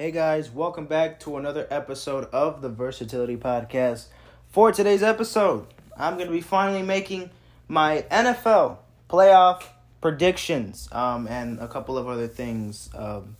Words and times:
Hey 0.00 0.12
guys, 0.12 0.48
welcome 0.48 0.86
back 0.86 1.18
to 1.20 1.38
another 1.38 1.66
episode 1.72 2.26
of 2.26 2.62
the 2.62 2.68
Versatility 2.68 3.36
Podcast. 3.36 4.04
For 4.48 4.70
today's 4.70 5.02
episode, 5.02 5.66
I'm 5.96 6.14
going 6.14 6.28
to 6.28 6.32
be 6.32 6.40
finally 6.40 6.82
making 6.82 7.30
my 7.66 8.04
NFL 8.08 8.76
playoff 9.10 9.64
predictions 10.00 10.88
um, 10.92 11.26
and 11.26 11.58
a 11.58 11.66
couple 11.66 11.98
of 11.98 12.06
other 12.06 12.28
things 12.28 12.90
um, 12.94 13.36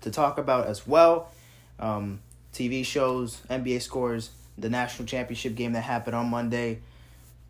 to 0.00 0.10
talk 0.10 0.38
about 0.38 0.66
as 0.66 0.86
well. 0.86 1.30
Um, 1.78 2.20
TV 2.54 2.86
shows, 2.86 3.42
NBA 3.50 3.82
scores, 3.82 4.30
the 4.56 4.70
national 4.70 5.06
championship 5.06 5.56
game 5.56 5.74
that 5.74 5.82
happened 5.82 6.16
on 6.16 6.30
Monday, 6.30 6.80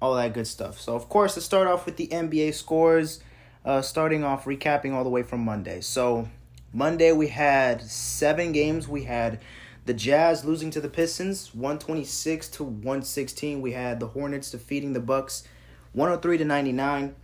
all 0.01 0.17
that 0.17 0.35
good 0.35 0.49
stuff. 0.49 0.81
So, 0.81 0.97
of 0.97 1.09
course, 1.09 1.37
let's 1.37 1.47
start 1.47 1.69
off 1.69 1.87
with 1.87 1.97
the 1.97 2.09
NBA 2.09 2.55
scores, 2.55 3.21
uh, 3.65 3.83
starting 3.83 4.25
off 4.25 4.47
recapping 4.47 4.95
all 4.95 5.05
the 5.05 5.11
way 5.11 5.23
from 5.23 5.45
Monday. 5.45 5.81
So, 5.81 6.27
Monday 6.75 7.13
we 7.13 7.29
had 7.29 7.83
seven 7.83 8.53
games. 8.53 8.89
We 8.89 9.05
had 9.05 9.41
the 9.85 9.93
Jazz 9.93 10.45
losing 10.45 10.71
to 10.71 10.81
the 10.81 10.89
Pistons 10.89 11.55
126 11.55 12.49
to 12.49 12.65
116. 12.65 13.61
We 13.61 13.73
had 13.73 14.01
the 14.01 14.07
Hornets 14.07 14.51
defeating 14.51 14.95
the 14.95 15.01
Bucks 15.01 15.45
103 15.93 16.39
to 16.39 16.45
99. 16.47 17.15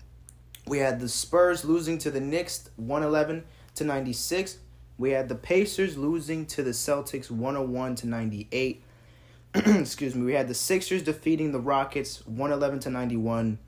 We 0.66 0.79
had 0.79 1.01
the 1.01 1.09
Spurs 1.09 1.65
losing 1.65 1.97
to 1.98 2.11
the 2.11 2.20
Knicks 2.20 2.69
111 2.77 3.45
to 3.77 3.84
96. 3.84 4.59
We 4.98 5.12
had 5.12 5.30
the 5.30 5.34
Pacers 5.34 5.97
losing 5.97 6.45
to 6.47 6.62
the 6.62 6.73
Celtics 6.73 7.30
101 7.30 7.95
to 7.97 8.06
98. 8.06 8.83
Excuse 9.55 10.15
me. 10.15 10.27
We 10.27 10.34
had 10.34 10.48
the 10.48 10.55
Sixers 10.55 11.03
defeating 11.03 11.53
the 11.53 11.61
Rockets 11.61 12.27
111 12.27 12.80
to 12.80 12.91
91. 12.91 13.59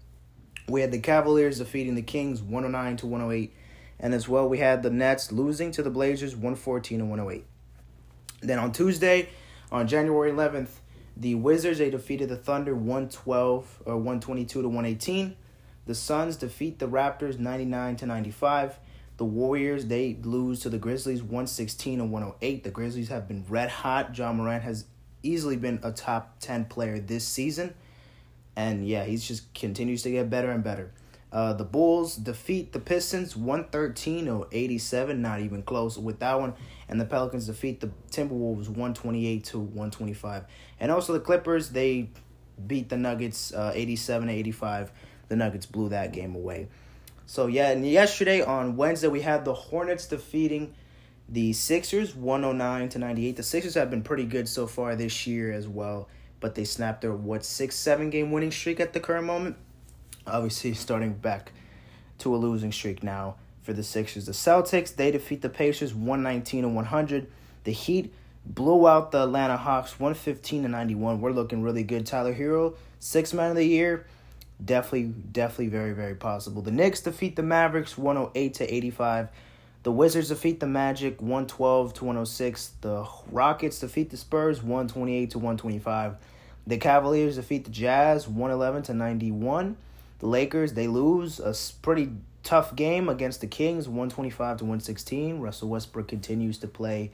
We 0.68 0.82
had 0.82 0.92
the 0.92 0.98
Cavaliers 0.98 1.58
defeating 1.58 1.94
the 1.94 2.02
Kings 2.02 2.42
109 2.42 2.98
to 2.98 3.06
108. 3.06 3.54
And 4.00 4.14
as 4.14 4.28
well, 4.28 4.48
we 4.48 4.58
had 4.58 4.82
the 4.82 4.90
Nets 4.90 5.30
losing 5.30 5.70
to 5.72 5.82
the 5.82 5.90
Blazers 5.90 6.34
114 6.34 6.98
to 6.98 7.04
108. 7.04 7.44
Then 8.40 8.58
on 8.58 8.72
Tuesday, 8.72 9.28
on 9.70 9.86
January 9.86 10.32
11th, 10.32 10.70
the 11.16 11.34
Wizards 11.34 11.78
they 11.78 11.90
defeated 11.90 12.30
the 12.30 12.36
Thunder 12.36 12.74
112 12.74 13.82
or 13.84 13.96
122 13.96 14.62
to 14.62 14.68
118. 14.68 15.36
The 15.86 15.94
Suns 15.94 16.36
defeat 16.36 16.78
the 16.78 16.88
Raptors 16.88 17.38
99 17.38 17.96
to 17.96 18.06
95. 18.06 18.78
The 19.18 19.24
Warriors 19.26 19.86
they 19.86 20.16
lose 20.22 20.60
to 20.60 20.70
the 20.70 20.78
Grizzlies 20.78 21.22
116 21.22 21.98
to 21.98 22.04
108. 22.06 22.64
The 22.64 22.70
Grizzlies 22.70 23.08
have 23.10 23.28
been 23.28 23.44
red 23.48 23.68
hot. 23.68 24.16
Ja 24.16 24.32
Morant 24.32 24.62
has 24.62 24.86
easily 25.22 25.56
been 25.56 25.78
a 25.82 25.92
top 25.92 26.36
10 26.40 26.66
player 26.66 26.98
this 26.98 27.26
season. 27.26 27.74
And 28.56 28.86
yeah, 28.88 29.04
he's 29.04 29.26
just 29.26 29.52
continues 29.52 30.02
to 30.04 30.10
get 30.10 30.30
better 30.30 30.50
and 30.50 30.64
better. 30.64 30.92
Uh, 31.32 31.52
the 31.52 31.64
Bulls 31.64 32.16
defeat 32.16 32.72
the 32.72 32.80
Pistons 32.80 33.36
113 33.36 34.28
or 34.28 34.48
87, 34.50 35.22
not 35.22 35.40
even 35.40 35.62
close 35.62 35.96
with 35.96 36.18
that 36.20 36.40
one. 36.40 36.54
And 36.88 37.00
the 37.00 37.04
Pelicans 37.04 37.46
defeat 37.46 37.80
the 37.80 37.90
Timberwolves 38.10 38.66
128 38.66 39.44
to 39.44 39.58
125. 39.60 40.44
And 40.80 40.90
also 40.90 41.12
the 41.12 41.20
Clippers, 41.20 41.70
they 41.70 42.10
beat 42.66 42.88
the 42.88 42.96
Nuggets 42.96 43.54
uh, 43.54 43.72
87 43.74 44.28
to 44.28 44.34
85. 44.34 44.92
The 45.28 45.36
Nuggets 45.36 45.66
blew 45.66 45.90
that 45.90 46.12
game 46.12 46.34
away. 46.34 46.68
So 47.26 47.46
yeah, 47.46 47.70
and 47.70 47.88
yesterday 47.88 48.42
on 48.42 48.76
Wednesday 48.76 49.06
we 49.06 49.20
had 49.20 49.44
the 49.44 49.54
Hornets 49.54 50.06
defeating 50.06 50.74
the 51.28 51.52
Sixers 51.52 52.16
109 52.16 52.88
to 52.88 52.98
98. 52.98 53.36
The 53.36 53.44
Sixers 53.44 53.74
have 53.74 53.88
been 53.88 54.02
pretty 54.02 54.24
good 54.24 54.48
so 54.48 54.66
far 54.66 54.96
this 54.96 55.28
year 55.28 55.52
as 55.52 55.68
well, 55.68 56.08
but 56.40 56.56
they 56.56 56.64
snapped 56.64 57.02
their 57.02 57.12
what 57.12 57.44
six 57.44 57.76
seven 57.76 58.10
game 58.10 58.32
winning 58.32 58.50
streak 58.50 58.80
at 58.80 58.94
the 58.94 58.98
current 58.98 59.26
moment 59.26 59.54
obviously 60.26 60.74
starting 60.74 61.12
back 61.14 61.52
to 62.18 62.34
a 62.34 62.38
losing 62.38 62.72
streak 62.72 63.02
now 63.02 63.36
for 63.62 63.72
the 63.72 63.82
Sixers. 63.82 64.26
The 64.26 64.32
Celtics, 64.32 64.94
they 64.94 65.10
defeat 65.10 65.42
the 65.42 65.48
Pacers 65.48 65.94
119 65.94 66.64
and 66.64 66.74
100. 66.74 67.26
The 67.64 67.72
Heat 67.72 68.12
blew 68.44 68.88
out 68.88 69.12
the 69.12 69.24
Atlanta 69.24 69.56
Hawks 69.56 69.98
115 69.98 70.62
to 70.62 70.68
91. 70.68 71.20
We're 71.20 71.32
looking 71.32 71.62
really 71.62 71.82
good. 71.82 72.06
Tyler 72.06 72.34
Herro, 72.34 72.76
six 72.98 73.32
man 73.32 73.50
of 73.50 73.56
the 73.56 73.64
year. 73.64 74.06
Definitely, 74.62 75.14
definitely 75.32 75.68
very, 75.68 75.92
very 75.92 76.14
possible. 76.14 76.60
The 76.60 76.70
Knicks 76.70 77.00
defeat 77.00 77.36
the 77.36 77.42
Mavericks 77.42 77.96
108 77.96 78.54
to 78.54 78.74
85. 78.74 79.28
The 79.82 79.92
Wizards 79.92 80.28
defeat 80.28 80.60
the 80.60 80.66
Magic 80.66 81.22
112 81.22 81.94
to 81.94 82.04
106. 82.04 82.72
The 82.82 83.06
Rockets 83.30 83.78
defeat 83.78 84.10
the 84.10 84.18
Spurs 84.18 84.62
128 84.62 85.30
to 85.30 85.38
125. 85.38 86.16
The 86.66 86.76
Cavaliers 86.76 87.36
defeat 87.36 87.64
the 87.64 87.70
Jazz 87.70 88.28
111 88.28 88.82
to 88.84 88.94
91. 88.94 89.76
The 90.20 90.26
Lakers, 90.26 90.74
they 90.74 90.86
lose 90.86 91.40
a 91.40 91.54
pretty 91.82 92.10
tough 92.42 92.76
game 92.76 93.08
against 93.08 93.40
the 93.40 93.46
Kings, 93.46 93.88
125 93.88 94.58
to 94.58 94.64
116. 94.64 95.40
Russell 95.40 95.68
Westbrook 95.68 96.08
continues 96.08 96.58
to 96.58 96.68
play 96.68 97.10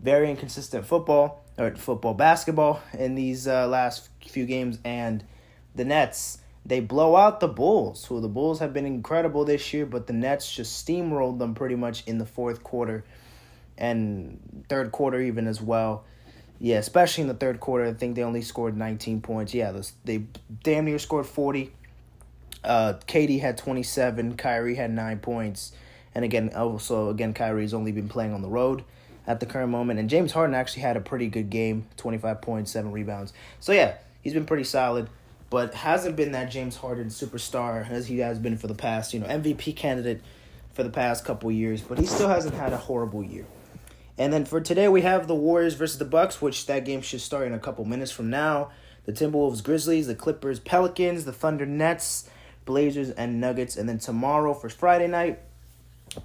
very 0.00 0.30
inconsistent 0.30 0.86
football 0.86 1.44
or 1.58 1.74
football 1.76 2.14
basketball 2.14 2.80
in 2.92 3.14
these 3.14 3.46
uh, 3.46 3.66
last 3.66 4.08
few 4.26 4.46
games. 4.46 4.78
And 4.84 5.24
the 5.74 5.84
Nets 5.84 6.38
they 6.66 6.80
blow 6.80 7.16
out 7.16 7.40
the 7.40 7.48
Bulls 7.48 8.04
who 8.06 8.20
the 8.20 8.28
Bulls 8.28 8.58
have 8.58 8.74
been 8.74 8.84
incredible 8.84 9.44
this 9.44 9.72
year 9.72 9.86
but 9.86 10.06
the 10.06 10.12
Nets 10.12 10.50
just 10.50 10.86
steamrolled 10.86 11.38
them 11.38 11.54
pretty 11.54 11.76
much 11.76 12.06
in 12.06 12.18
the 12.18 12.26
fourth 12.26 12.62
quarter 12.62 13.04
and 13.78 14.64
third 14.68 14.92
quarter 14.92 15.20
even 15.20 15.46
as 15.46 15.60
well. 15.62 16.04
Yeah 16.58 16.78
especially 16.78 17.22
in 17.22 17.28
the 17.28 17.34
third 17.34 17.60
quarter 17.60 17.86
I 17.86 17.94
think 17.94 18.16
they 18.16 18.22
only 18.22 18.42
scored 18.42 18.76
19 18.76 19.20
points. 19.20 19.54
Yeah 19.54 19.80
they 20.04 20.24
damn 20.62 20.84
near 20.84 20.98
scored 20.98 21.26
40 21.26 21.72
uh, 22.64 22.94
KD 23.06 23.40
had 23.40 23.56
27, 23.56 24.36
Kyrie 24.36 24.74
had 24.74 24.90
9 24.90 25.18
points. 25.20 25.72
And 26.14 26.24
again, 26.24 26.50
also, 26.54 27.10
again, 27.10 27.34
Kyrie's 27.34 27.74
only 27.74 27.92
been 27.92 28.08
playing 28.08 28.32
on 28.32 28.42
the 28.42 28.48
road 28.48 28.84
at 29.26 29.40
the 29.40 29.46
current 29.46 29.70
moment. 29.70 30.00
And 30.00 30.10
James 30.10 30.32
Harden 30.32 30.54
actually 30.54 30.82
had 30.82 30.96
a 30.96 31.00
pretty 31.00 31.28
good 31.28 31.50
game 31.50 31.86
25 31.96 32.40
points, 32.40 32.70
7 32.70 32.90
rebounds. 32.90 33.32
So, 33.60 33.72
yeah, 33.72 33.94
he's 34.22 34.32
been 34.32 34.46
pretty 34.46 34.64
solid, 34.64 35.08
but 35.50 35.74
hasn't 35.74 36.16
been 36.16 36.32
that 36.32 36.50
James 36.50 36.76
Harden 36.76 37.08
superstar 37.08 37.88
as 37.88 38.08
he 38.08 38.18
has 38.18 38.38
been 38.38 38.56
for 38.56 38.66
the 38.66 38.74
past, 38.74 39.14
you 39.14 39.20
know, 39.20 39.26
MVP 39.26 39.76
candidate 39.76 40.22
for 40.72 40.82
the 40.82 40.90
past 40.90 41.24
couple 41.24 41.50
years. 41.52 41.82
But 41.82 41.98
he 41.98 42.06
still 42.06 42.28
hasn't 42.28 42.54
had 42.54 42.72
a 42.72 42.78
horrible 42.78 43.22
year. 43.22 43.46
And 44.18 44.32
then 44.32 44.44
for 44.44 44.60
today, 44.60 44.88
we 44.88 45.02
have 45.02 45.28
the 45.28 45.34
Warriors 45.34 45.74
versus 45.74 45.98
the 45.98 46.04
Bucks, 46.04 46.42
which 46.42 46.66
that 46.66 46.84
game 46.84 47.02
should 47.02 47.20
start 47.20 47.46
in 47.46 47.54
a 47.54 47.58
couple 47.58 47.84
minutes 47.84 48.10
from 48.10 48.30
now. 48.30 48.70
The 49.04 49.12
Timberwolves, 49.12 49.62
Grizzlies, 49.62 50.08
the 50.08 50.14
Clippers, 50.16 50.58
Pelicans, 50.58 51.24
the 51.24 51.32
Thunder, 51.32 51.64
Nets 51.64 52.28
Blazers, 52.68 53.08
and 53.10 53.40
Nuggets. 53.40 53.78
And 53.78 53.88
then 53.88 53.98
tomorrow 53.98 54.52
for 54.52 54.68
Friday 54.68 55.08
night, 55.08 55.40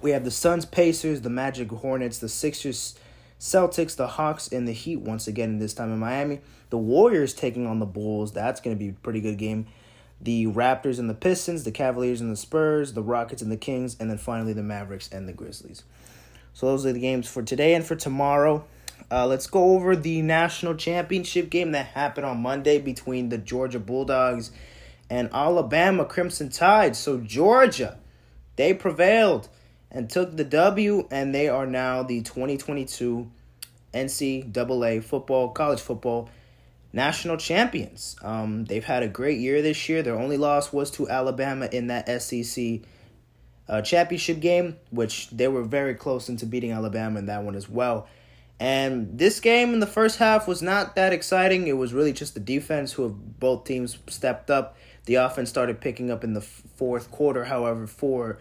we 0.02 0.10
have 0.10 0.24
the 0.24 0.30
Suns, 0.30 0.66
Pacers, 0.66 1.22
the 1.22 1.30
Magic, 1.30 1.70
Hornets, 1.70 2.18
the 2.18 2.28
Sixers, 2.28 2.98
Celtics, 3.40 3.96
the 3.96 4.06
Hawks, 4.06 4.48
and 4.48 4.68
the 4.68 4.72
Heat 4.72 5.00
once 5.00 5.26
again, 5.26 5.58
this 5.58 5.72
time 5.72 5.90
in 5.90 5.98
Miami. 5.98 6.40
The 6.68 6.76
Warriors 6.76 7.32
taking 7.32 7.66
on 7.66 7.78
the 7.78 7.86
Bulls. 7.86 8.32
That's 8.32 8.60
going 8.60 8.76
to 8.76 8.78
be 8.78 8.90
a 8.90 8.92
pretty 8.92 9.22
good 9.22 9.38
game. 9.38 9.66
The 10.20 10.46
Raptors 10.46 10.98
and 10.98 11.08
the 11.08 11.14
Pistons, 11.14 11.64
the 11.64 11.72
Cavaliers 11.72 12.20
and 12.20 12.30
the 12.30 12.36
Spurs, 12.36 12.92
the 12.92 13.02
Rockets 13.02 13.40
and 13.40 13.50
the 13.50 13.56
Kings, 13.56 13.96
and 13.98 14.10
then 14.10 14.18
finally 14.18 14.52
the 14.52 14.62
Mavericks 14.62 15.08
and 15.10 15.26
the 15.26 15.32
Grizzlies. 15.32 15.82
So 16.52 16.66
those 16.66 16.84
are 16.84 16.92
the 16.92 17.00
games 17.00 17.26
for 17.26 17.42
today 17.42 17.74
and 17.74 17.84
for 17.84 17.96
tomorrow. 17.96 18.66
Uh, 19.10 19.26
let's 19.26 19.46
go 19.46 19.74
over 19.74 19.96
the 19.96 20.20
national 20.20 20.74
championship 20.74 21.48
game 21.48 21.72
that 21.72 21.86
happened 21.86 22.26
on 22.26 22.42
Monday 22.42 22.78
between 22.78 23.30
the 23.30 23.38
Georgia 23.38 23.80
Bulldogs 23.80 24.50
and 25.10 25.28
Alabama 25.32 26.04
Crimson 26.04 26.50
Tide. 26.50 26.96
So 26.96 27.18
Georgia, 27.18 27.98
they 28.56 28.74
prevailed 28.74 29.48
and 29.90 30.10
took 30.10 30.36
the 30.36 30.44
W, 30.44 31.06
and 31.10 31.34
they 31.34 31.48
are 31.48 31.66
now 31.66 32.02
the 32.02 32.22
2022 32.22 33.30
NCAA 33.92 35.04
football, 35.04 35.50
college 35.50 35.80
football 35.80 36.28
national 36.92 37.36
champions. 37.36 38.16
Um, 38.22 38.64
they've 38.64 38.84
had 38.84 39.02
a 39.02 39.08
great 39.08 39.38
year 39.38 39.62
this 39.62 39.88
year. 39.88 40.02
Their 40.02 40.16
only 40.18 40.36
loss 40.36 40.72
was 40.72 40.90
to 40.92 41.08
Alabama 41.08 41.68
in 41.70 41.88
that 41.88 42.22
SEC 42.22 42.80
uh, 43.68 43.82
championship 43.82 44.40
game, 44.40 44.76
which 44.90 45.28
they 45.30 45.48
were 45.48 45.64
very 45.64 45.94
close 45.94 46.28
into 46.28 46.46
beating 46.46 46.70
Alabama 46.70 47.18
in 47.18 47.26
that 47.26 47.42
one 47.42 47.56
as 47.56 47.68
well. 47.68 48.06
And 48.60 49.18
this 49.18 49.40
game 49.40 49.74
in 49.74 49.80
the 49.80 49.86
first 49.86 50.18
half 50.18 50.46
was 50.46 50.62
not 50.62 50.94
that 50.94 51.12
exciting. 51.12 51.66
It 51.66 51.76
was 51.76 51.92
really 51.92 52.12
just 52.12 52.34
the 52.34 52.40
defense 52.40 52.92
who 52.92 53.02
have 53.02 53.40
both 53.40 53.64
teams 53.64 53.98
stepped 54.08 54.50
up 54.50 54.76
the 55.06 55.16
offense 55.16 55.48
started 55.50 55.80
picking 55.80 56.10
up 56.10 56.24
in 56.24 56.32
the 56.32 56.40
fourth 56.40 57.10
quarter, 57.10 57.44
however, 57.44 57.86
for 57.86 58.38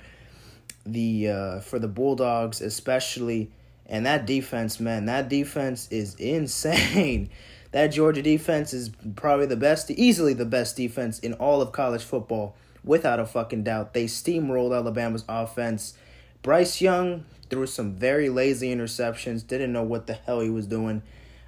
the 0.85 1.29
uh, 1.29 1.59
for 1.59 1.79
the 1.79 1.87
Bulldogs 1.87 2.61
especially, 2.61 3.51
and 3.85 4.05
that 4.05 4.25
defense, 4.25 4.79
man, 4.79 5.05
that 5.05 5.29
defense 5.29 5.87
is 5.91 6.15
insane. 6.19 7.29
that 7.71 7.87
Georgia 7.87 8.21
defense 8.21 8.73
is 8.73 8.91
probably 9.15 9.45
the 9.45 9.57
best, 9.57 9.89
easily 9.91 10.33
the 10.33 10.45
best 10.45 10.77
defense 10.77 11.19
in 11.19 11.33
all 11.33 11.61
of 11.61 11.71
college 11.71 12.03
football, 12.03 12.55
without 12.83 13.19
a 13.19 13.25
fucking 13.25 13.63
doubt. 13.63 13.93
They 13.93 14.05
steamrolled 14.05 14.75
Alabama's 14.75 15.25
offense. 15.27 15.95
Bryce 16.41 16.81
Young 16.81 17.25
threw 17.49 17.65
some 17.65 17.93
very 17.93 18.29
lazy 18.29 18.73
interceptions. 18.73 19.45
Didn't 19.45 19.71
know 19.71 19.83
what 19.83 20.07
the 20.07 20.13
hell 20.13 20.39
he 20.41 20.49
was 20.49 20.67
doing. 20.67 21.01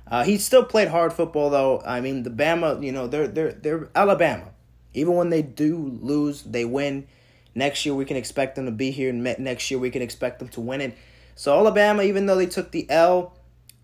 Uh, 0.08 0.24
he 0.24 0.38
still 0.38 0.64
played 0.64 0.88
hard 0.88 1.14
football 1.14 1.50
though. 1.50 1.82
I 1.86 2.00
mean, 2.02 2.24
the 2.24 2.30
Bama, 2.30 2.84
you 2.84 2.92
know, 2.92 3.08
they're 3.08 3.28
they're 3.28 3.52
they're 3.54 3.90
Alabama. 3.96 4.52
Even 4.96 5.14
when 5.16 5.30
they 5.30 5.42
do 5.42 6.00
lose, 6.02 6.44
they 6.44 6.66
win. 6.66 7.08
Next 7.54 7.86
year, 7.86 7.96
we 7.96 8.06
can 8.06 8.18
expect 8.18 8.56
them 8.56 8.66
to 8.66 8.72
be 8.72 8.92
here. 8.92 9.10
and 9.10 9.24
Next 9.40 9.72
year, 9.72 9.80
we 9.80 9.90
can 9.90 10.02
expect 10.02 10.40
them 10.40 10.50
to 10.50 10.62
win 10.62 10.82
it. 10.82 10.98
So, 11.36 11.54
Alabama, 11.54 12.04
even 12.04 12.26
though 12.26 12.36
they 12.36 12.46
took 12.46 12.72
the 12.72 12.90
L, 12.90 13.38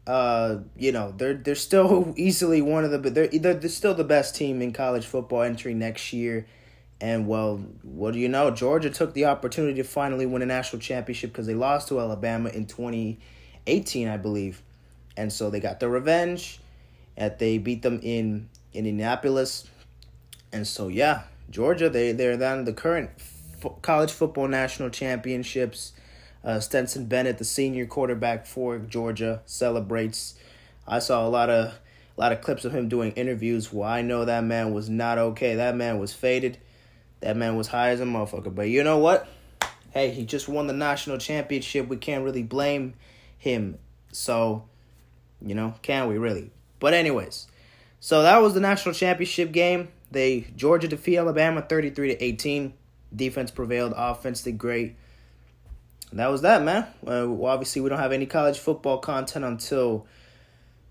uh, 0.08 0.58
you 0.76 0.92
know, 0.92 1.14
they're 1.16 1.36
they're 1.36 1.56
still 1.56 2.14
easily 2.18 2.62
one 2.62 2.84
of 2.84 2.92
the 2.92 2.98
they're 2.98 3.28
they're, 3.28 3.54
they're 3.54 3.70
still 3.70 3.94
the 3.94 4.04
best 4.04 4.36
team 4.36 4.62
in 4.62 4.74
college 4.74 5.06
football 5.06 5.42
entering 5.42 5.80
next 5.80 6.12
year. 6.14 6.48
And 7.00 7.28
well, 7.28 7.58
what 7.82 8.14
do 8.14 8.20
you 8.20 8.30
know? 8.30 8.52
Georgia 8.52 8.90
took 8.90 9.14
the 9.14 9.26
opportunity 9.26 9.82
to 9.82 9.84
finally 9.84 10.28
win 10.28 10.44
a 10.44 10.46
national 10.46 10.82
championship 10.82 11.32
because 11.32 11.48
they 11.48 11.56
lost 11.56 11.88
to 11.88 12.00
Alabama 12.00 12.50
in 12.50 12.68
2018, 12.68 14.08
I 14.08 14.18
believe. 14.18 14.62
And 15.18 15.34
so 15.34 15.50
they 15.50 15.60
got 15.60 15.80
their 15.80 15.90
revenge. 15.90 16.60
And 17.18 17.34
they 17.40 17.58
beat 17.58 17.82
them 17.82 18.00
in 18.04 18.50
in 18.74 18.86
Indianapolis. 18.86 19.68
And 20.54 20.68
so 20.68 20.88
yeah, 20.88 21.24
Georgia 21.50 21.90
they 21.90 22.12
they're 22.12 22.38
then 22.38 22.66
the 22.66 22.74
current 22.74 23.10
f- 23.18 23.82
college 23.82 24.12
football 24.12 24.48
national 24.48 24.90
championships. 24.90 25.94
Uh, 26.44 26.60
Stetson 26.60 27.06
Bennett, 27.06 27.38
the 27.38 27.46
senior 27.46 27.86
quarterback 27.86 28.48
for 28.48 28.80
Georgia, 28.80 29.42
celebrates. 29.46 30.36
I 30.88 30.98
saw 30.98 31.26
a 31.26 31.30
lot 31.30 31.50
of 31.50 31.74
a 32.18 32.20
lot 32.20 32.32
of 32.32 32.42
clips 32.42 32.66
of 32.66 32.74
him 32.74 32.90
doing 32.90 33.12
interviews 33.14 33.72
where 33.72 33.88
I 33.88 34.02
know 34.02 34.26
that 34.26 34.44
man 34.44 34.74
was 34.74 34.90
not 34.90 35.18
okay. 35.18 35.56
That 35.56 35.76
man 35.76 36.00
was 36.00 36.14
faded. 36.14 36.58
That 37.22 37.38
man 37.38 37.56
was 37.56 37.68
high 37.68 37.90
as 37.90 38.02
a 38.02 38.06
motherfucker. 38.06 38.54
But 38.54 38.70
you 38.70 38.84
know 38.84 38.98
what? 38.98 39.28
Hey, 39.92 40.12
he 40.12 40.26
just 40.26 40.50
won 40.50 40.68
the 40.68 40.74
national 40.74 41.18
championship. 41.18 41.88
We 41.88 41.98
can't 41.98 42.24
really 42.24 42.44
blame 42.44 42.96
him. 43.38 43.78
So, 44.12 44.66
you 45.42 45.56
know, 45.56 45.76
can 45.82 46.08
we 46.08 46.18
really? 46.18 46.52
But 46.80 46.94
anyways, 46.94 47.48
so 48.00 48.24
that 48.24 48.42
was 48.42 48.54
the 48.54 48.60
national 48.60 48.96
championship 48.96 49.52
game. 49.52 49.90
They 50.12 50.48
Georgia 50.56 50.88
defeat 50.88 51.18
Alabama 51.18 51.62
33 51.62 52.10
to 52.10 52.24
18. 52.24 52.74
Defense 53.14 53.52
prevailed, 53.52 53.94
offense 53.96 54.42
did 54.44 54.58
great. 54.58 54.96
And 56.12 56.20
that 56.20 56.28
was 56.28 56.42
that, 56.42 56.64
man. 56.64 56.88
Well, 57.02 57.46
obviously, 57.46 57.82
we 57.82 57.90
don't 57.90 58.00
have 58.00 58.12
any 58.12 58.26
college 58.26 58.60
football 58.60 58.98
content 58.98 59.46
until 59.46 60.06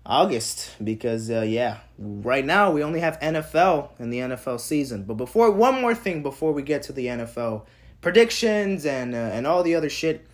August 0.05 0.75
because, 0.83 1.29
uh, 1.29 1.41
yeah, 1.41 1.77
right 1.97 2.43
now 2.43 2.71
we 2.71 2.83
only 2.83 2.99
have 2.99 3.19
NFL 3.19 3.89
in 3.99 4.09
the 4.09 4.19
NFL 4.19 4.59
season. 4.59 5.03
But 5.03 5.15
before, 5.15 5.51
one 5.51 5.79
more 5.79 5.93
thing 5.93 6.23
before 6.23 6.51
we 6.51 6.63
get 6.63 6.83
to 6.83 6.93
the 6.93 7.05
NFL 7.05 7.65
predictions 8.01 8.85
and 8.85 9.13
uh, 9.13 9.17
and 9.17 9.45
all 9.45 9.61
the 9.61 9.75
other 9.75 9.89
shit, 9.89 10.25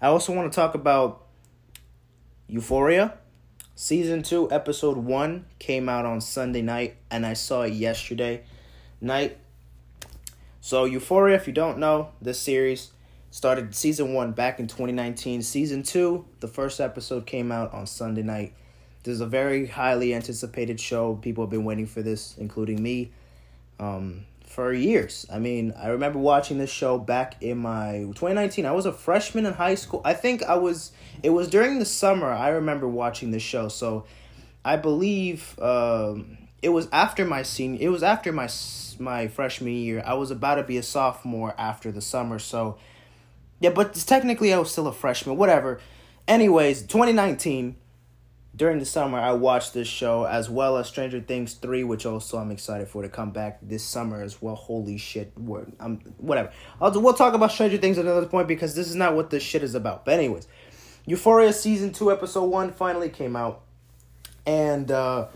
I 0.00 0.06
also 0.06 0.32
want 0.32 0.50
to 0.50 0.54
talk 0.54 0.74
about 0.74 1.26
Euphoria. 2.46 3.18
Season 3.80 4.24
2, 4.24 4.50
Episode 4.50 4.96
1 4.96 5.44
came 5.60 5.88
out 5.88 6.04
on 6.04 6.20
Sunday 6.20 6.62
night, 6.62 6.96
and 7.12 7.24
I 7.24 7.34
saw 7.34 7.62
it 7.62 7.74
yesterday 7.74 8.42
night. 9.00 9.38
So, 10.60 10.84
Euphoria, 10.84 11.36
if 11.36 11.46
you 11.46 11.52
don't 11.52 11.78
know, 11.78 12.08
this 12.20 12.40
series 12.40 12.90
started 13.30 13.76
season 13.76 14.14
1 14.14 14.32
back 14.32 14.58
in 14.58 14.66
2019. 14.66 15.42
Season 15.42 15.84
2, 15.84 16.24
the 16.40 16.48
first 16.48 16.80
episode 16.80 17.24
came 17.24 17.52
out 17.52 17.72
on 17.72 17.86
Sunday 17.86 18.24
night. 18.24 18.52
This 19.04 19.14
is 19.14 19.20
a 19.20 19.26
very 19.26 19.68
highly 19.68 20.12
anticipated 20.12 20.80
show. 20.80 21.14
People 21.14 21.44
have 21.44 21.50
been 21.50 21.64
waiting 21.64 21.86
for 21.86 22.02
this, 22.02 22.36
including 22.36 22.82
me, 22.82 23.12
um, 23.78 24.24
for 24.48 24.72
years. 24.72 25.26
I 25.32 25.38
mean, 25.38 25.72
I 25.76 25.88
remember 25.88 26.18
watching 26.18 26.58
this 26.58 26.70
show 26.70 26.98
back 26.98 27.36
in 27.40 27.58
my 27.58 27.98
2019. 27.98 28.66
I 28.66 28.72
was 28.72 28.86
a 28.86 28.92
freshman 28.92 29.46
in 29.46 29.52
high 29.52 29.74
school. 29.74 30.00
I 30.04 30.14
think 30.14 30.42
I 30.42 30.56
was. 30.56 30.92
It 31.22 31.30
was 31.30 31.48
during 31.48 31.78
the 31.78 31.84
summer. 31.84 32.30
I 32.30 32.48
remember 32.48 32.88
watching 32.88 33.30
this 33.30 33.42
show. 33.42 33.68
So, 33.68 34.04
I 34.64 34.76
believe 34.76 35.58
um, 35.60 36.38
it 36.62 36.70
was 36.70 36.88
after 36.92 37.24
my 37.24 37.42
senior. 37.42 37.78
It 37.80 37.88
was 37.88 38.02
after 38.02 38.32
my 38.32 38.48
my 38.98 39.28
freshman 39.28 39.72
year. 39.72 40.02
I 40.04 40.14
was 40.14 40.30
about 40.30 40.56
to 40.56 40.64
be 40.64 40.76
a 40.76 40.82
sophomore 40.82 41.54
after 41.58 41.92
the 41.92 42.00
summer. 42.00 42.38
So, 42.38 42.78
yeah, 43.60 43.70
but 43.70 43.94
technically 43.94 44.52
I 44.52 44.58
was 44.58 44.70
still 44.70 44.86
a 44.86 44.92
freshman. 44.92 45.36
Whatever. 45.36 45.80
Anyways, 46.26 46.82
2019 46.82 47.76
during 48.58 48.80
the 48.80 48.84
summer, 48.84 49.20
I 49.20 49.32
watched 49.32 49.72
this 49.72 49.86
show 49.86 50.24
as 50.24 50.50
well 50.50 50.76
as 50.78 50.88
Stranger 50.88 51.20
Things 51.20 51.54
3, 51.54 51.84
which 51.84 52.04
also 52.04 52.38
I'm 52.38 52.50
excited 52.50 52.88
for 52.88 53.02
to 53.02 53.08
come 53.08 53.30
back 53.30 53.60
this 53.62 53.84
summer 53.84 54.20
as 54.20 54.42
well. 54.42 54.56
Holy 54.56 54.98
shit. 54.98 55.32
I'm, 55.78 56.00
whatever. 56.18 56.50
I'll, 56.80 57.00
we'll 57.00 57.14
talk 57.14 57.34
about 57.34 57.52
Stranger 57.52 57.78
Things 57.78 57.98
at 57.98 58.04
another 58.04 58.26
point 58.26 58.48
because 58.48 58.74
this 58.74 58.88
is 58.88 58.96
not 58.96 59.14
what 59.14 59.30
this 59.30 59.44
shit 59.44 59.62
is 59.62 59.76
about. 59.76 60.04
But, 60.04 60.14
anyways, 60.14 60.48
Euphoria 61.06 61.52
Season 61.52 61.92
2, 61.92 62.10
Episode 62.10 62.46
1 62.46 62.72
finally 62.72 63.08
came 63.08 63.36
out. 63.36 63.60
And, 64.44 64.90
uh, 64.90 65.28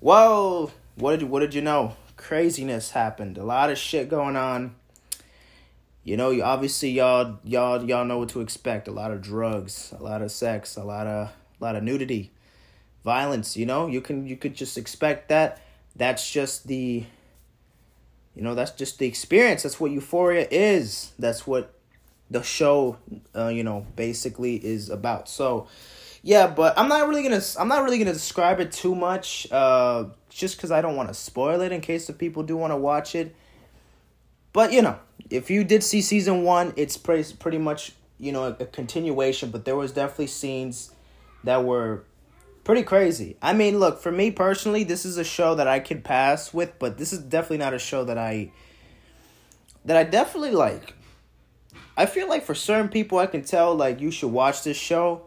well, 0.00 0.70
what 0.94 1.18
did, 1.18 1.28
what 1.28 1.40
did 1.40 1.54
you 1.54 1.62
know? 1.62 1.96
Craziness 2.16 2.92
happened. 2.92 3.36
A 3.36 3.44
lot 3.44 3.70
of 3.70 3.78
shit 3.78 4.08
going 4.08 4.36
on. 4.36 4.76
You 6.04 6.16
know, 6.16 6.30
you 6.30 6.42
obviously 6.42 6.90
y'all 6.90 7.38
y'all 7.44 7.84
y'all 7.84 8.06
know 8.06 8.18
what 8.18 8.30
to 8.30 8.40
expect. 8.40 8.88
A 8.88 8.90
lot 8.90 9.10
of 9.10 9.20
drugs, 9.20 9.92
a 9.98 10.02
lot 10.02 10.22
of 10.22 10.32
sex, 10.32 10.76
a 10.76 10.82
lot 10.82 11.06
of 11.06 11.28
a 11.28 11.64
lot 11.64 11.76
of 11.76 11.82
nudity 11.82 12.32
violence 13.04 13.56
you 13.56 13.66
know? 13.66 13.86
You 13.86 14.00
can 14.00 14.26
you 14.26 14.36
could 14.36 14.54
just 14.54 14.78
expect 14.78 15.28
that. 15.28 15.60
That's 15.96 16.30
just 16.30 16.66
the 16.66 17.04
you 18.34 18.42
know 18.42 18.54
that's 18.54 18.72
just 18.72 18.98
the 18.98 19.06
experience. 19.06 19.62
That's 19.62 19.80
what 19.80 19.90
euphoria 19.90 20.46
is. 20.50 21.12
That's 21.18 21.46
what 21.46 21.74
the 22.30 22.42
show 22.42 22.96
uh, 23.34 23.48
you 23.48 23.64
know 23.64 23.86
basically 23.96 24.56
is 24.56 24.88
about. 24.90 25.28
So 25.28 25.68
yeah 26.22 26.46
but 26.46 26.78
i'm 26.78 26.88
not 26.88 27.08
really 27.08 27.22
gonna 27.22 27.40
i'm 27.58 27.68
not 27.68 27.82
really 27.82 27.98
gonna 27.98 28.12
describe 28.12 28.60
it 28.60 28.70
too 28.70 28.94
much 28.94 29.46
uh 29.50 30.04
just 30.28 30.56
because 30.56 30.70
i 30.70 30.80
don't 30.80 30.96
want 30.96 31.08
to 31.08 31.14
spoil 31.14 31.60
it 31.60 31.72
in 31.72 31.80
case 31.80 32.06
the 32.06 32.12
people 32.12 32.42
do 32.42 32.56
want 32.56 32.72
to 32.72 32.76
watch 32.76 33.14
it. 33.14 33.34
But 34.52 34.72
you 34.72 34.82
know 34.82 34.98
if 35.30 35.50
you 35.50 35.64
did 35.64 35.82
see 35.82 36.02
season 36.02 36.42
one 36.42 36.72
it's 36.76 36.96
pretty 36.96 37.32
pretty 37.34 37.58
much 37.58 37.92
you 38.18 38.32
know 38.32 38.44
a, 38.44 38.50
a 38.60 38.66
continuation 38.66 39.50
but 39.50 39.64
there 39.64 39.76
was 39.76 39.92
definitely 39.92 40.26
scenes 40.26 40.90
that 41.44 41.64
were 41.64 42.04
pretty 42.70 42.84
crazy. 42.84 43.36
I 43.42 43.52
mean, 43.52 43.80
look, 43.80 44.00
for 44.00 44.12
me 44.12 44.30
personally, 44.30 44.84
this 44.84 45.04
is 45.04 45.18
a 45.18 45.24
show 45.24 45.56
that 45.56 45.66
I 45.66 45.80
could 45.80 46.04
pass 46.04 46.54
with, 46.54 46.78
but 46.78 46.98
this 46.98 47.12
is 47.12 47.18
definitely 47.18 47.58
not 47.58 47.74
a 47.74 47.80
show 47.80 48.04
that 48.04 48.16
I 48.16 48.52
that 49.84 49.96
I 49.96 50.04
definitely 50.04 50.52
like. 50.52 50.94
I 51.96 52.06
feel 52.06 52.28
like 52.28 52.44
for 52.44 52.54
certain 52.54 52.88
people 52.88 53.18
I 53.18 53.26
can 53.26 53.42
tell 53.42 53.74
like 53.74 54.00
you 54.00 54.12
should 54.12 54.30
watch 54.30 54.62
this 54.62 54.76
show, 54.76 55.22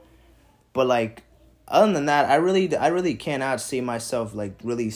but 0.72 0.88
like 0.88 1.24
other 1.68 1.92
than 1.92 2.06
that, 2.06 2.30
I 2.30 2.36
really 2.36 2.74
I 2.78 2.88
really 2.88 3.16
cannot 3.16 3.60
see 3.60 3.82
myself 3.82 4.34
like 4.34 4.54
really 4.64 4.94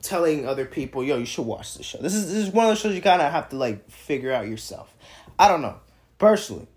telling 0.00 0.46
other 0.46 0.64
people, 0.64 1.02
"Yo, 1.02 1.16
you 1.16 1.26
should 1.26 1.44
watch 1.44 1.76
this 1.76 1.86
show." 1.86 1.98
This 1.98 2.14
is 2.14 2.32
this 2.32 2.46
is 2.46 2.54
one 2.54 2.66
of 2.66 2.70
those 2.70 2.78
shows 2.78 2.94
you 2.94 3.02
kind 3.02 3.20
of 3.20 3.32
have 3.32 3.48
to 3.48 3.56
like 3.56 3.90
figure 3.90 4.30
out 4.30 4.46
yourself. 4.46 4.94
I 5.40 5.48
don't 5.48 5.60
know, 5.60 5.80
personally. 6.18 6.68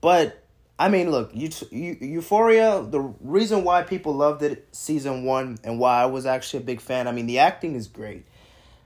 But 0.00 0.45
I 0.78 0.88
mean, 0.88 1.10
look, 1.10 1.30
you, 1.32 1.50
you, 1.70 1.96
Euphoria. 2.00 2.82
The 2.82 3.00
reason 3.00 3.64
why 3.64 3.82
people 3.82 4.14
loved 4.14 4.42
it 4.42 4.68
season 4.72 5.24
one 5.24 5.58
and 5.64 5.78
why 5.78 6.02
I 6.02 6.06
was 6.06 6.26
actually 6.26 6.62
a 6.62 6.66
big 6.66 6.80
fan. 6.80 7.08
I 7.08 7.12
mean, 7.12 7.26
the 7.26 7.38
acting 7.38 7.74
is 7.76 7.88
great. 7.88 8.26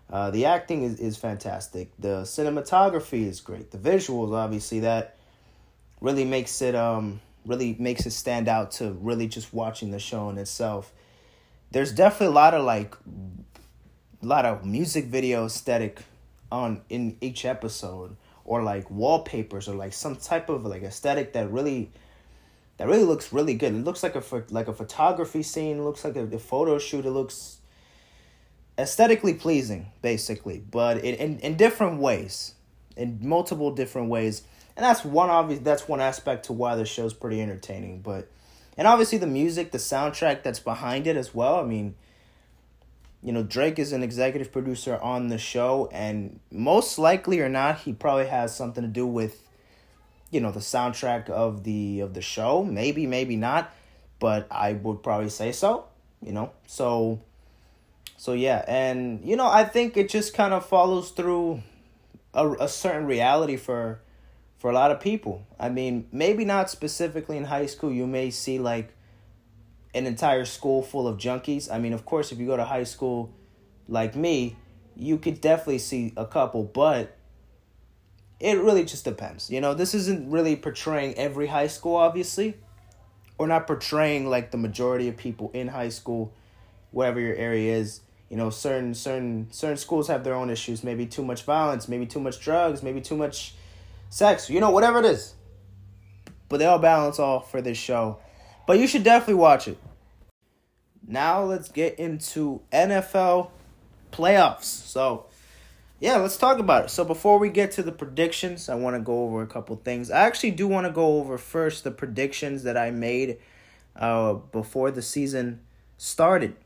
Uh, 0.08 0.30
the 0.30 0.46
acting 0.46 0.82
is, 0.82 1.00
is 1.00 1.16
fantastic. 1.16 1.90
The 1.98 2.22
cinematography 2.22 3.26
is 3.26 3.40
great. 3.40 3.70
The 3.70 3.78
visuals, 3.78 4.34
obviously, 4.34 4.80
that 4.80 5.16
really 6.00 6.24
makes 6.24 6.62
it 6.62 6.74
um 6.74 7.20
really 7.46 7.76
makes 7.78 8.06
it 8.06 8.10
stand 8.10 8.48
out 8.48 8.70
to 8.70 8.92
really 8.92 9.26
just 9.26 9.52
watching 9.52 9.90
the 9.90 9.98
show 9.98 10.30
in 10.30 10.38
itself. 10.38 10.92
There's 11.70 11.92
definitely 11.92 12.28
a 12.28 12.36
lot 12.36 12.54
of 12.54 12.64
like 12.64 12.94
a 14.22 14.26
lot 14.26 14.44
of 14.44 14.64
music 14.64 15.06
video 15.06 15.46
aesthetic 15.46 16.02
on 16.52 16.82
in 16.88 17.16
each 17.20 17.44
episode 17.44 18.16
or 18.50 18.64
like 18.64 18.90
wallpapers 18.90 19.68
or 19.68 19.76
like 19.76 19.92
some 19.92 20.16
type 20.16 20.48
of 20.48 20.66
like 20.66 20.82
aesthetic 20.82 21.34
that 21.34 21.48
really 21.52 21.88
that 22.78 22.88
really 22.88 23.04
looks 23.04 23.32
really 23.32 23.54
good. 23.54 23.72
It 23.72 23.84
looks 23.84 24.02
like 24.02 24.16
a 24.16 24.22
like 24.50 24.66
a 24.66 24.72
photography 24.72 25.44
scene. 25.44 25.78
It 25.78 25.82
looks 25.82 26.04
like 26.04 26.16
a, 26.16 26.24
a 26.24 26.38
photo 26.40 26.76
shoot. 26.80 27.06
It 27.06 27.12
looks 27.12 27.58
aesthetically 28.76 29.34
pleasing, 29.34 29.92
basically, 30.02 30.64
but 30.68 30.96
in, 30.98 31.14
in 31.14 31.38
in 31.38 31.56
different 31.56 32.00
ways, 32.00 32.54
in 32.96 33.20
multiple 33.22 33.70
different 33.70 34.08
ways. 34.08 34.42
And 34.76 34.84
that's 34.84 35.04
one 35.04 35.30
obvious. 35.30 35.60
That's 35.60 35.86
one 35.86 36.00
aspect 36.00 36.46
to 36.46 36.52
why 36.52 36.74
the 36.74 36.84
show's 36.84 37.14
pretty 37.14 37.40
entertaining. 37.40 38.00
But 38.00 38.28
and 38.76 38.88
obviously 38.88 39.18
the 39.18 39.28
music, 39.28 39.70
the 39.70 39.78
soundtrack 39.78 40.42
that's 40.42 40.58
behind 40.58 41.06
it 41.06 41.16
as 41.16 41.32
well. 41.32 41.60
I 41.60 41.62
mean, 41.62 41.94
you 43.22 43.32
know, 43.32 43.42
Drake 43.42 43.78
is 43.78 43.92
an 43.92 44.02
executive 44.02 44.50
producer 44.50 44.98
on 44.98 45.28
the 45.28 45.38
show, 45.38 45.88
and 45.92 46.40
most 46.50 46.98
likely 46.98 47.40
or 47.40 47.48
not, 47.48 47.80
he 47.80 47.92
probably 47.92 48.26
has 48.26 48.54
something 48.54 48.82
to 48.82 48.88
do 48.88 49.06
with, 49.06 49.42
you 50.30 50.40
know, 50.40 50.50
the 50.50 50.60
soundtrack 50.60 51.28
of 51.28 51.64
the 51.64 52.00
of 52.00 52.14
the 52.14 52.22
show. 52.22 52.64
Maybe, 52.64 53.06
maybe 53.06 53.36
not, 53.36 53.74
but 54.18 54.46
I 54.50 54.72
would 54.72 55.02
probably 55.02 55.28
say 55.28 55.52
so. 55.52 55.84
You 56.22 56.32
know, 56.32 56.52
so, 56.66 57.20
so 58.16 58.32
yeah, 58.32 58.64
and 58.66 59.22
you 59.24 59.36
know, 59.36 59.48
I 59.48 59.64
think 59.64 59.96
it 59.96 60.08
just 60.08 60.32
kind 60.32 60.54
of 60.54 60.64
follows 60.64 61.10
through 61.10 61.62
a 62.32 62.50
a 62.52 62.68
certain 62.68 63.06
reality 63.06 63.56
for 63.56 64.00
for 64.58 64.70
a 64.70 64.74
lot 64.74 64.90
of 64.90 65.00
people. 65.00 65.46
I 65.58 65.68
mean, 65.68 66.06
maybe 66.10 66.46
not 66.46 66.70
specifically 66.70 67.36
in 67.36 67.44
high 67.44 67.66
school. 67.66 67.92
You 67.92 68.06
may 68.06 68.30
see 68.30 68.58
like 68.58 68.94
an 69.94 70.06
entire 70.06 70.44
school 70.44 70.82
full 70.82 71.08
of 71.08 71.16
junkies. 71.18 71.70
I 71.70 71.78
mean, 71.78 71.92
of 71.92 72.04
course, 72.04 72.32
if 72.32 72.38
you 72.38 72.46
go 72.46 72.56
to 72.56 72.64
high 72.64 72.84
school 72.84 73.32
like 73.88 74.14
me, 74.14 74.56
you 74.96 75.18
could 75.18 75.40
definitely 75.40 75.78
see 75.78 76.12
a 76.16 76.26
couple, 76.26 76.64
but 76.64 77.16
it 78.38 78.58
really 78.58 78.84
just 78.84 79.04
depends. 79.04 79.50
You 79.50 79.60
know, 79.60 79.74
this 79.74 79.94
isn't 79.94 80.30
really 80.30 80.56
portraying 80.56 81.14
every 81.14 81.48
high 81.48 81.66
school, 81.66 81.96
obviously, 81.96 82.56
or 83.38 83.46
not 83.46 83.66
portraying 83.66 84.28
like 84.28 84.50
the 84.50 84.58
majority 84.58 85.08
of 85.08 85.16
people 85.16 85.50
in 85.52 85.68
high 85.68 85.88
school, 85.88 86.32
whatever 86.90 87.20
your 87.20 87.34
area 87.34 87.76
is. 87.76 88.00
You 88.28 88.36
know, 88.36 88.48
certain 88.50 88.94
certain 88.94 89.48
certain 89.50 89.76
schools 89.76 90.06
have 90.06 90.22
their 90.22 90.34
own 90.34 90.50
issues. 90.50 90.84
Maybe 90.84 91.04
too 91.04 91.24
much 91.24 91.42
violence, 91.42 91.88
maybe 91.88 92.06
too 92.06 92.20
much 92.20 92.40
drugs, 92.40 92.82
maybe 92.82 93.00
too 93.00 93.16
much 93.16 93.54
sex. 94.08 94.48
You 94.48 94.60
know, 94.60 94.70
whatever 94.70 95.00
it 95.00 95.04
is. 95.04 95.34
But 96.48 96.58
they 96.58 96.66
all 96.66 96.78
balance 96.78 97.18
off 97.18 97.50
for 97.50 97.60
this 97.60 97.76
show. 97.76 98.18
But 98.66 98.78
you 98.78 98.86
should 98.86 99.02
definitely 99.02 99.34
watch 99.34 99.68
it. 99.68 99.78
Now 101.06 101.42
let's 101.42 101.68
get 101.68 101.98
into 101.98 102.60
NFL 102.72 103.50
playoffs. 104.12 104.64
So, 104.64 105.26
yeah, 105.98 106.16
let's 106.16 106.36
talk 106.36 106.58
about 106.58 106.84
it. 106.84 106.90
So, 106.90 107.04
before 107.04 107.38
we 107.38 107.48
get 107.48 107.72
to 107.72 107.82
the 107.82 107.92
predictions, 107.92 108.68
I 108.68 108.74
want 108.74 108.96
to 108.96 109.00
go 109.00 109.24
over 109.24 109.42
a 109.42 109.46
couple 109.46 109.76
things. 109.76 110.10
I 110.10 110.20
actually 110.20 110.52
do 110.52 110.68
want 110.68 110.86
to 110.86 110.92
go 110.92 111.18
over 111.18 111.36
first 111.36 111.84
the 111.84 111.90
predictions 111.90 112.62
that 112.62 112.76
I 112.76 112.90
made 112.90 113.38
uh, 113.96 114.34
before 114.34 114.90
the 114.90 115.02
season 115.02 115.60
started. 115.98 116.56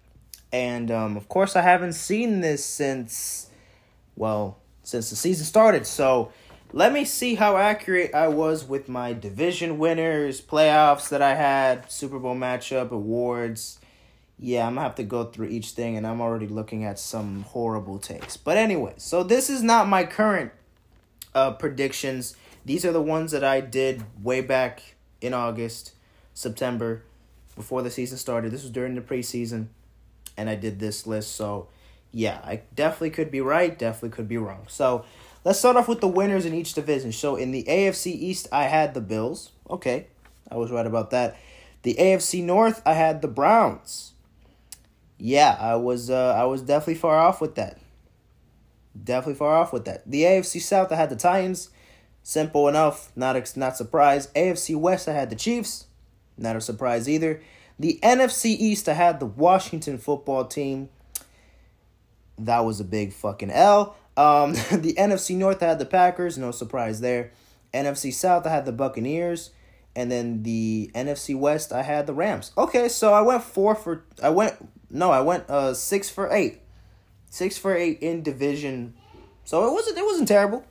And 0.53 0.91
um, 0.91 1.17
of 1.17 1.29
course, 1.29 1.57
I 1.57 1.63
haven't 1.63 1.95
seen 1.95 2.41
this 2.41 2.65
since, 2.65 3.51
well, 4.15 4.59
since 4.83 5.11
the 5.11 5.17
season 5.17 5.45
started. 5.45 5.87
So, 5.87 6.31
let 6.75 6.93
me 6.93 7.05
see 7.05 7.37
how 7.37 7.57
accurate 7.57 8.15
I 8.15 8.29
was 8.29 8.65
with 8.65 8.89
my 8.89 9.13
division 9.13 9.79
winners, 9.79 10.41
playoffs 10.41 11.09
that 11.09 11.23
I 11.23 11.35
had, 11.35 11.91
Super 11.91 12.19
Bowl 12.19 12.35
matchup, 12.35 12.91
awards 12.91 13.79
yeah, 14.39 14.67
I'm 14.67 14.75
gonna 14.75 14.87
have 14.87 14.97
to 14.97 15.05
go 15.05 15.25
through 15.25 15.49
each 15.49 15.71
thing, 15.71 15.97
and 15.97 16.07
I'm 16.07 16.21
already 16.21 16.49
looking 16.49 16.85
at 16.85 16.99
some 16.99 17.43
horrible 17.43 17.99
takes. 17.99 18.37
But 18.37 18.57
anyway, 18.57 18.95
so 18.97 19.23
this 19.23 19.49
is 19.49 19.63
not 19.63 19.89
my 19.89 20.05
current 20.05 20.53
uh, 21.35 21.53
predictions. 21.53 22.37
These 22.65 22.85
are 22.85 22.93
the 22.93 23.03
ones 23.03 23.31
that 23.33 23.45
I 23.45 23.61
did 23.61 24.05
way 24.23 24.41
back 24.41 24.97
in 25.21 25.35
August, 25.35 25.93
September, 26.33 27.05
before 27.55 27.83
the 27.83 27.91
season 27.91 28.19
started. 28.19 28.51
This 28.51 28.63
was 28.63 28.73
during 28.73 28.95
the 28.95 29.01
preseason, 29.01 29.69
and 30.37 30.51
I 30.51 30.57
did 30.57 30.81
this 30.81 31.07
list. 31.07 31.37
So, 31.37 31.69
yeah, 32.11 32.41
I 32.43 32.63
definitely 32.75 33.11
could 33.11 33.31
be 33.31 33.41
right, 33.41 33.79
definitely 33.79 34.11
could 34.11 34.29
be 34.29 34.39
wrong. 34.39 34.65
So, 34.67 35.05
let's 35.45 35.59
start 35.59 35.77
off 35.77 35.89
with 35.89 36.01
the 36.01 36.09
winners 36.09 36.45
in 36.45 36.55
each 36.55 36.75
division. 36.75 37.13
So, 37.13 37.37
in 37.37 37.53
the 37.53 37.65
AFC 37.65 38.07
East, 38.07 38.49
I 38.51 38.65
had 38.65 38.95
the 38.95 39.01
Bills. 39.01 39.53
Okay, 39.71 40.09
I 40.51 40.57
was 40.57 40.71
right 40.71 40.87
about 40.87 41.11
that. 41.11 41.37
The 41.83 41.95
AFC 41.95 42.43
North, 42.43 42.83
I 42.87 42.95
had 42.95 43.23
the 43.23 43.29
Browns 43.29 44.15
yeah, 45.19 45.57
I 45.59 45.77
was 45.77 46.11
uh, 46.11 46.35
I 46.37 46.45
was 46.45 46.63
definitely 46.63 46.97
far 46.97 47.19
off 47.19 47.41
with 47.41 47.55
that. 47.55 47.79
Definitely 49.03 49.37
far 49.37 49.57
off 49.57 49.73
with 49.73 49.85
that. 49.87 50.03
The 50.09 50.23
AFC 50.23 50.61
South, 50.61 50.93
I 50.93 50.97
had 50.97 51.11
the 51.11 51.17
Titans. 51.17 51.71
Simple 52.23 52.69
enough, 52.69 53.11
not 53.17 53.37
ex- 53.37 53.57
not 53.57 53.77
surprised. 53.77 54.33
AFC 54.35 54.77
West, 54.77 55.09
I 55.09 55.13
had 55.13 55.31
the 55.31 55.37
Chiefs. 55.37 55.87
Not 56.37 56.57
a 56.57 56.61
surprise 56.61 57.09
either. 57.09 57.43
The 57.79 57.99
NFC 58.03 58.47
East, 58.47 58.89
I 58.89 58.95
had 58.95 59.21
the 59.21 59.27
Washington 59.27 59.99
football 59.99 60.45
team. 60.45 60.89
That 62.39 62.61
was 62.61 62.81
a 62.81 62.85
big 62.85 63.13
fucking 63.13 63.51
L. 63.51 63.97
Um, 64.17 64.53
the 64.73 64.95
NFC 64.99 65.37
North, 65.37 65.61
had 65.61 65.79
the 65.79 65.87
Packers. 65.87 66.39
No 66.39 66.51
surprise 66.51 67.01
there. 67.01 67.33
NFC 67.73 68.13
South, 68.13 68.47
I 68.47 68.51
had 68.51 68.67
the 68.67 68.73
Buccaneers. 68.73 69.51
And 69.97 70.11
then 70.11 70.43
the 70.43 70.91
NFC 70.95 71.39
West, 71.39 71.73
I 71.73 71.83
had 71.83 72.07
the 72.07 72.15
Rams. 72.15 72.53
Okay, 72.59 72.89
so 72.89 73.13
I 73.13 73.21
went 73.21 73.45
four 73.45 73.75
for 73.77 74.05
I 74.23 74.31
went 74.31 74.57
no, 74.91 75.11
I 75.11 75.21
went 75.21 75.49
uh 75.49 75.73
six 75.75 76.11
for 76.11 76.33
eight. 76.33 76.61
Six 77.31 77.59
for 77.59 77.77
eight 77.77 78.01
in 78.01 78.23
division. 78.23 78.95
So 79.45 79.69
it 79.69 79.73
wasn't 79.73 79.99
it 79.99 80.05
wasn't 80.05 80.27
terrible. 80.27 80.65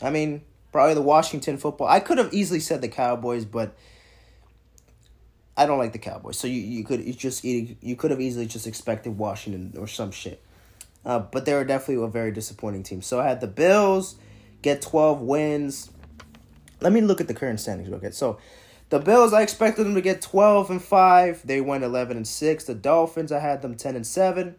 I 0.00 0.08
mean, 0.08 0.42
probably 0.72 0.94
the 0.94 1.02
Washington 1.02 1.58
football. 1.58 1.86
I 1.86 2.00
could 2.00 2.16
have 2.16 2.32
easily 2.32 2.60
said 2.60 2.80
the 2.80 2.88
Cowboys, 2.88 3.44
but 3.44 3.76
I 5.54 5.66
don't 5.66 5.78
like 5.78 5.92
the 5.92 5.98
Cowboys. 5.98 6.38
So 6.38 6.48
you, 6.48 6.60
you 6.60 6.84
could 6.84 7.04
you 7.04 7.12
just 7.12 7.44
you 7.44 7.96
could 7.96 8.10
have 8.10 8.20
easily 8.22 8.46
just 8.46 8.66
expected 8.66 9.18
Washington 9.18 9.78
or 9.78 9.86
some 9.86 10.10
shit. 10.10 10.42
Uh, 11.04 11.18
but 11.18 11.44
they 11.44 11.54
were 11.54 11.64
definitely 11.64 12.02
a 12.04 12.08
very 12.08 12.30
disappointing 12.30 12.82
team. 12.82 13.02
So 13.02 13.20
I 13.20 13.28
had 13.28 13.40
the 13.40 13.46
Bills 13.46 14.16
get 14.62 14.82
12 14.82 15.20
wins. 15.20 15.90
Let 16.80 16.92
me 16.92 17.00
look 17.00 17.20
at 17.20 17.28
the 17.28 17.34
current 17.34 17.60
standings 17.60 17.88
real 17.88 17.98
quick. 17.98 18.14
So 18.14 18.38
the 18.90 18.98
Bills, 18.98 19.32
I 19.32 19.42
expected 19.42 19.84
them 19.84 19.94
to 19.94 20.00
get 20.00 20.20
12 20.20 20.70
and 20.70 20.82
5. 20.82 21.46
They 21.46 21.60
went 21.60 21.82
11 21.82 22.16
and 22.16 22.28
6. 22.28 22.64
The 22.64 22.74
Dolphins, 22.74 23.32
I 23.32 23.40
had 23.40 23.62
them 23.62 23.74
10 23.74 23.96
and 23.96 24.06
7. 24.06 24.54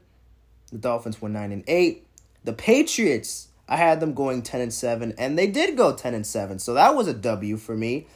The 0.72 0.78
Dolphins 0.78 1.22
went 1.22 1.34
9 1.34 1.52
and 1.52 1.64
8. 1.68 2.06
The 2.44 2.54
Patriots, 2.54 3.50
I 3.70 3.78
had 3.78 4.00
them 4.00 4.14
going 4.14 4.42
10 4.42 4.60
and 4.60 4.74
7 4.74 5.14
and 5.18 5.38
they 5.38 5.48
did 5.48 5.78
go 5.78 5.96
10 5.96 6.14
and 6.14 6.26
7. 6.26 6.60
So 6.60 6.74
that 6.74 6.96
was 6.96 7.08
a 7.08 7.14
W 7.14 7.58
for 7.58 7.78
me. 7.78 8.08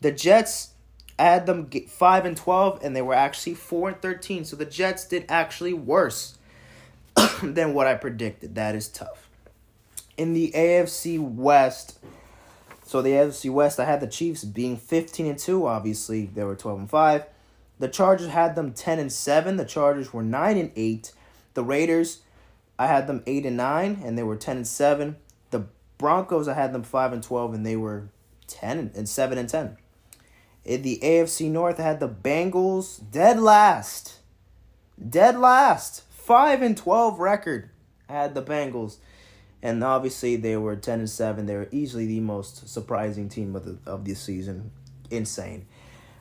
The 0.00 0.12
Jets, 0.12 0.74
I 1.18 1.24
had 1.24 1.46
them 1.46 1.66
get 1.66 1.90
5 1.90 2.26
and 2.26 2.36
12 2.36 2.80
and 2.84 2.94
they 2.94 3.02
were 3.02 3.14
actually 3.14 3.54
4 3.54 3.88
and 3.88 4.02
13. 4.02 4.44
So 4.44 4.56
the 4.56 4.64
Jets 4.64 5.06
did 5.06 5.24
actually 5.28 5.72
worse 5.72 6.36
than 7.42 7.74
what 7.74 7.86
I 7.86 7.94
predicted. 7.94 8.54
That 8.54 8.74
is 8.74 8.88
tough. 8.88 9.28
In 10.16 10.34
the 10.34 10.52
AFC 10.54 11.18
West, 11.20 11.98
so 12.84 13.00
the 13.00 13.10
AFC 13.10 13.50
West, 13.50 13.80
I 13.80 13.84
had 13.84 14.00
the 14.00 14.06
Chiefs 14.06 14.44
being 14.44 14.76
15 14.76 15.26
and 15.26 15.38
2. 15.38 15.66
Obviously, 15.66 16.26
they 16.26 16.44
were 16.44 16.54
12 16.54 16.78
and 16.80 16.90
5. 16.90 17.26
The 17.78 17.88
Chargers 17.88 18.28
had 18.28 18.54
them 18.54 18.72
10 18.72 18.98
and 18.98 19.10
7. 19.10 19.56
The 19.56 19.64
Chargers 19.64 20.12
were 20.12 20.22
9 20.22 20.56
and 20.58 20.70
8. 20.76 21.12
The 21.54 21.64
Raiders, 21.64 22.20
I 22.78 22.86
had 22.86 23.06
them 23.06 23.22
8 23.26 23.46
and 23.46 23.56
9 23.56 24.02
and 24.04 24.18
they 24.18 24.22
were 24.22 24.36
10 24.36 24.58
and 24.58 24.66
7. 24.66 25.16
The 25.50 25.66
Broncos, 25.98 26.48
I 26.48 26.54
had 26.54 26.72
them 26.72 26.82
5 26.82 27.12
and 27.12 27.22
12 27.22 27.54
and 27.54 27.66
they 27.66 27.76
were 27.76 28.08
10 28.46 28.92
and 28.94 29.08
7 29.08 29.38
and 29.38 29.48
10. 29.48 29.76
In 30.64 30.82
the 30.82 31.00
AFC 31.02 31.50
North, 31.50 31.80
I 31.80 31.82
had 31.82 32.00
the 32.00 32.08
Bengals 32.08 33.00
dead 33.10 33.40
last. 33.40 34.18
Dead 35.08 35.38
last. 35.38 36.02
5 36.32 36.62
and 36.62 36.74
12 36.74 37.20
record. 37.20 37.68
Had 38.08 38.34
the 38.34 38.42
Bengals. 38.42 38.96
And 39.62 39.84
obviously 39.84 40.36
they 40.36 40.56
were 40.56 40.74
10 40.76 41.00
and 41.00 41.10
7 41.10 41.44
they 41.44 41.56
were 41.56 41.68
easily 41.70 42.06
the 42.06 42.20
most 42.20 42.70
surprising 42.70 43.28
team 43.28 43.54
of 43.54 43.66
the 43.66 43.76
of 43.84 44.06
the 44.06 44.14
season. 44.14 44.70
Insane. 45.10 45.66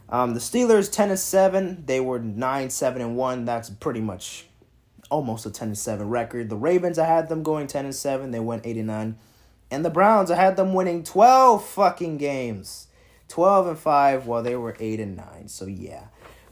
Um, 0.09 0.33
the 0.33 0.41
steelers 0.41 0.91
10 0.91 1.11
and 1.11 1.17
7 1.17 1.85
they 1.85 2.01
were 2.01 2.19
9 2.19 2.69
7 2.69 3.01
and 3.01 3.15
1 3.15 3.45
that's 3.45 3.69
pretty 3.69 4.01
much 4.01 4.47
almost 5.09 5.45
a 5.45 5.49
10 5.49 5.69
and 5.69 5.77
7 5.77 6.09
record. 6.09 6.49
The 6.49 6.57
ravens 6.57 6.99
i 6.99 7.05
had 7.05 7.29
them 7.29 7.41
going 7.41 7.67
10 7.67 7.85
and 7.85 7.95
7 7.95 8.31
they 8.31 8.41
went 8.41 8.65
8 8.65 8.75
and 8.75 8.87
9 8.87 9.17
and 9.71 9.85
the 9.85 9.89
browns 9.89 10.29
i 10.29 10.35
had 10.35 10.57
them 10.57 10.73
winning 10.73 11.05
12 11.05 11.65
fucking 11.65 12.17
games. 12.17 12.87
12 13.29 13.67
and 13.67 13.79
5 13.79 14.27
while 14.27 14.43
they 14.43 14.57
were 14.57 14.75
8 14.77 14.99
and 14.99 15.15
9 15.15 15.47
so 15.47 15.67
yeah. 15.67 16.07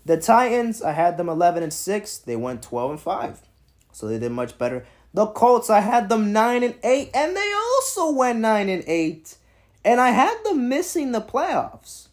The 0.06 0.16
titans 0.16 0.82
i 0.82 0.94
had 0.94 1.18
them 1.18 1.28
11 1.28 1.62
and 1.62 1.74
6 1.74 2.18
they 2.20 2.38
went 2.38 2.64
12 2.64 2.92
and 2.92 3.02
5 3.02 3.49
so 4.00 4.08
they 4.08 4.20
did 4.20 4.32
much 4.32 4.58
better 4.58 4.86
the 5.14 5.28
Colts, 5.28 5.70
I 5.70 5.80
had 5.80 6.10
them 6.10 6.32
9 6.32 6.64
and 6.64 6.76
8, 6.84 7.10
and 7.14 7.36
they 7.36 7.54
also 7.54 8.12
went 8.12 8.40
9 8.40 8.70
and 8.70 8.84
8. 8.86 9.38
And 9.84 10.00
I 10.00 10.10
had 10.10 10.38
them 10.44 10.70
missing 10.70 11.12
the 11.12 11.22
playoffs. 11.22 12.10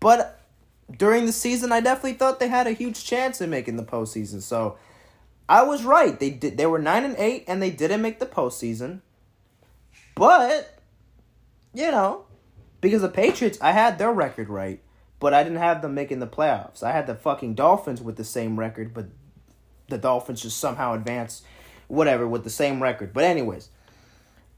But 0.00 0.40
during 0.96 1.26
the 1.26 1.32
season, 1.32 1.70
I 1.72 1.80
definitely 1.80 2.14
thought 2.14 2.40
they 2.40 2.48
had 2.48 2.66
a 2.66 2.72
huge 2.72 3.04
chance 3.04 3.40
in 3.40 3.50
making 3.50 3.76
the 3.76 3.84
postseason. 3.84 4.42
So 4.42 4.76
I 5.48 5.62
was 5.62 5.84
right. 5.84 6.18
They 6.18 6.30
did 6.30 6.56
they 6.56 6.66
were 6.66 6.78
9 6.78 7.04
and 7.04 7.16
8 7.16 7.44
and 7.46 7.60
they 7.60 7.70
didn't 7.70 8.00
make 8.00 8.18
the 8.18 8.26
postseason. 8.26 9.00
But 10.14 10.80
you 11.74 11.90
know, 11.90 12.24
because 12.80 13.02
the 13.02 13.08
Patriots, 13.08 13.58
I 13.60 13.72
had 13.72 13.98
their 13.98 14.12
record 14.12 14.48
right, 14.48 14.80
but 15.20 15.34
I 15.34 15.42
didn't 15.42 15.58
have 15.58 15.82
them 15.82 15.94
making 15.94 16.20
the 16.20 16.26
playoffs. 16.26 16.82
I 16.82 16.92
had 16.92 17.06
the 17.06 17.14
fucking 17.14 17.54
Dolphins 17.54 18.00
with 18.00 18.16
the 18.16 18.24
same 18.24 18.58
record, 18.58 18.94
but 18.94 19.08
the 19.88 19.98
Dolphins 19.98 20.42
just 20.42 20.58
somehow 20.58 20.94
advance, 20.94 21.42
whatever, 21.88 22.26
with 22.26 22.44
the 22.44 22.50
same 22.50 22.82
record. 22.82 23.12
But 23.12 23.24
anyways, 23.24 23.70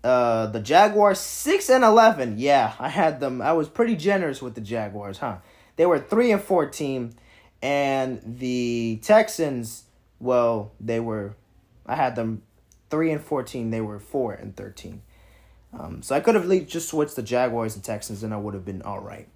uh, 0.03 0.47
the 0.47 0.61
Jaguars 0.61 1.19
six 1.19 1.69
and 1.69 1.85
eleven. 1.85 2.39
Yeah, 2.39 2.75
I 2.79 2.89
had 2.89 3.21
them. 3.21 3.41
I 3.43 3.53
was 3.53 3.69
pretty 3.69 3.97
generous 3.97 4.43
with 4.43 4.55
the 4.55 4.61
Jaguars, 4.61 5.19
huh? 5.19 5.39
They 5.77 5.87
were 5.87 5.99
three 5.99 6.31
and 6.33 6.43
fourteen, 6.43 7.15
and 7.63 8.21
the 8.25 9.01
Texans. 9.03 9.85
Well, 10.19 10.73
they 10.81 11.01
were. 11.01 11.35
I 11.87 11.97
had 11.97 12.17
them 12.17 12.43
three 12.91 13.11
and 13.11 13.23
fourteen. 13.23 13.71
They 13.71 13.81
were 13.81 13.99
four 13.99 14.33
and 14.33 14.55
thirteen. 14.55 15.03
Um, 15.73 16.03
so 16.03 16.17
I 16.17 16.21
could 16.21 16.35
have 16.35 16.67
just 16.67 16.89
switched 16.89 17.17
the 17.17 17.23
Jaguars 17.23 17.77
and 17.77 17.85
Texans, 17.85 18.23
and 18.23 18.35
I 18.35 18.37
would 18.37 18.55
have 18.55 18.65
been 18.65 18.83
all 18.83 19.01
right. 19.01 19.29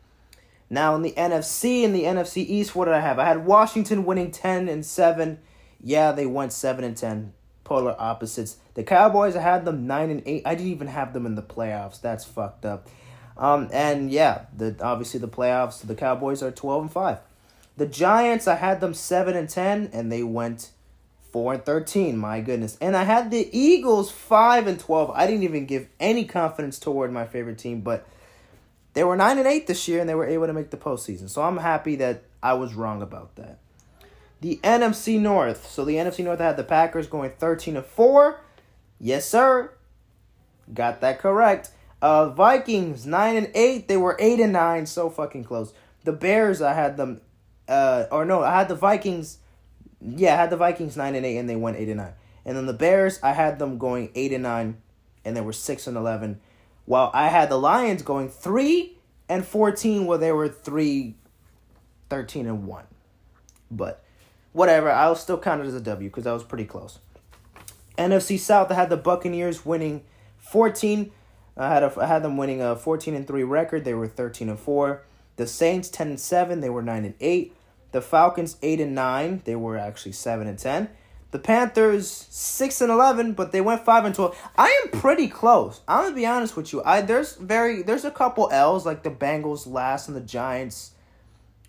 Now 0.68 0.94
in 0.96 1.02
the 1.02 1.12
NFC, 1.12 1.82
in 1.82 1.92
the 1.92 2.04
NFC 2.04 2.38
East, 2.38 2.74
what 2.74 2.86
did 2.86 2.94
I 2.94 3.00
have? 3.00 3.18
I 3.18 3.26
had 3.26 3.46
Washington 3.46 4.04
winning 4.04 4.30
ten 4.30 4.68
and 4.68 4.84
seven. 4.84 5.38
Yeah, 5.86 6.12
they 6.12 6.24
went 6.24 6.52
seven 6.54 6.82
and 6.82 6.96
ten, 6.96 7.34
polar 7.62 7.94
opposites. 7.98 8.56
The 8.72 8.82
Cowboys, 8.82 9.36
I 9.36 9.42
had 9.42 9.66
them 9.66 9.86
nine 9.86 10.10
and 10.10 10.22
eight. 10.24 10.42
I 10.46 10.54
didn't 10.54 10.72
even 10.72 10.88
have 10.88 11.12
them 11.12 11.26
in 11.26 11.34
the 11.34 11.42
playoffs. 11.42 12.00
That's 12.00 12.24
fucked 12.24 12.64
up. 12.64 12.88
Um, 13.36 13.68
and 13.72 14.10
yeah, 14.10 14.46
the 14.56 14.74
obviously 14.80 15.20
the 15.20 15.28
playoffs. 15.28 15.86
The 15.86 15.94
Cowboys 15.94 16.42
are 16.42 16.50
twelve 16.50 16.82
and 16.82 16.90
five. 16.90 17.18
The 17.76 17.86
Giants, 17.86 18.48
I 18.48 18.54
had 18.54 18.80
them 18.80 18.94
seven 18.94 19.36
and 19.36 19.48
ten, 19.48 19.90
and 19.92 20.10
they 20.10 20.22
went 20.22 20.70
four 21.32 21.52
and 21.52 21.64
thirteen. 21.64 22.16
My 22.16 22.40
goodness, 22.40 22.78
and 22.80 22.96
I 22.96 23.04
had 23.04 23.30
the 23.30 23.48
Eagles 23.52 24.10
five 24.10 24.66
and 24.66 24.80
twelve. 24.80 25.10
I 25.10 25.26
didn't 25.26 25.42
even 25.42 25.66
give 25.66 25.88
any 26.00 26.24
confidence 26.24 26.78
toward 26.78 27.12
my 27.12 27.26
favorite 27.26 27.58
team, 27.58 27.82
but 27.82 28.06
They 28.94 29.02
were 29.02 29.16
nine 29.16 29.38
and 29.38 29.46
eight 29.46 29.66
this 29.66 29.86
year, 29.88 30.00
and 30.00 30.08
they 30.08 30.14
were 30.14 30.26
able 30.26 30.46
to 30.46 30.52
make 30.52 30.70
the 30.70 30.76
postseason. 30.76 31.28
So 31.28 31.42
I'm 31.42 31.58
happy 31.58 31.96
that 31.96 32.22
I 32.42 32.54
was 32.54 32.74
wrong 32.74 33.02
about 33.02 33.34
that. 33.36 33.58
The 34.44 34.60
NFC 34.62 35.18
North. 35.18 35.70
So 35.70 35.86
the 35.86 35.94
NFC 35.94 36.22
North 36.22 36.38
I 36.38 36.44
had 36.44 36.58
the 36.58 36.64
Packers 36.64 37.06
going 37.06 37.30
thirteen 37.30 37.78
and 37.78 37.86
four. 37.86 38.42
Yes, 39.00 39.26
sir. 39.26 39.72
Got 40.74 41.00
that 41.00 41.18
correct. 41.18 41.70
Uh, 42.02 42.28
Vikings 42.28 43.06
nine 43.06 43.36
and 43.36 43.50
eight. 43.54 43.88
They 43.88 43.96
were 43.96 44.18
eight 44.20 44.40
and 44.40 44.52
nine. 44.52 44.84
So 44.84 45.08
fucking 45.08 45.44
close. 45.44 45.72
The 46.02 46.12
Bears, 46.12 46.60
I 46.60 46.74
had 46.74 46.98
them. 46.98 47.22
Uh, 47.66 48.04
or 48.12 48.26
no, 48.26 48.42
I 48.42 48.58
had 48.58 48.68
the 48.68 48.74
Vikings. 48.74 49.38
Yeah, 50.02 50.34
I 50.34 50.36
had 50.36 50.50
the 50.50 50.58
Vikings 50.58 50.94
nine 50.94 51.14
and 51.14 51.24
eight, 51.24 51.38
and 51.38 51.48
they 51.48 51.56
went 51.56 51.78
eight 51.78 51.88
and 51.88 51.96
nine. 51.96 52.12
And 52.44 52.54
then 52.54 52.66
the 52.66 52.74
Bears, 52.74 53.18
I 53.22 53.32
had 53.32 53.58
them 53.58 53.78
going 53.78 54.10
eight 54.14 54.34
and 54.34 54.42
nine, 54.42 54.76
and 55.24 55.34
they 55.34 55.40
were 55.40 55.54
six 55.54 55.86
and 55.86 55.96
eleven. 55.96 56.38
While 56.84 57.10
I 57.14 57.28
had 57.28 57.48
the 57.48 57.58
Lions 57.58 58.02
going 58.02 58.28
three 58.28 58.98
and 59.26 59.42
fourteen, 59.42 60.04
where 60.04 60.18
they 60.18 60.32
were 60.32 60.50
three, 60.50 61.14
13 62.10 62.46
and 62.46 62.66
one. 62.66 62.84
But 63.70 64.03
whatever, 64.54 64.90
I'll 64.90 65.14
still 65.14 65.38
count 65.38 65.60
it 65.60 65.66
as 65.66 65.74
a 65.74 65.80
W 65.80 66.08
because 66.08 66.26
I 66.26 66.32
was 66.32 66.42
pretty 66.42 66.64
close. 66.64 66.98
NFC 67.98 68.38
South, 68.38 68.70
I 68.70 68.74
had 68.74 68.88
the 68.88 68.96
Buccaneers 68.96 69.66
winning 69.66 70.02
fourteen. 70.38 71.12
I 71.56 71.68
had 71.68 71.82
a, 71.82 72.00
I 72.00 72.06
had 72.06 72.22
them 72.22 72.38
winning 72.38 72.62
a 72.62 72.74
fourteen 72.74 73.14
and 73.14 73.26
three 73.26 73.44
record. 73.44 73.84
They 73.84 73.94
were 73.94 74.08
thirteen 74.08 74.48
and 74.48 74.58
four. 74.58 75.02
The 75.36 75.46
Saints 75.46 75.90
ten 75.90 76.08
and 76.08 76.18
seven. 76.18 76.60
They 76.60 76.70
were 76.70 76.82
nine 76.82 77.04
and 77.04 77.14
eight. 77.20 77.54
The 77.92 78.00
Falcons 78.00 78.56
eight 78.62 78.80
and 78.80 78.94
nine. 78.94 79.42
They 79.44 79.54
were 79.54 79.76
actually 79.76 80.12
seven 80.12 80.48
and 80.48 80.58
ten. 80.58 80.88
The 81.30 81.38
Panthers 81.38 82.08
six 82.30 82.80
and 82.80 82.90
eleven, 82.90 83.32
but 83.32 83.52
they 83.52 83.60
went 83.60 83.84
five 83.84 84.04
and 84.04 84.14
twelve. 84.14 84.36
I 84.56 84.82
am 84.82 85.00
pretty 85.00 85.28
close. 85.28 85.80
I'm 85.86 86.04
gonna 86.04 86.16
be 86.16 86.26
honest 86.26 86.56
with 86.56 86.72
you. 86.72 86.82
I 86.84 87.00
there's 87.00 87.36
very 87.36 87.82
there's 87.82 88.04
a 88.04 88.10
couple 88.10 88.48
L's 88.50 88.86
like 88.86 89.02
the 89.02 89.10
Bengals 89.10 89.66
last 89.66 90.08
and 90.08 90.16
the 90.16 90.20
Giants. 90.20 90.92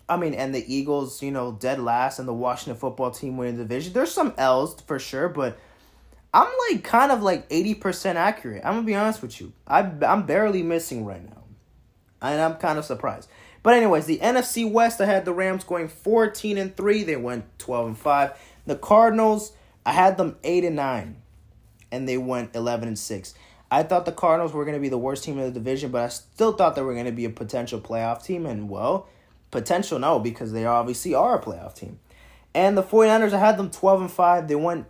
I 0.08 0.16
mean, 0.16 0.34
and 0.34 0.54
the 0.54 0.64
Eagles, 0.72 1.22
you 1.22 1.30
know, 1.30 1.52
dead 1.52 1.80
last, 1.80 2.18
and 2.18 2.28
the 2.28 2.34
Washington 2.34 2.78
football 2.78 3.10
team 3.10 3.36
winning 3.36 3.56
the 3.56 3.64
division. 3.64 3.92
There's 3.92 4.12
some 4.12 4.34
L's 4.38 4.80
for 4.82 4.98
sure, 4.98 5.28
but 5.28 5.58
I'm 6.32 6.50
like 6.70 6.84
kind 6.84 7.10
of 7.10 7.22
like 7.22 7.46
eighty 7.50 7.74
percent 7.74 8.18
accurate. 8.18 8.62
I'm 8.64 8.74
gonna 8.74 8.86
be 8.86 8.94
honest 8.94 9.22
with 9.22 9.40
you. 9.40 9.52
I 9.66 9.80
I'm 9.80 10.26
barely 10.26 10.62
missing 10.62 11.04
right 11.04 11.24
now, 11.24 11.42
and 12.22 12.40
I'm 12.40 12.54
kind 12.56 12.78
of 12.78 12.84
surprised. 12.84 13.28
But 13.62 13.74
anyways, 13.74 14.06
the 14.06 14.18
NFC 14.18 14.70
West, 14.70 15.00
I 15.00 15.06
had 15.06 15.24
the 15.24 15.32
Rams 15.32 15.64
going 15.64 15.88
fourteen 15.88 16.56
and 16.56 16.76
three. 16.76 17.02
They 17.02 17.16
went 17.16 17.58
twelve 17.58 17.88
and 17.88 17.98
five. 17.98 18.38
The 18.64 18.76
Cardinals, 18.76 19.52
I 19.84 19.92
had 19.92 20.18
them 20.18 20.36
eight 20.44 20.64
and 20.64 20.76
nine, 20.76 21.16
and 21.90 22.08
they 22.08 22.16
went 22.16 22.54
eleven 22.54 22.86
and 22.86 22.98
six. 22.98 23.34
I 23.70 23.82
thought 23.82 24.04
the 24.04 24.12
Cardinals 24.12 24.52
were 24.52 24.64
going 24.64 24.76
to 24.76 24.80
be 24.80 24.88
the 24.88 24.98
worst 24.98 25.24
team 25.24 25.38
in 25.38 25.44
the 25.44 25.50
division, 25.50 25.90
but 25.90 26.02
I 26.02 26.08
still 26.08 26.52
thought 26.52 26.76
they 26.76 26.82
were 26.82 26.92
going 26.94 27.06
to 27.06 27.12
be 27.12 27.24
a 27.24 27.30
potential 27.30 27.80
playoff 27.80 28.22
team. 28.22 28.46
And 28.46 28.70
well, 28.70 29.08
potential 29.50 29.98
no, 29.98 30.18
because 30.18 30.52
they 30.52 30.66
obviously 30.66 31.14
are 31.14 31.38
a 31.38 31.42
playoff 31.42 31.74
team. 31.74 31.98
And 32.54 32.76
the 32.76 32.82
49ers, 32.82 33.32
I 33.32 33.38
had 33.38 33.58
them 33.58 33.70
12 33.70 34.00
and 34.02 34.10
5. 34.10 34.48
They 34.48 34.54
went 34.54 34.86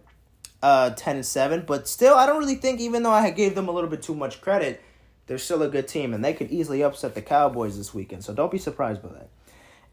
uh, 0.62 0.90
10 0.90 1.16
and 1.16 1.26
7. 1.26 1.64
But 1.66 1.88
still, 1.88 2.14
I 2.14 2.26
don't 2.26 2.38
really 2.38 2.54
think, 2.54 2.80
even 2.80 3.02
though 3.02 3.10
I 3.10 3.30
gave 3.30 3.54
them 3.54 3.68
a 3.68 3.72
little 3.72 3.90
bit 3.90 4.02
too 4.02 4.14
much 4.14 4.40
credit, 4.40 4.82
they're 5.26 5.38
still 5.38 5.62
a 5.62 5.68
good 5.68 5.88
team. 5.88 6.14
And 6.14 6.25
they 6.25 6.32
could 6.32 6.50
easily 6.50 6.82
upset 6.82 7.14
the 7.14 7.22
Cowboys 7.22 7.76
this 7.76 7.92
weekend. 7.92 8.25
So 8.25 8.32
don't 8.32 8.52
be 8.52 8.58
surprised 8.58 9.02
by 9.02 9.08
that. 9.08 9.28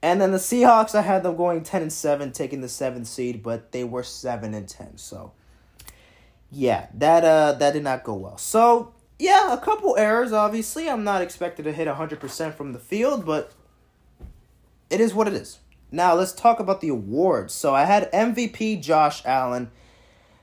And 0.03 0.19
then 0.19 0.31
the 0.31 0.37
Seahawks, 0.37 0.95
I 0.95 1.01
had 1.01 1.23
them 1.23 1.35
going 1.35 1.63
10 1.63 1.81
and 1.81 1.93
7, 1.93 2.31
taking 2.33 2.61
the 2.61 2.67
7th 2.67 3.07
seed, 3.07 3.41
but 3.41 3.71
they 3.71 3.83
were 3.83 4.03
7 4.03 4.53
and 4.53 4.67
10. 4.67 4.97
So 4.97 5.31
yeah, 6.53 6.87
that 6.93 7.25
uh 7.25 7.53
that 7.53 7.73
did 7.73 7.83
not 7.83 8.03
go 8.03 8.13
well. 8.13 8.37
So, 8.37 8.93
yeah, 9.17 9.53
a 9.53 9.57
couple 9.57 9.97
errors 9.97 10.31
obviously. 10.31 10.89
I'm 10.89 11.03
not 11.03 11.21
expected 11.21 11.63
to 11.63 11.71
hit 11.71 11.87
100% 11.87 12.53
from 12.53 12.73
the 12.73 12.79
field, 12.79 13.25
but 13.25 13.51
it 14.93 15.01
is 15.01 15.13
what 15.13 15.27
it 15.27 15.33
is. 15.33 15.59
Now, 15.91 16.15
let's 16.15 16.33
talk 16.33 16.59
about 16.59 16.81
the 16.81 16.89
awards. 16.89 17.53
So, 17.53 17.73
I 17.73 17.85
had 17.85 18.11
MVP 18.11 18.81
Josh 18.81 19.23
Allen. 19.25 19.71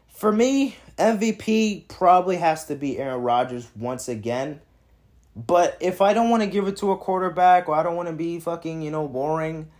For 0.08 0.30
me, 0.30 0.76
MVP 0.98 1.88
probably 1.88 2.36
has 2.36 2.66
to 2.66 2.74
be 2.74 2.98
Aaron 2.98 3.22
Rodgers 3.22 3.68
once 3.74 4.08
again. 4.08 4.60
But 5.34 5.78
if 5.80 6.00
I 6.00 6.12
don't 6.12 6.28
want 6.28 6.42
to 6.42 6.48
give 6.48 6.66
it 6.66 6.76
to 6.78 6.90
a 6.90 6.96
quarterback 6.96 7.68
or 7.68 7.74
I 7.74 7.82
don't 7.82 7.96
want 7.96 8.08
to 8.08 8.14
be 8.14 8.40
fucking, 8.40 8.82
you 8.82 8.90
know, 8.90 9.08
boring, 9.08 9.70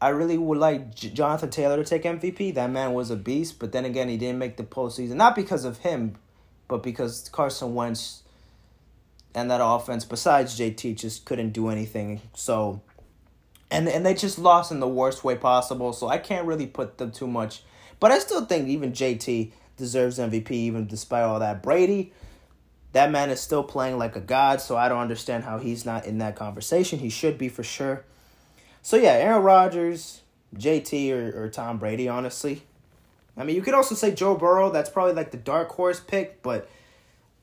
I 0.00 0.08
really 0.10 0.38
would 0.38 0.58
like 0.58 0.94
J- 0.94 1.10
Jonathan 1.10 1.50
Taylor 1.50 1.76
to 1.76 1.84
take 1.84 2.04
MVP. 2.04 2.54
That 2.54 2.70
man 2.70 2.94
was 2.94 3.10
a 3.10 3.16
beast, 3.16 3.58
but 3.58 3.72
then 3.72 3.84
again, 3.84 4.08
he 4.08 4.16
didn't 4.16 4.38
make 4.38 4.56
the 4.56 4.62
postseason. 4.62 5.14
Not 5.14 5.34
because 5.34 5.64
of 5.64 5.78
him, 5.78 6.16
but 6.68 6.82
because 6.82 7.28
Carson 7.30 7.74
Wentz 7.74 8.22
and 9.34 9.50
that 9.50 9.60
offense, 9.62 10.04
besides 10.04 10.58
JT, 10.58 10.96
just 10.96 11.24
couldn't 11.24 11.50
do 11.50 11.68
anything. 11.68 12.22
So, 12.34 12.80
and 13.70 13.88
and 13.88 14.04
they 14.04 14.14
just 14.14 14.38
lost 14.38 14.72
in 14.72 14.80
the 14.80 14.88
worst 14.88 15.24
way 15.24 15.36
possible. 15.36 15.92
So 15.92 16.08
I 16.08 16.18
can't 16.18 16.46
really 16.46 16.66
put 16.66 16.98
them 16.98 17.10
too 17.10 17.26
much. 17.26 17.62
But 18.00 18.12
I 18.12 18.18
still 18.18 18.44
think 18.44 18.68
even 18.68 18.92
JT 18.92 19.52
deserves 19.76 20.18
MVP, 20.18 20.50
even 20.50 20.86
despite 20.86 21.24
all 21.24 21.40
that. 21.40 21.62
Brady, 21.62 22.12
that 22.92 23.10
man 23.10 23.30
is 23.30 23.40
still 23.40 23.62
playing 23.62 23.98
like 23.98 24.16
a 24.16 24.20
god. 24.20 24.60
So 24.60 24.76
I 24.76 24.88
don't 24.88 25.00
understand 25.00 25.44
how 25.44 25.58
he's 25.58 25.84
not 25.84 26.06
in 26.06 26.18
that 26.18 26.36
conversation. 26.36 26.98
He 26.98 27.10
should 27.10 27.38
be 27.38 27.48
for 27.48 27.62
sure. 27.62 28.04
So 28.82 28.96
yeah, 28.96 29.12
Aaron 29.12 29.42
Rodgers, 29.42 30.22
JT, 30.56 31.12
or, 31.12 31.44
or 31.44 31.48
Tom 31.48 31.78
Brady, 31.78 32.08
honestly. 32.08 32.62
I 33.36 33.44
mean, 33.44 33.54
you 33.54 33.62
could 33.62 33.74
also 33.74 33.94
say 33.94 34.12
Joe 34.12 34.34
Burrow. 34.34 34.70
That's 34.70 34.90
probably 34.90 35.14
like 35.14 35.30
the 35.30 35.36
dark 35.36 35.70
horse 35.70 36.00
pick, 36.00 36.42
but 36.42 36.68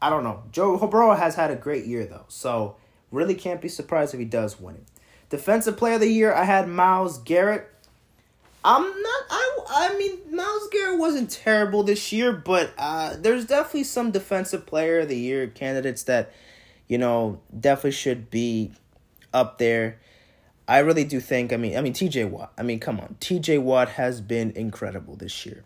I 0.02 0.10
don't 0.10 0.24
know. 0.24 0.44
Joe 0.52 0.78
Burrow 0.88 1.16
has 1.16 1.36
had 1.36 1.52
a 1.52 1.56
great 1.56 1.86
year 1.86 2.06
though, 2.06 2.26
so 2.28 2.76
really 3.12 3.36
can't 3.36 3.62
be 3.62 3.70
surprised 3.70 4.14
if 4.14 4.20
he 4.20 4.26
does 4.26 4.60
win 4.60 4.76
it. 4.76 4.84
Defensive 5.30 5.78
Player 5.78 5.96
of 5.96 6.02
the 6.02 6.12
Year, 6.12 6.34
I 6.34 6.44
had 6.44 6.68
Myles 6.68 7.18
Garrett. 7.20 7.72
I'm 8.64 8.84
not. 8.84 9.24
I. 9.30 9.52
I 9.68 9.98
mean, 9.98 10.20
Myles 10.36 10.68
Garrett 10.72 11.00
wasn't 11.00 11.30
terrible 11.30 11.84
this 11.84 12.12
year, 12.12 12.32
but 12.32 12.72
uh, 12.78 13.16
there's 13.18 13.46
definitely 13.46 13.84
some 13.84 14.12
Defensive 14.12 14.66
Player 14.66 15.00
of 15.00 15.10
the 15.10 15.18
Year 15.18 15.48
candidates 15.48 16.04
that, 16.04 16.32
you 16.88 16.98
know, 16.98 17.42
definitely 17.60 17.92
should 17.92 18.30
be 18.30 18.72
up 19.34 19.58
there. 19.58 20.00
I 20.68 20.80
really 20.80 21.04
do 21.04 21.20
think. 21.20 21.54
I 21.54 21.58
mean, 21.58 21.78
I 21.78 21.82
mean, 21.82 21.94
T.J. 21.94 22.26
Watt. 22.26 22.54
I 22.58 22.64
mean, 22.64 22.80
come 22.80 23.00
on, 23.00 23.18
T.J. 23.20 23.60
Watt 23.60 23.90
has 23.90 24.22
been 24.22 24.52
incredible 24.52 25.16
this 25.16 25.46
year. 25.46 25.64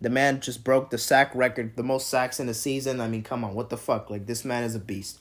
The 0.00 0.10
man 0.10 0.40
just 0.40 0.64
broke 0.64 0.90
the 0.90 0.98
sack 0.98 1.34
record, 1.34 1.76
the 1.76 1.82
most 1.82 2.08
sacks 2.08 2.38
in 2.38 2.46
the 2.46 2.54
season. 2.54 3.00
I 3.00 3.08
mean, 3.08 3.22
come 3.22 3.44
on, 3.44 3.54
what 3.54 3.70
the 3.70 3.78
fuck? 3.78 4.10
Like 4.10 4.26
this 4.26 4.44
man 4.44 4.64
is 4.64 4.74
a 4.74 4.80
beast. 4.80 5.20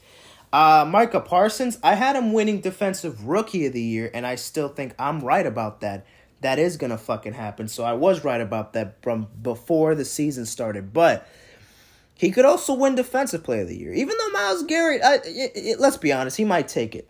Uh, 0.54 0.86
Micah 0.88 1.20
Parsons, 1.20 1.80
I 1.82 1.96
had 1.96 2.16
him 2.16 2.32
winning 2.32 2.62
Defensive 2.62 3.26
Rookie 3.26 3.66
of 3.66 3.74
the 3.74 3.82
Year, 3.82 4.12
and 4.14 4.24
I 4.26 4.36
still 4.36 4.70
think 4.70 4.94
I'm 5.00 5.20
right 5.22 5.48
about 5.48 5.82
that. 5.82 6.06
That 6.42 6.60
is 6.60 6.78
gonna 6.78 6.98
fucking 6.98 7.34
happen. 7.34 7.68
So 7.68 7.84
I 7.84 7.94
was 7.94 8.24
right 8.24 8.40
about 8.40 8.74
that 8.74 9.02
from 9.02 9.30
before 9.42 9.96
the 9.96 10.06
season 10.06 10.46
started. 10.46 10.94
But 10.94 11.28
he 12.14 12.30
could 12.30 12.46
also 12.46 12.76
win 12.76 12.94
Defensive 12.94 13.44
Player 13.44 13.64
of 13.64 13.70
the 13.70 13.80
Year, 13.80 13.94
even 13.94 14.16
though 14.16 14.30
Myles 14.30 14.64
Garrett. 14.64 15.04
I, 15.04 15.16
it, 15.26 15.52
it, 15.56 15.80
let's 15.80 15.98
be 15.98 16.14
honest, 16.14 16.38
he 16.38 16.46
might 16.46 16.68
take 16.68 16.94
it. 16.94 17.10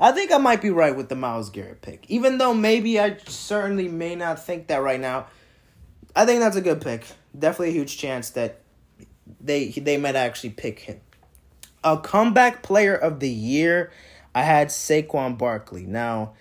I 0.00 0.10
think 0.10 0.32
I 0.32 0.38
might 0.38 0.60
be 0.60 0.70
right 0.70 0.96
with 0.96 1.08
the 1.08 1.14
Myles 1.14 1.50
Garrett 1.50 1.82
pick, 1.82 2.04
even 2.08 2.38
though 2.38 2.52
maybe 2.52 2.98
I 2.98 3.18
certainly 3.28 3.86
may 3.86 4.16
not 4.16 4.44
think 4.44 4.66
that 4.66 4.82
right 4.82 5.00
now. 5.00 5.26
I 6.16 6.26
think 6.26 6.40
that's 6.40 6.56
a 6.56 6.60
good 6.60 6.80
pick. 6.80 7.04
Definitely 7.38 7.68
a 7.68 7.78
huge 7.78 7.96
chance 7.96 8.30
that 8.30 8.60
they 9.40 9.68
they 9.68 9.98
might 9.98 10.16
actually 10.16 10.50
pick 10.50 10.80
him. 10.80 11.00
A 11.86 11.96
comeback 11.96 12.64
player 12.64 12.96
of 12.96 13.20
the 13.20 13.30
year, 13.30 13.92
I 14.34 14.42
had 14.42 14.68
Saquon 14.68 15.38
Barkley. 15.38 15.86
Now, 15.86 16.34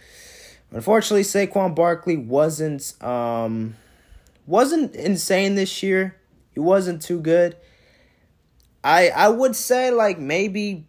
unfortunately, 0.72 1.22
Saquon 1.22 1.76
Barkley 1.76 2.18
wasn't 2.18 2.96
um 3.04 3.76
wasn't 4.48 4.96
insane 4.96 5.54
this 5.54 5.84
year. 5.84 6.16
He 6.56 6.60
wasn't 6.60 7.04
too 7.04 7.20
good. 7.20 7.56
I 8.84 9.10
I 9.10 9.30
would 9.30 9.56
say 9.56 9.92
like 9.92 10.18
maybe 10.18 10.88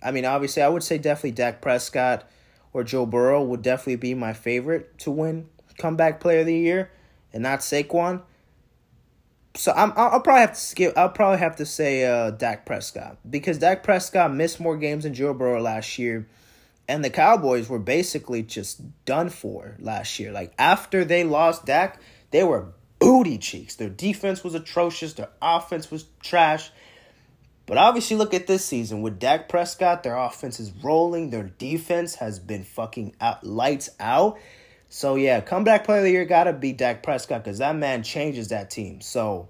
I 0.00 0.12
mean, 0.12 0.24
obviously, 0.24 0.62
I 0.62 0.68
would 0.68 0.84
say 0.84 0.96
definitely 0.96 1.32
Dak 1.32 1.60
Prescott 1.60 2.28
or 2.72 2.84
Joe 2.84 3.04
Burrow 3.04 3.42
would 3.42 3.62
definitely 3.62 3.96
be 3.96 4.14
my 4.14 4.32
favorite 4.32 4.96
to 5.00 5.10
win 5.10 5.48
comeback 5.76 6.20
player 6.20 6.40
of 6.40 6.46
the 6.46 6.56
year, 6.56 6.90
and 7.32 7.42
not 7.42 7.60
Saquon. 7.60 8.22
So 9.58 9.72
I'm 9.72 9.92
I'll 9.96 10.20
probably 10.20 10.42
have 10.42 10.52
to 10.52 10.60
skip. 10.60 10.96
I'll 10.96 11.08
probably 11.08 11.38
have 11.38 11.56
to 11.56 11.66
say 11.66 12.04
uh, 12.04 12.30
Dak 12.30 12.64
Prescott 12.64 13.18
because 13.28 13.58
Dak 13.58 13.82
Prescott 13.82 14.32
missed 14.32 14.60
more 14.60 14.76
games 14.76 15.02
than 15.02 15.14
Joe 15.14 15.34
Burrow 15.34 15.60
last 15.60 15.98
year, 15.98 16.28
and 16.86 17.04
the 17.04 17.10
Cowboys 17.10 17.68
were 17.68 17.80
basically 17.80 18.44
just 18.44 18.80
done 19.04 19.30
for 19.30 19.74
last 19.80 20.20
year. 20.20 20.30
Like 20.30 20.54
after 20.58 21.04
they 21.04 21.24
lost 21.24 21.66
Dak, 21.66 22.00
they 22.30 22.44
were 22.44 22.68
booty 23.00 23.36
cheeks. 23.36 23.74
Their 23.74 23.88
defense 23.88 24.44
was 24.44 24.54
atrocious. 24.54 25.14
Their 25.14 25.30
offense 25.42 25.90
was 25.90 26.04
trash. 26.22 26.70
But 27.66 27.78
obviously, 27.78 28.16
look 28.16 28.34
at 28.34 28.46
this 28.46 28.64
season 28.64 29.02
with 29.02 29.18
Dak 29.18 29.48
Prescott. 29.48 30.04
Their 30.04 30.16
offense 30.16 30.60
is 30.60 30.70
rolling. 30.84 31.30
Their 31.30 31.50
defense 31.58 32.14
has 32.14 32.38
been 32.38 32.62
fucking 32.62 33.16
out, 33.20 33.42
lights 33.42 33.90
out. 33.98 34.38
So 34.88 35.16
yeah, 35.16 35.40
comeback 35.40 35.84
player 35.84 35.98
of 35.98 36.04
the 36.04 36.10
year 36.10 36.24
gotta 36.24 36.52
be 36.52 36.72
Dak 36.72 37.02
Prescott 37.02 37.44
because 37.44 37.58
that 37.58 37.76
man 37.76 38.02
changes 38.02 38.48
that 38.48 38.70
team. 38.70 39.00
So 39.00 39.48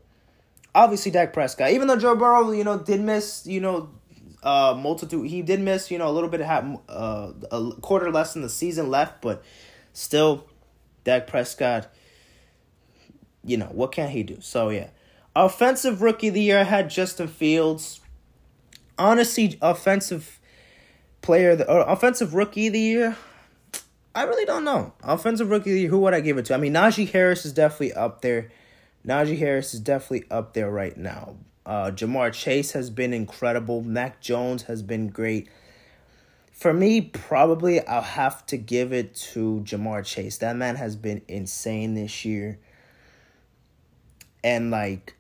obviously, 0.75 1.13
Dak 1.13 1.33
Prescott. 1.33 1.71
Even 1.71 1.89
though 1.89 1.97
Joe 1.97 2.17
Burrow, 2.17 2.51
you 2.51 2.65
know, 2.65 2.79
did 2.79 3.01
miss, 3.01 3.47
you 3.47 3.61
know, 3.61 3.91
uh 4.43 4.77
multitude. 4.79 5.27
He 5.29 5.43
did 5.43 5.61
miss, 5.61 5.91
you 5.91 5.99
know, 5.99 6.09
a 6.09 6.13
little 6.13 6.29
bit 6.29 6.41
of 6.41 6.81
uh 6.89 7.33
a 7.51 7.73
quarter 7.81 8.11
less 8.11 8.33
than 8.33 8.43
the 8.43 8.49
season 8.49 8.91
left, 8.91 9.21
but 9.23 9.43
still, 9.93 10.47
Dak 11.05 11.27
Prescott. 11.27 11.93
You 13.45 13.57
know 13.57 13.67
what 13.67 13.93
can 13.93 14.11
he 14.11 14.25
do? 14.25 14.39
So 14.41 14.71
yeah, 14.71 14.89
offensive 15.35 16.03
rookie 16.03 16.29
of 16.29 16.35
the 16.35 16.43
year 16.43 16.61
I 16.61 16.65
had 16.65 16.91
Justin 16.91 17.29
Fields. 17.29 18.01
Honestly, 18.99 19.57
offensive 19.63 20.41
player, 21.23 21.55
the 21.55 21.69
uh, 21.71 21.85
offensive 21.87 22.35
rookie 22.35 22.67
of 22.67 22.73
the 22.73 22.81
year. 22.81 23.17
I 24.15 24.25
really 24.25 24.45
don't 24.45 24.65
know. 24.65 24.95
Offensive 25.03 25.51
rookie 25.51 25.87
who 25.87 25.99
would 26.01 26.15
I 26.15 26.21
give 26.21 26.39
it 26.39 26.47
to? 26.47 26.55
I 26.55 26.57
mean, 26.57 26.73
Najee 26.73 27.11
Harris 27.11 27.45
is 27.45 27.53
definitely 27.53 27.93
up 27.93 28.23
there. 28.23 28.51
Najee 29.07 29.39
Harris 29.39 29.75
is 29.75 29.81
definitely 29.81 30.25
up 30.31 30.55
there 30.55 30.71
right 30.71 30.97
now. 30.97 31.37
Uh, 31.65 31.91
Ja'Marr 31.91 32.33
Chase 32.33 32.73
has 32.73 32.89
been 32.89 33.13
incredible. 33.13 33.83
Mac 33.83 34.21
Jones 34.21 34.63
has 34.65 34.83
been 34.83 35.09
great. 35.09 35.49
For 36.51 36.73
me, 36.73 37.03
probably 37.03 37.87
I'll 37.87 38.01
have 38.01 38.45
to 38.47 38.57
give 38.57 38.93
it 38.93 39.15
to 39.33 39.63
Ja'Marr 39.65 40.05
Chase. 40.05 40.39
That 40.39 40.57
man 40.57 40.77
has 40.77 40.97
been 40.97 41.23
insane 41.29 41.95
this 41.95 42.25
year. 42.25 42.59
And 44.43 44.71
like 44.71 45.15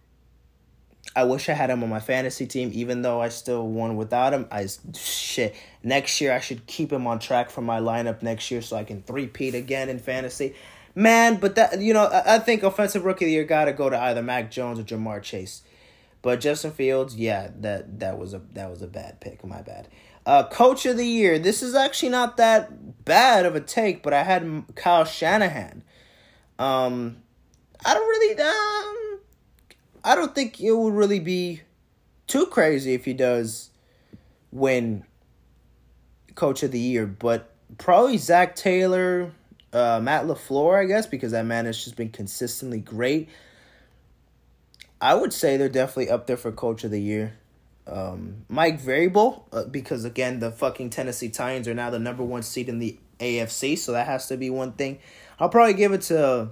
I 1.16 1.24
wish 1.24 1.48
I 1.48 1.52
had 1.52 1.70
him 1.70 1.82
on 1.82 1.88
my 1.88 2.00
fantasy 2.00 2.46
team, 2.46 2.70
even 2.72 3.02
though 3.02 3.20
I 3.20 3.28
still 3.28 3.66
won 3.66 3.96
without 3.96 4.32
him. 4.32 4.46
I 4.50 4.66
shit. 4.94 5.54
Next 5.82 6.20
year 6.20 6.32
I 6.32 6.40
should 6.40 6.66
keep 6.66 6.92
him 6.92 7.06
on 7.06 7.18
track 7.18 7.50
for 7.50 7.60
my 7.60 7.80
lineup 7.80 8.22
next 8.22 8.50
year 8.50 8.62
so 8.62 8.76
I 8.76 8.84
can 8.84 9.02
three-peat 9.02 9.54
again 9.54 9.88
in 9.88 9.98
fantasy. 9.98 10.54
Man, 10.94 11.36
but 11.36 11.54
that 11.54 11.80
you 11.80 11.94
know, 11.94 12.04
I, 12.04 12.36
I 12.36 12.38
think 12.38 12.62
offensive 12.62 13.04
rookie 13.04 13.24
of 13.24 13.28
the 13.28 13.32
year 13.32 13.44
gotta 13.44 13.72
go 13.72 13.88
to 13.88 14.00
either 14.00 14.22
Mac 14.22 14.50
Jones 14.50 14.78
or 14.78 14.82
Ja'Marr 14.82 15.22
Chase. 15.22 15.62
But 16.22 16.40
Justin 16.40 16.72
Fields, 16.72 17.16
yeah, 17.16 17.50
that 17.60 18.00
that 18.00 18.18
was 18.18 18.34
a 18.34 18.42
that 18.54 18.70
was 18.70 18.82
a 18.82 18.88
bad 18.88 19.20
pick. 19.20 19.44
My 19.44 19.62
bad. 19.62 19.88
Uh, 20.26 20.46
coach 20.48 20.84
of 20.84 20.96
the 20.96 21.06
year. 21.06 21.38
This 21.38 21.62
is 21.62 21.74
actually 21.74 22.10
not 22.10 22.36
that 22.36 23.04
bad 23.04 23.46
of 23.46 23.54
a 23.54 23.60
take, 23.60 24.02
but 24.02 24.12
I 24.12 24.24
had 24.24 24.64
Kyle 24.74 25.04
Shanahan. 25.04 25.82
Um, 26.58 27.18
I 27.86 27.94
don't 27.94 28.08
really. 28.08 28.40
Um, 28.40 29.17
I 30.04 30.14
don't 30.14 30.34
think 30.34 30.60
it 30.60 30.72
would 30.72 30.94
really 30.94 31.20
be 31.20 31.62
too 32.26 32.46
crazy 32.46 32.94
if 32.94 33.04
he 33.04 33.14
does 33.14 33.70
win 34.52 35.04
coach 36.34 36.62
of 36.62 36.70
the 36.70 36.78
year, 36.78 37.06
but 37.06 37.50
probably 37.78 38.16
Zac 38.16 38.54
Taylor, 38.54 39.32
uh, 39.72 40.00
Matt 40.02 40.26
LaFleur, 40.26 40.80
I 40.80 40.84
guess, 40.84 41.06
because 41.06 41.32
that 41.32 41.44
man 41.44 41.66
has 41.66 41.82
just 41.82 41.96
been 41.96 42.10
consistently 42.10 42.80
great. 42.80 43.28
I 45.00 45.14
would 45.14 45.32
say 45.32 45.56
they're 45.56 45.68
definitely 45.68 46.10
up 46.10 46.26
there 46.26 46.36
for 46.36 46.50
coach 46.52 46.84
of 46.84 46.90
the 46.90 47.00
year. 47.00 47.38
Um, 47.86 48.44
Mike 48.48 48.82
Vrabel, 48.82 49.44
uh, 49.52 49.64
because 49.64 50.04
again, 50.04 50.40
the 50.40 50.50
fucking 50.50 50.90
Tennessee 50.90 51.30
Titans 51.30 51.66
are 51.68 51.74
now 51.74 51.90
the 51.90 51.98
number 51.98 52.22
one 52.22 52.42
seed 52.42 52.68
in 52.68 52.78
the 52.78 52.98
AFC, 53.18 53.78
so 53.78 53.92
that 53.92 54.06
has 54.06 54.28
to 54.28 54.36
be 54.36 54.50
one 54.50 54.72
thing. 54.72 54.98
I'll 55.38 55.48
probably 55.48 55.74
give 55.74 55.92
it 55.92 56.02
to. 56.02 56.50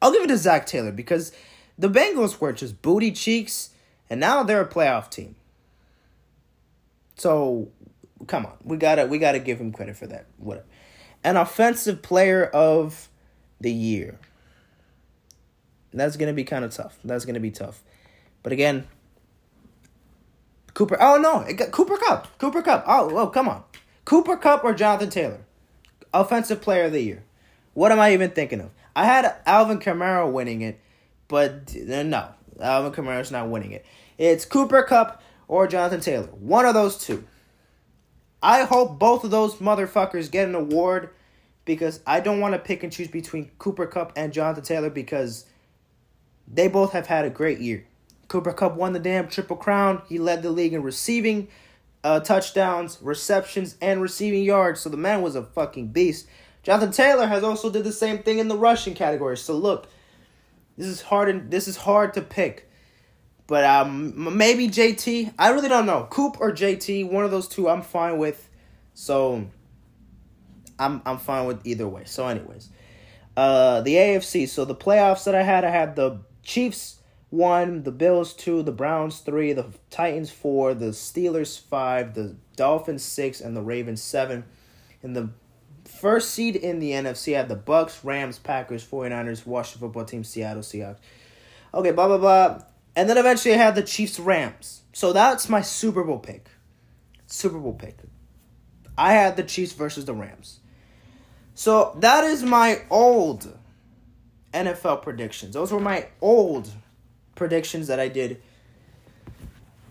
I'll 0.00 0.12
give 0.12 0.22
it 0.22 0.28
to 0.28 0.36
Zac 0.36 0.66
Taylor 0.66 0.92
because 0.92 1.32
the 1.78 1.88
Bengals 1.88 2.40
were 2.40 2.52
just 2.52 2.80
booty 2.82 3.12
cheeks, 3.12 3.70
and 4.08 4.20
now 4.20 4.42
they're 4.42 4.62
a 4.62 4.68
playoff 4.68 5.10
team. 5.10 5.36
So, 7.16 7.68
come 8.26 8.46
on, 8.46 8.54
we 8.64 8.76
gotta 8.76 9.06
we 9.06 9.18
gotta 9.18 9.38
give 9.38 9.60
him 9.60 9.72
credit 9.72 9.96
for 9.96 10.06
that. 10.06 10.26
Whatever. 10.38 10.66
An 11.24 11.36
offensive 11.36 12.02
player 12.02 12.44
of 12.44 13.08
the 13.60 13.72
year. 13.72 14.18
That's 15.92 16.16
gonna 16.16 16.34
be 16.34 16.44
kind 16.44 16.64
of 16.64 16.72
tough. 16.72 16.98
That's 17.04 17.24
gonna 17.24 17.40
be 17.40 17.50
tough. 17.50 17.82
But 18.42 18.52
again, 18.52 18.86
Cooper. 20.74 20.98
Oh 21.00 21.16
no, 21.16 21.44
Cooper 21.70 21.96
Kupp. 21.96 22.38
Cooper 22.38 22.62
Kupp. 22.62 22.84
Oh, 22.86 23.16
oh, 23.16 23.26
come 23.28 23.48
on, 23.48 23.64
Cooper 24.04 24.36
Kupp 24.36 24.62
or 24.62 24.74
Jonathan 24.74 25.10
Taylor, 25.10 25.40
offensive 26.12 26.60
player 26.60 26.84
of 26.84 26.92
the 26.92 27.02
year. 27.02 27.24
What 27.72 27.92
am 27.92 28.00
I 28.00 28.12
even 28.12 28.30
thinking 28.30 28.60
of? 28.60 28.70
I 28.94 29.06
had 29.06 29.34
Alvin 29.46 29.78
Kamara 29.78 30.30
winning 30.30 30.60
it, 30.62 30.80
but 31.28 31.74
uh, 31.76 32.02
no, 32.02 32.28
Alvin 32.60 32.92
Kamara's 32.92 33.30
not 33.30 33.48
winning 33.48 33.72
it. 33.72 33.84
It's 34.18 34.44
Cooper 34.44 34.82
Kupp 34.82 35.22
or 35.48 35.66
Jonathan 35.66 36.00
Taylor. 36.00 36.26
One 36.26 36.66
of 36.66 36.74
those 36.74 36.98
two. 36.98 37.24
I 38.42 38.64
hope 38.64 38.98
both 38.98 39.24
of 39.24 39.30
those 39.30 39.56
motherfuckers 39.56 40.30
get 40.30 40.48
an 40.48 40.54
award 40.54 41.10
because 41.64 42.00
I 42.06 42.20
don't 42.20 42.40
want 42.40 42.54
to 42.54 42.58
pick 42.58 42.82
and 42.82 42.92
choose 42.92 43.08
between 43.08 43.50
Cooper 43.58 43.86
Kupp 43.86 44.12
and 44.16 44.32
Jonathan 44.32 44.62
Taylor 44.62 44.90
because 44.90 45.46
they 46.46 46.68
both 46.68 46.92
have 46.92 47.06
had 47.06 47.24
a 47.24 47.30
great 47.30 47.58
year. 47.58 47.86
Cooper 48.28 48.52
Kupp 48.52 48.76
won 48.76 48.92
the 48.92 48.98
damn 48.98 49.28
triple 49.28 49.56
crown. 49.56 50.02
He 50.08 50.18
led 50.18 50.42
the 50.42 50.50
league 50.50 50.72
in 50.72 50.82
receiving 50.82 51.48
uh, 52.04 52.20
touchdowns, 52.20 52.98
receptions, 53.02 53.76
and 53.80 54.00
receiving 54.00 54.44
yards. 54.44 54.80
So 54.80 54.88
the 54.88 54.96
man 54.96 55.22
was 55.22 55.34
a 55.34 55.42
fucking 55.42 55.88
beast. 55.88 56.26
Jonathan 56.62 56.92
Taylor 56.92 57.26
has 57.26 57.42
also 57.42 57.70
did 57.70 57.84
the 57.84 57.92
same 57.92 58.18
thing 58.18 58.38
in 58.38 58.48
the 58.48 58.56
rushing 58.56 58.94
category. 58.94 59.36
So 59.36 59.56
look, 59.56 59.88
this 60.76 60.86
is 60.86 61.00
hard. 61.02 61.28
And, 61.28 61.50
this 61.50 61.68
is 61.68 61.76
hard 61.76 62.14
to 62.14 62.22
pick. 62.22 62.70
But 63.46 63.64
um, 63.64 64.36
maybe 64.36 64.68
JT. 64.68 65.34
I 65.38 65.50
really 65.50 65.68
don't 65.68 65.86
know. 65.86 66.06
Coop 66.10 66.38
or 66.40 66.52
JT. 66.52 67.10
One 67.10 67.24
of 67.24 67.30
those 67.30 67.48
two. 67.48 67.68
I'm 67.68 67.82
fine 67.82 68.18
with. 68.18 68.48
So 68.94 69.46
I'm 70.78 71.02
I'm 71.04 71.18
fine 71.18 71.46
with 71.46 71.66
either 71.66 71.86
way. 71.88 72.04
So 72.04 72.26
anyways, 72.26 72.70
uh, 73.36 73.82
the 73.82 73.94
AFC. 73.94 74.48
So 74.48 74.64
the 74.64 74.74
playoffs 74.74 75.24
that 75.24 75.34
I 75.34 75.42
had, 75.42 75.64
I 75.64 75.70
had 75.70 75.96
the 75.96 76.20
Chiefs 76.42 77.00
one, 77.30 77.82
the 77.82 77.92
Bills 77.92 78.32
two, 78.34 78.62
the 78.62 78.72
Browns 78.72 79.20
three, 79.20 79.52
the 79.52 79.66
Titans 79.90 80.30
four, 80.30 80.74
the 80.74 80.86
Steelers 80.86 81.60
five, 81.60 82.14
the 82.14 82.36
Dolphins 82.56 83.02
six, 83.02 83.40
and 83.40 83.56
the 83.56 83.62
Ravens 83.62 84.02
seven. 84.02 84.44
In 85.02 85.12
the 85.12 85.30
first 85.96 86.30
seed 86.30 86.56
in 86.56 86.78
the 86.78 86.92
NFC 86.92 87.34
had 87.34 87.48
the 87.48 87.56
Bucs, 87.56 88.04
Rams, 88.04 88.38
Packers, 88.38 88.84
49ers, 88.84 89.46
Washington 89.46 89.88
football 89.88 90.04
team, 90.04 90.24
Seattle 90.24 90.62
Seahawks. 90.62 90.98
Okay, 91.74 91.92
blah 91.92 92.06
blah 92.06 92.18
blah. 92.18 92.62
And 92.94 93.10
then 93.10 93.18
eventually 93.18 93.54
I 93.54 93.58
had 93.58 93.74
the 93.74 93.82
Chiefs 93.82 94.18
Rams. 94.18 94.82
So 94.92 95.12
that's 95.12 95.48
my 95.48 95.60
Super 95.60 96.02
Bowl 96.02 96.18
pick. 96.18 96.48
Super 97.26 97.58
Bowl 97.58 97.74
pick. 97.74 97.98
I 98.96 99.12
had 99.12 99.36
the 99.36 99.42
Chiefs 99.42 99.72
versus 99.72 100.06
the 100.06 100.14
Rams. 100.14 100.60
So 101.54 101.96
that 102.00 102.24
is 102.24 102.42
my 102.42 102.82
old 102.90 103.54
NFL 104.54 105.02
predictions. 105.02 105.54
Those 105.54 105.72
were 105.72 105.80
my 105.80 106.06
old 106.20 106.70
predictions 107.34 107.88
that 107.88 108.00
I 108.00 108.08
did 108.08 108.42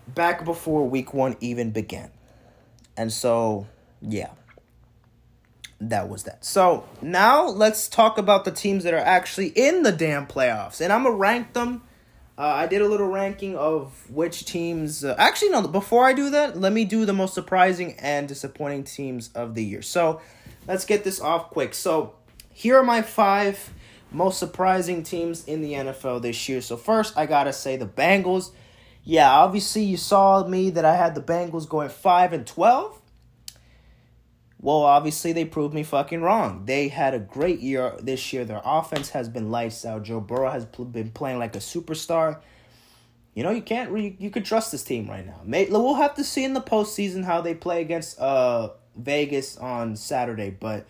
back 0.08 0.44
before 0.44 0.88
week 0.88 1.14
one 1.14 1.36
even 1.40 1.70
began. 1.70 2.10
And 2.96 3.12
so, 3.12 3.66
yeah, 4.00 4.30
that 5.80 6.08
was 6.08 6.24
that. 6.24 6.44
So 6.44 6.84
now 7.02 7.46
let's 7.46 7.88
talk 7.88 8.18
about 8.18 8.44
the 8.44 8.50
teams 8.50 8.84
that 8.84 8.94
are 8.94 8.98
actually 8.98 9.48
in 9.48 9.82
the 9.82 9.92
damn 9.92 10.26
playoffs. 10.26 10.80
And 10.80 10.92
I'm 10.92 11.04
to 11.04 11.10
rank 11.10 11.52
them. 11.52 11.82
Uh, 12.38 12.42
I 12.42 12.66
did 12.66 12.82
a 12.82 12.88
little 12.88 13.08
ranking 13.08 13.56
of 13.56 14.10
which 14.10 14.44
teams. 14.44 15.04
Uh, 15.04 15.14
actually, 15.18 15.50
no, 15.50 15.66
before 15.68 16.04
I 16.04 16.12
do 16.12 16.30
that, 16.30 16.58
let 16.58 16.72
me 16.72 16.84
do 16.84 17.06
the 17.06 17.12
most 17.12 17.34
surprising 17.34 17.94
and 17.98 18.28
disappointing 18.28 18.84
teams 18.84 19.30
of 19.34 19.54
the 19.54 19.64
year. 19.64 19.82
So 19.82 20.20
let's 20.66 20.84
get 20.84 21.04
this 21.04 21.20
off 21.20 21.50
quick. 21.50 21.74
So 21.74 22.14
here 22.52 22.78
are 22.78 22.82
my 22.82 23.02
five 23.02 23.72
most 24.10 24.38
surprising 24.38 25.02
teams 25.02 25.44
in 25.46 25.62
the 25.62 25.72
NFL 25.72 26.22
this 26.22 26.48
year. 26.48 26.60
So 26.60 26.76
first, 26.76 27.16
I 27.16 27.26
gotta 27.26 27.52
say 27.52 27.76
the 27.76 27.86
Bengals. 27.86 28.50
Yeah, 29.04 29.30
obviously 29.30 29.84
you 29.84 29.96
saw 29.96 30.46
me 30.46 30.70
that 30.70 30.84
I 30.84 30.96
had 30.96 31.14
the 31.14 31.22
Bengals 31.22 31.68
going 31.68 31.88
five 31.88 32.32
and 32.32 32.46
twelve. 32.46 33.00
Well, 34.60 34.82
obviously 34.82 35.32
they 35.32 35.44
proved 35.44 35.74
me 35.74 35.82
fucking 35.82 36.22
wrong. 36.22 36.64
They 36.64 36.88
had 36.88 37.14
a 37.14 37.18
great 37.18 37.60
year 37.60 37.94
this 38.00 38.32
year. 38.32 38.44
Their 38.44 38.62
offense 38.64 39.10
has 39.10 39.28
been 39.28 39.50
lights 39.50 39.84
out. 39.84 40.04
Joe 40.04 40.20
Burrow 40.20 40.50
has 40.50 40.64
been 40.64 41.10
playing 41.10 41.38
like 41.38 41.54
a 41.54 41.60
superstar. 41.60 42.40
You 43.34 43.42
know 43.42 43.50
you 43.50 43.60
can't 43.60 43.90
re- 43.90 44.16
you 44.18 44.30
could 44.30 44.46
trust 44.46 44.72
this 44.72 44.82
team 44.82 45.10
right 45.10 45.26
now. 45.26 45.40
May- 45.44 45.68
we'll 45.68 45.94
have 45.94 46.14
to 46.14 46.24
see 46.24 46.42
in 46.42 46.54
the 46.54 46.62
postseason 46.62 47.24
how 47.24 47.42
they 47.42 47.54
play 47.54 47.82
against 47.82 48.18
uh 48.18 48.70
Vegas 48.96 49.58
on 49.58 49.94
Saturday, 49.94 50.48
but 50.48 50.86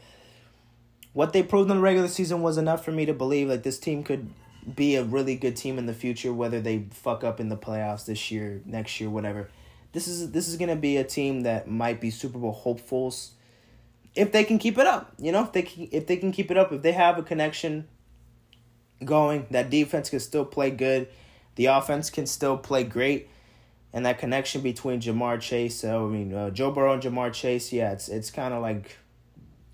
what 1.12 1.32
they 1.32 1.42
proved 1.42 1.68
in 1.68 1.76
the 1.76 1.82
regular 1.82 2.06
season 2.06 2.42
was 2.42 2.56
enough 2.56 2.84
for 2.84 2.92
me 2.92 3.04
to 3.06 3.12
believe 3.12 3.48
like 3.48 3.64
this 3.64 3.80
team 3.80 4.04
could 4.04 4.30
be 4.76 4.94
a 4.94 5.02
really 5.02 5.34
good 5.34 5.56
team 5.56 5.76
in 5.76 5.86
the 5.86 5.94
future, 5.94 6.32
whether 6.32 6.60
they 6.60 6.86
fuck 6.92 7.24
up 7.24 7.40
in 7.40 7.48
the 7.48 7.56
playoffs 7.56 8.06
this 8.06 8.30
year, 8.30 8.60
next 8.64 9.00
year, 9.00 9.10
whatever. 9.10 9.50
This 9.92 10.06
is 10.06 10.30
this 10.30 10.46
is 10.46 10.56
gonna 10.56 10.76
be 10.76 10.98
a 10.98 11.04
team 11.04 11.42
that 11.42 11.68
might 11.68 12.00
be 12.00 12.10
Super 12.10 12.38
Bowl 12.38 12.52
hopefuls 12.52 13.32
if 14.16 14.32
they 14.32 14.44
can 14.44 14.58
keep 14.58 14.78
it 14.78 14.86
up. 14.86 15.12
You 15.18 15.32
know, 15.32 15.44
if 15.44 15.52
they 15.52 15.62
can, 15.62 15.88
if 15.92 16.06
they 16.06 16.16
can 16.16 16.32
keep 16.32 16.50
it 16.50 16.56
up, 16.56 16.72
if 16.72 16.82
they 16.82 16.92
have 16.92 17.18
a 17.18 17.22
connection 17.22 17.86
going, 19.04 19.46
that 19.50 19.70
defense 19.70 20.10
can 20.10 20.20
still 20.20 20.44
play 20.44 20.70
good, 20.70 21.08
the 21.56 21.66
offense 21.66 22.10
can 22.10 22.26
still 22.26 22.56
play 22.56 22.84
great, 22.84 23.28
and 23.92 24.04
that 24.06 24.18
connection 24.18 24.62
between 24.62 25.00
Ja'Marr 25.00 25.40
Chase, 25.40 25.80
so 25.80 26.06
I 26.06 26.08
mean 26.08 26.34
uh, 26.34 26.50
Joe 26.50 26.70
Burrow 26.70 26.94
and 26.94 27.02
Ja'Marr 27.02 27.32
Chase, 27.32 27.72
yeah, 27.72 27.92
it's 27.92 28.08
it's 28.08 28.30
kind 28.30 28.52
of 28.52 28.62
like 28.62 28.96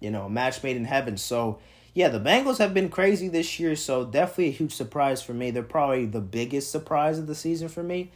you 0.02 0.10
know, 0.10 0.26
a 0.26 0.30
match 0.30 0.62
made 0.62 0.76
in 0.76 0.84
heaven. 0.84 1.16
So, 1.16 1.60
yeah, 1.94 2.08
the 2.08 2.18
Bengals 2.18 2.58
have 2.58 2.74
been 2.74 2.88
crazy 2.88 3.28
this 3.28 3.60
year, 3.60 3.76
so 3.76 4.04
definitely 4.04 4.48
a 4.48 4.52
huge 4.52 4.72
surprise 4.72 5.22
for 5.22 5.32
me. 5.32 5.50
They're 5.50 5.62
probably 5.62 6.06
the 6.06 6.20
biggest 6.20 6.70
surprise 6.70 7.18
of 7.18 7.26
the 7.26 7.34
season 7.34 7.68
for 7.68 7.82
me. 7.82 8.10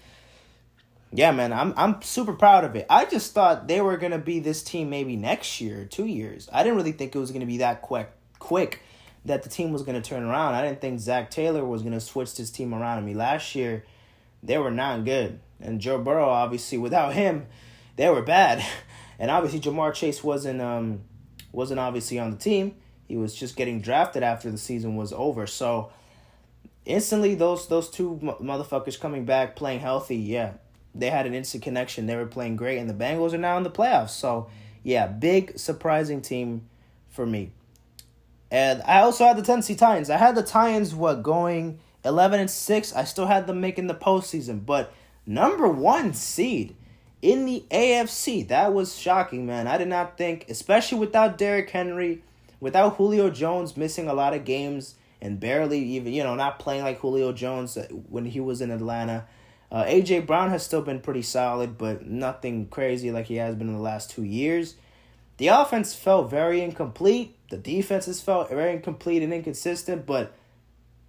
Yeah, 1.12 1.30
man, 1.30 1.52
I'm 1.52 1.72
I'm 1.76 2.02
super 2.02 2.32
proud 2.32 2.64
of 2.64 2.74
it. 2.74 2.86
I 2.90 3.04
just 3.04 3.32
thought 3.32 3.68
they 3.68 3.80
were 3.80 3.96
gonna 3.96 4.18
be 4.18 4.40
this 4.40 4.62
team 4.62 4.90
maybe 4.90 5.16
next 5.16 5.60
year, 5.60 5.84
two 5.84 6.06
years. 6.06 6.48
I 6.52 6.62
didn't 6.62 6.76
really 6.76 6.92
think 6.92 7.14
it 7.14 7.18
was 7.18 7.30
gonna 7.30 7.46
be 7.46 7.58
that 7.58 7.82
quick 7.82 8.10
quick 8.38 8.80
that 9.24 9.42
the 9.42 9.48
team 9.48 9.72
was 9.72 9.82
gonna 9.82 10.02
turn 10.02 10.24
around. 10.24 10.54
I 10.54 10.62
didn't 10.62 10.80
think 10.80 11.00
Zac 11.00 11.30
Taylor 11.30 11.64
was 11.64 11.82
gonna 11.82 12.00
switch 12.00 12.36
this 12.36 12.50
team 12.50 12.74
around. 12.74 12.98
I 12.98 13.00
mean, 13.02 13.16
last 13.16 13.54
year 13.54 13.84
they 14.42 14.58
were 14.58 14.70
not 14.70 15.04
good, 15.04 15.38
and 15.60 15.80
Joe 15.80 15.98
Burrow 15.98 16.28
obviously 16.28 16.76
without 16.76 17.14
him, 17.14 17.46
they 17.94 18.08
were 18.08 18.22
bad, 18.22 18.64
and 19.18 19.30
obviously 19.30 19.60
Ja'Marr 19.60 19.94
Chase 19.94 20.24
wasn't 20.24 20.60
um 20.60 21.02
wasn't 21.52 21.78
obviously 21.78 22.18
on 22.18 22.32
the 22.32 22.36
team. 22.36 22.74
He 23.06 23.16
was 23.16 23.32
just 23.32 23.54
getting 23.54 23.80
drafted 23.80 24.24
after 24.24 24.50
the 24.50 24.58
season 24.58 24.96
was 24.96 25.12
over, 25.12 25.46
so 25.46 25.92
instantly 26.84 27.36
those 27.36 27.68
those 27.68 27.88
two 27.88 28.18
motherfuckers 28.42 28.98
coming 28.98 29.24
back 29.24 29.54
playing 29.54 29.80
healthy, 29.80 30.16
yeah, 30.16 30.54
they 30.98 31.10
had 31.10 31.26
an 31.26 31.34
instant 31.34 31.62
connection. 31.62 32.06
They 32.06 32.16
were 32.16 32.26
playing 32.26 32.56
great, 32.56 32.78
and 32.78 32.88
the 32.88 32.94
Bengals 32.94 33.32
are 33.32 33.38
now 33.38 33.56
in 33.56 33.62
the 33.62 33.70
playoffs. 33.70 34.10
So, 34.10 34.48
yeah, 34.82 35.06
big 35.06 35.58
surprising 35.58 36.22
team 36.22 36.68
for 37.08 37.26
me. 37.26 37.52
And 38.50 38.82
I 38.82 39.00
also 39.00 39.24
had 39.24 39.36
the 39.36 39.42
Tennessee 39.42 39.74
Titans. 39.74 40.10
I 40.10 40.16
had 40.16 40.34
the 40.34 40.42
Titans 40.42 40.94
what 40.94 41.22
going 41.22 41.80
eleven 42.04 42.40
and 42.40 42.50
six. 42.50 42.94
I 42.94 43.04
still 43.04 43.26
had 43.26 43.46
them 43.46 43.60
making 43.60 43.88
the 43.88 43.94
postseason, 43.94 44.64
but 44.64 44.92
number 45.26 45.68
one 45.68 46.14
seed 46.14 46.76
in 47.22 47.44
the 47.44 47.64
AFC. 47.70 48.46
That 48.46 48.72
was 48.72 48.96
shocking, 48.96 49.46
man. 49.46 49.66
I 49.66 49.78
did 49.78 49.88
not 49.88 50.16
think, 50.16 50.46
especially 50.48 50.98
without 50.98 51.38
Derrick 51.38 51.70
Henry, 51.70 52.22
without 52.60 52.96
Julio 52.96 53.30
Jones 53.30 53.76
missing 53.76 54.08
a 54.08 54.14
lot 54.14 54.34
of 54.34 54.44
games 54.44 54.94
and 55.20 55.40
barely 55.40 55.80
even 55.80 56.12
you 56.12 56.22
know 56.22 56.34
not 56.34 56.58
playing 56.58 56.84
like 56.84 57.00
Julio 57.00 57.32
Jones 57.32 57.76
when 58.08 58.24
he 58.24 58.40
was 58.40 58.60
in 58.60 58.70
Atlanta. 58.70 59.26
Uh, 59.70 59.84
AJ 59.84 60.26
Brown 60.26 60.50
has 60.50 60.64
still 60.64 60.82
been 60.82 61.00
pretty 61.00 61.22
solid, 61.22 61.76
but 61.76 62.06
nothing 62.06 62.68
crazy 62.68 63.10
like 63.10 63.26
he 63.26 63.36
has 63.36 63.54
been 63.54 63.68
in 63.68 63.74
the 63.74 63.80
last 63.80 64.10
two 64.10 64.22
years. 64.22 64.76
The 65.38 65.48
offense 65.48 65.94
felt 65.94 66.30
very 66.30 66.62
incomplete. 66.62 67.36
The 67.50 67.56
defenses 67.58 68.20
felt 68.20 68.48
very 68.48 68.72
incomplete 68.72 69.22
and 69.22 69.32
inconsistent, 69.32 70.06
but 70.06 70.32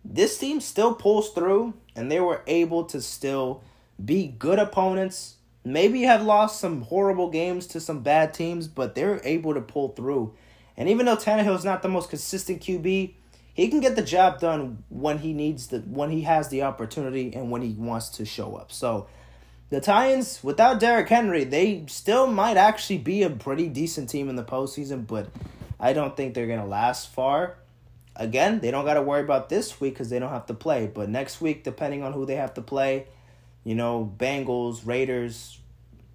this 0.04 0.38
team 0.38 0.60
still 0.60 0.93
pulls 0.93 1.32
through, 1.32 1.74
and 1.96 2.12
they 2.12 2.20
were 2.20 2.41
able 2.48 2.86
to 2.86 3.02
still 3.02 3.63
be 4.04 4.28
good 4.28 4.60
opponents. 4.60 5.36
Maybe 5.63 6.04
have 6.04 6.24
lost 6.24 6.60
some 6.60 6.82
horrible 6.82 7.30
games 7.30 7.67
to 7.67 7.80
some 7.80 8.02
bad 8.02 8.34
teams, 8.34 8.67
but 8.67 8.96
they're 8.96 9.22
able 9.24 9.54
to 9.54 9.62
pull 9.62 9.89
through. 9.89 10.34
And 10.78 10.88
even 10.89 11.06
though 11.06 11.15
Tannehill's 11.17 11.65
not 11.65 11.82
the 11.82 11.89
most 11.89 12.10
consistent 12.10 12.62
QB, 12.62 13.13
he 13.58 13.70
can 13.70 13.80
get 13.80 13.96
the 13.96 14.04
job 14.04 14.39
done 14.39 14.84
when 14.88 15.17
he 15.17 15.34
needs 15.34 15.67
the 15.67 15.80
when 15.80 16.12
he 16.12 16.22
has 16.22 16.50
the 16.50 16.62
opportunity 16.62 17.34
and 17.34 17.50
when 17.50 17.63
he 17.63 17.74
wants 17.74 18.10
to 18.10 18.24
show 18.24 18.56
up. 18.56 18.72
So 18.72 19.08
the 19.72 19.82
Titans, 19.82 20.43
without 20.43 20.80
Derrick 20.80 21.10
Henry, 21.10 21.43
they 21.43 21.84
still 21.88 22.28
might 22.28 22.56
actually 22.56 23.00
be 23.00 23.24
a 23.24 23.32
pretty 23.32 23.67
decent 23.67 24.10
team 24.10 24.30
in 24.30 24.36
the 24.36 24.43
postseason, 24.43 25.08
but 25.08 25.30
I 25.80 25.93
don't 25.93 26.15
think 26.15 26.36
they're 26.36 26.46
gonna 26.46 26.67
last 26.67 27.10
far. 27.10 27.58
Again, 28.15 28.60
they 28.60 28.70
don't 28.70 28.86
got 28.86 28.96
to 28.96 29.02
worry 29.02 29.22
about 29.22 29.50
this 29.50 29.80
week 29.80 29.93
because 29.93 30.10
they 30.10 30.17
don't 30.17 30.32
have 30.32 30.48
to 30.48 30.56
play. 30.56 30.89
But 30.91 31.08
next 31.08 31.39
week, 31.39 31.63
depending 31.63 32.02
on 32.02 32.13
who 32.13 32.26
they 32.26 32.36
have 32.36 32.56
to 32.56 32.63
play, 32.63 33.06
you 33.63 33.76
know, 33.76 34.12
Bengals, 34.17 34.88
Raiders, 34.88 35.60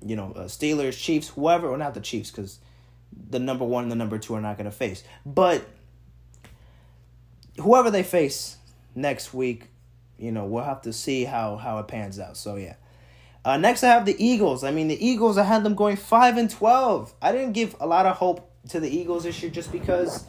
you 0.05 0.17
know, 0.17 0.33
uh, 0.35 0.45
Steelers, 0.45 1.01
Chiefs, 1.01 1.29
whoever, 1.29 1.69
or 1.69 1.77
not 1.77 1.95
the 1.95 2.01
Chiefs 2.01 2.33
because 2.33 2.59
the 3.31 3.39
number 3.39 3.65
one 3.65 3.85
and 3.85 3.93
the 3.93 3.97
number 3.97 4.19
two 4.19 4.35
are 4.35 4.41
not 4.41 4.57
going 4.57 4.65
to 4.65 4.77
face. 4.77 5.05
But 5.25 5.65
whoever 7.61 7.91
they 7.91 8.03
face 8.03 8.57
next 8.95 9.35
week, 9.35 9.69
you 10.19 10.33
know, 10.33 10.45
we'll 10.45 10.65
have 10.65 10.83
to 10.83 10.93
see 10.93 11.25
how 11.25 11.57
how 11.57 11.79
it 11.79 11.89
pans 11.89 12.19
out. 12.19 12.37
So 12.37 12.57
yeah. 12.57 12.75
Uh, 13.45 13.57
next, 13.57 13.83
I 13.83 13.89
have 13.89 14.07
the 14.07 14.15
Eagles. 14.25 14.63
I 14.63 14.71
mean, 14.71 14.87
the 14.87 15.05
Eagles. 15.05 15.37
I 15.37 15.43
had 15.43 15.65
them 15.65 15.75
going 15.75 15.97
five 15.97 16.37
and 16.37 16.49
twelve. 16.49 17.13
I 17.21 17.33
didn't 17.33 17.53
give 17.53 17.75
a 17.81 17.87
lot 17.87 18.07
of 18.07 18.17
hope 18.17 18.51
to 18.69 18.79
the 18.79 18.89
Eagles 18.89 19.25
this 19.25 19.43
year 19.43 19.51
just 19.51 19.73
because. 19.73 20.25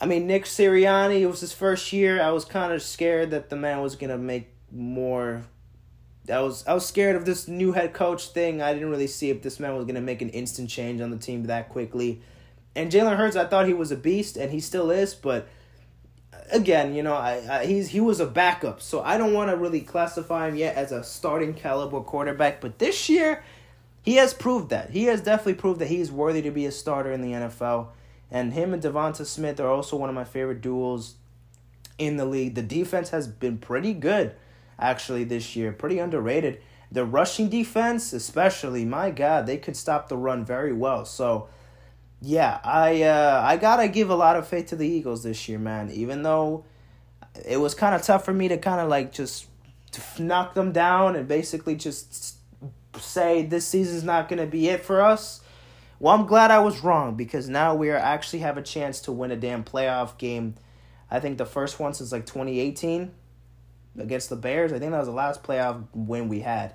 I 0.00 0.06
mean, 0.06 0.26
Nick 0.26 0.46
Sirianni. 0.46 1.20
It 1.20 1.26
was 1.26 1.40
his 1.40 1.52
first 1.52 1.92
year. 1.92 2.20
I 2.20 2.30
was 2.30 2.44
kind 2.44 2.72
of 2.72 2.82
scared 2.82 3.30
that 3.30 3.50
the 3.50 3.56
man 3.56 3.80
was 3.82 3.94
gonna 3.94 4.18
make 4.18 4.48
more. 4.72 5.44
I 6.28 6.40
was 6.40 6.66
I 6.66 6.74
was 6.74 6.84
scared 6.84 7.14
of 7.14 7.24
this 7.24 7.46
new 7.46 7.70
head 7.70 7.92
coach 7.92 8.28
thing. 8.28 8.60
I 8.60 8.72
didn't 8.72 8.90
really 8.90 9.06
see 9.06 9.30
if 9.30 9.42
this 9.42 9.60
man 9.60 9.76
was 9.76 9.84
gonna 9.84 10.00
make 10.00 10.22
an 10.22 10.30
instant 10.30 10.70
change 10.70 11.00
on 11.00 11.12
the 11.12 11.18
team 11.18 11.44
that 11.44 11.68
quickly. 11.68 12.20
And 12.74 12.90
Jalen 12.90 13.16
Hurts, 13.16 13.36
I 13.36 13.44
thought 13.44 13.68
he 13.68 13.74
was 13.74 13.92
a 13.92 13.96
beast, 13.96 14.36
and 14.36 14.50
he 14.50 14.58
still 14.58 14.90
is, 14.90 15.14
but 15.14 15.46
again, 16.52 16.94
you 16.94 17.02
know, 17.02 17.14
I, 17.14 17.60
I, 17.60 17.66
he's 17.66 17.88
he 17.88 18.00
was 18.00 18.20
a 18.20 18.26
backup, 18.26 18.80
so 18.80 19.00
I 19.02 19.18
don't 19.18 19.32
want 19.32 19.50
to 19.50 19.56
really 19.56 19.80
classify 19.80 20.48
him 20.48 20.56
yet 20.56 20.76
as 20.76 20.92
a 20.92 21.02
starting 21.02 21.54
caliber 21.54 22.00
quarterback. 22.00 22.60
But 22.60 22.78
this 22.78 23.08
year, 23.08 23.42
he 24.02 24.16
has 24.16 24.34
proved 24.34 24.70
that. 24.70 24.90
He 24.90 25.04
has 25.04 25.20
definitely 25.20 25.54
proved 25.54 25.80
that 25.80 25.88
he's 25.88 26.12
worthy 26.12 26.42
to 26.42 26.50
be 26.50 26.66
a 26.66 26.72
starter 26.72 27.12
in 27.12 27.22
the 27.22 27.32
NFL. 27.32 27.88
And 28.30 28.52
him 28.52 28.72
and 28.72 28.82
DeVonta 28.82 29.26
Smith 29.26 29.60
are 29.60 29.68
also 29.68 29.96
one 29.96 30.08
of 30.08 30.14
my 30.14 30.24
favorite 30.24 30.60
duels 30.60 31.16
in 31.98 32.16
the 32.16 32.24
league. 32.24 32.54
The 32.54 32.62
defense 32.62 33.10
has 33.10 33.28
been 33.28 33.58
pretty 33.58 33.92
good, 33.92 34.34
actually, 34.78 35.24
this 35.24 35.54
year. 35.54 35.70
Pretty 35.72 35.98
underrated. 35.98 36.60
The 36.90 37.04
rushing 37.04 37.48
defense, 37.48 38.12
especially, 38.12 38.84
my 38.84 39.10
God, 39.10 39.46
they 39.46 39.56
could 39.56 39.76
stop 39.76 40.08
the 40.08 40.16
run 40.16 40.44
very 40.44 40.72
well. 40.72 41.04
So 41.04 41.48
yeah, 42.24 42.60
I 42.62 43.02
uh, 43.02 43.42
I 43.44 43.56
gotta 43.56 43.88
give 43.88 44.08
a 44.08 44.14
lot 44.14 44.36
of 44.36 44.46
faith 44.46 44.66
to 44.66 44.76
the 44.76 44.86
Eagles 44.86 45.24
this 45.24 45.48
year, 45.48 45.58
man. 45.58 45.90
Even 45.90 46.22
though 46.22 46.64
it 47.44 47.56
was 47.56 47.74
kind 47.74 47.96
of 47.96 48.02
tough 48.02 48.24
for 48.24 48.32
me 48.32 48.46
to 48.48 48.56
kind 48.58 48.80
of 48.80 48.88
like 48.88 49.12
just 49.12 49.46
knock 50.18 50.54
them 50.54 50.70
down 50.70 51.16
and 51.16 51.26
basically 51.26 51.74
just 51.74 52.36
say 52.96 53.44
this 53.44 53.66
season's 53.66 54.04
not 54.04 54.28
gonna 54.28 54.46
be 54.46 54.68
it 54.68 54.84
for 54.84 55.02
us. 55.02 55.40
Well, 55.98 56.14
I'm 56.14 56.26
glad 56.26 56.52
I 56.52 56.60
was 56.60 56.80
wrong 56.80 57.16
because 57.16 57.48
now 57.48 57.74
we 57.74 57.90
are 57.90 57.96
actually 57.96 58.40
have 58.40 58.56
a 58.56 58.62
chance 58.62 59.00
to 59.02 59.12
win 59.12 59.32
a 59.32 59.36
damn 59.36 59.64
playoff 59.64 60.16
game. 60.16 60.54
I 61.10 61.18
think 61.18 61.38
the 61.38 61.46
first 61.46 61.80
one 61.80 61.92
since 61.92 62.12
like 62.12 62.26
2018 62.26 63.10
against 63.98 64.30
the 64.30 64.36
Bears. 64.36 64.72
I 64.72 64.78
think 64.78 64.92
that 64.92 64.98
was 64.98 65.08
the 65.08 65.12
last 65.12 65.42
playoff 65.42 65.84
win 65.92 66.28
we 66.28 66.40
had. 66.40 66.74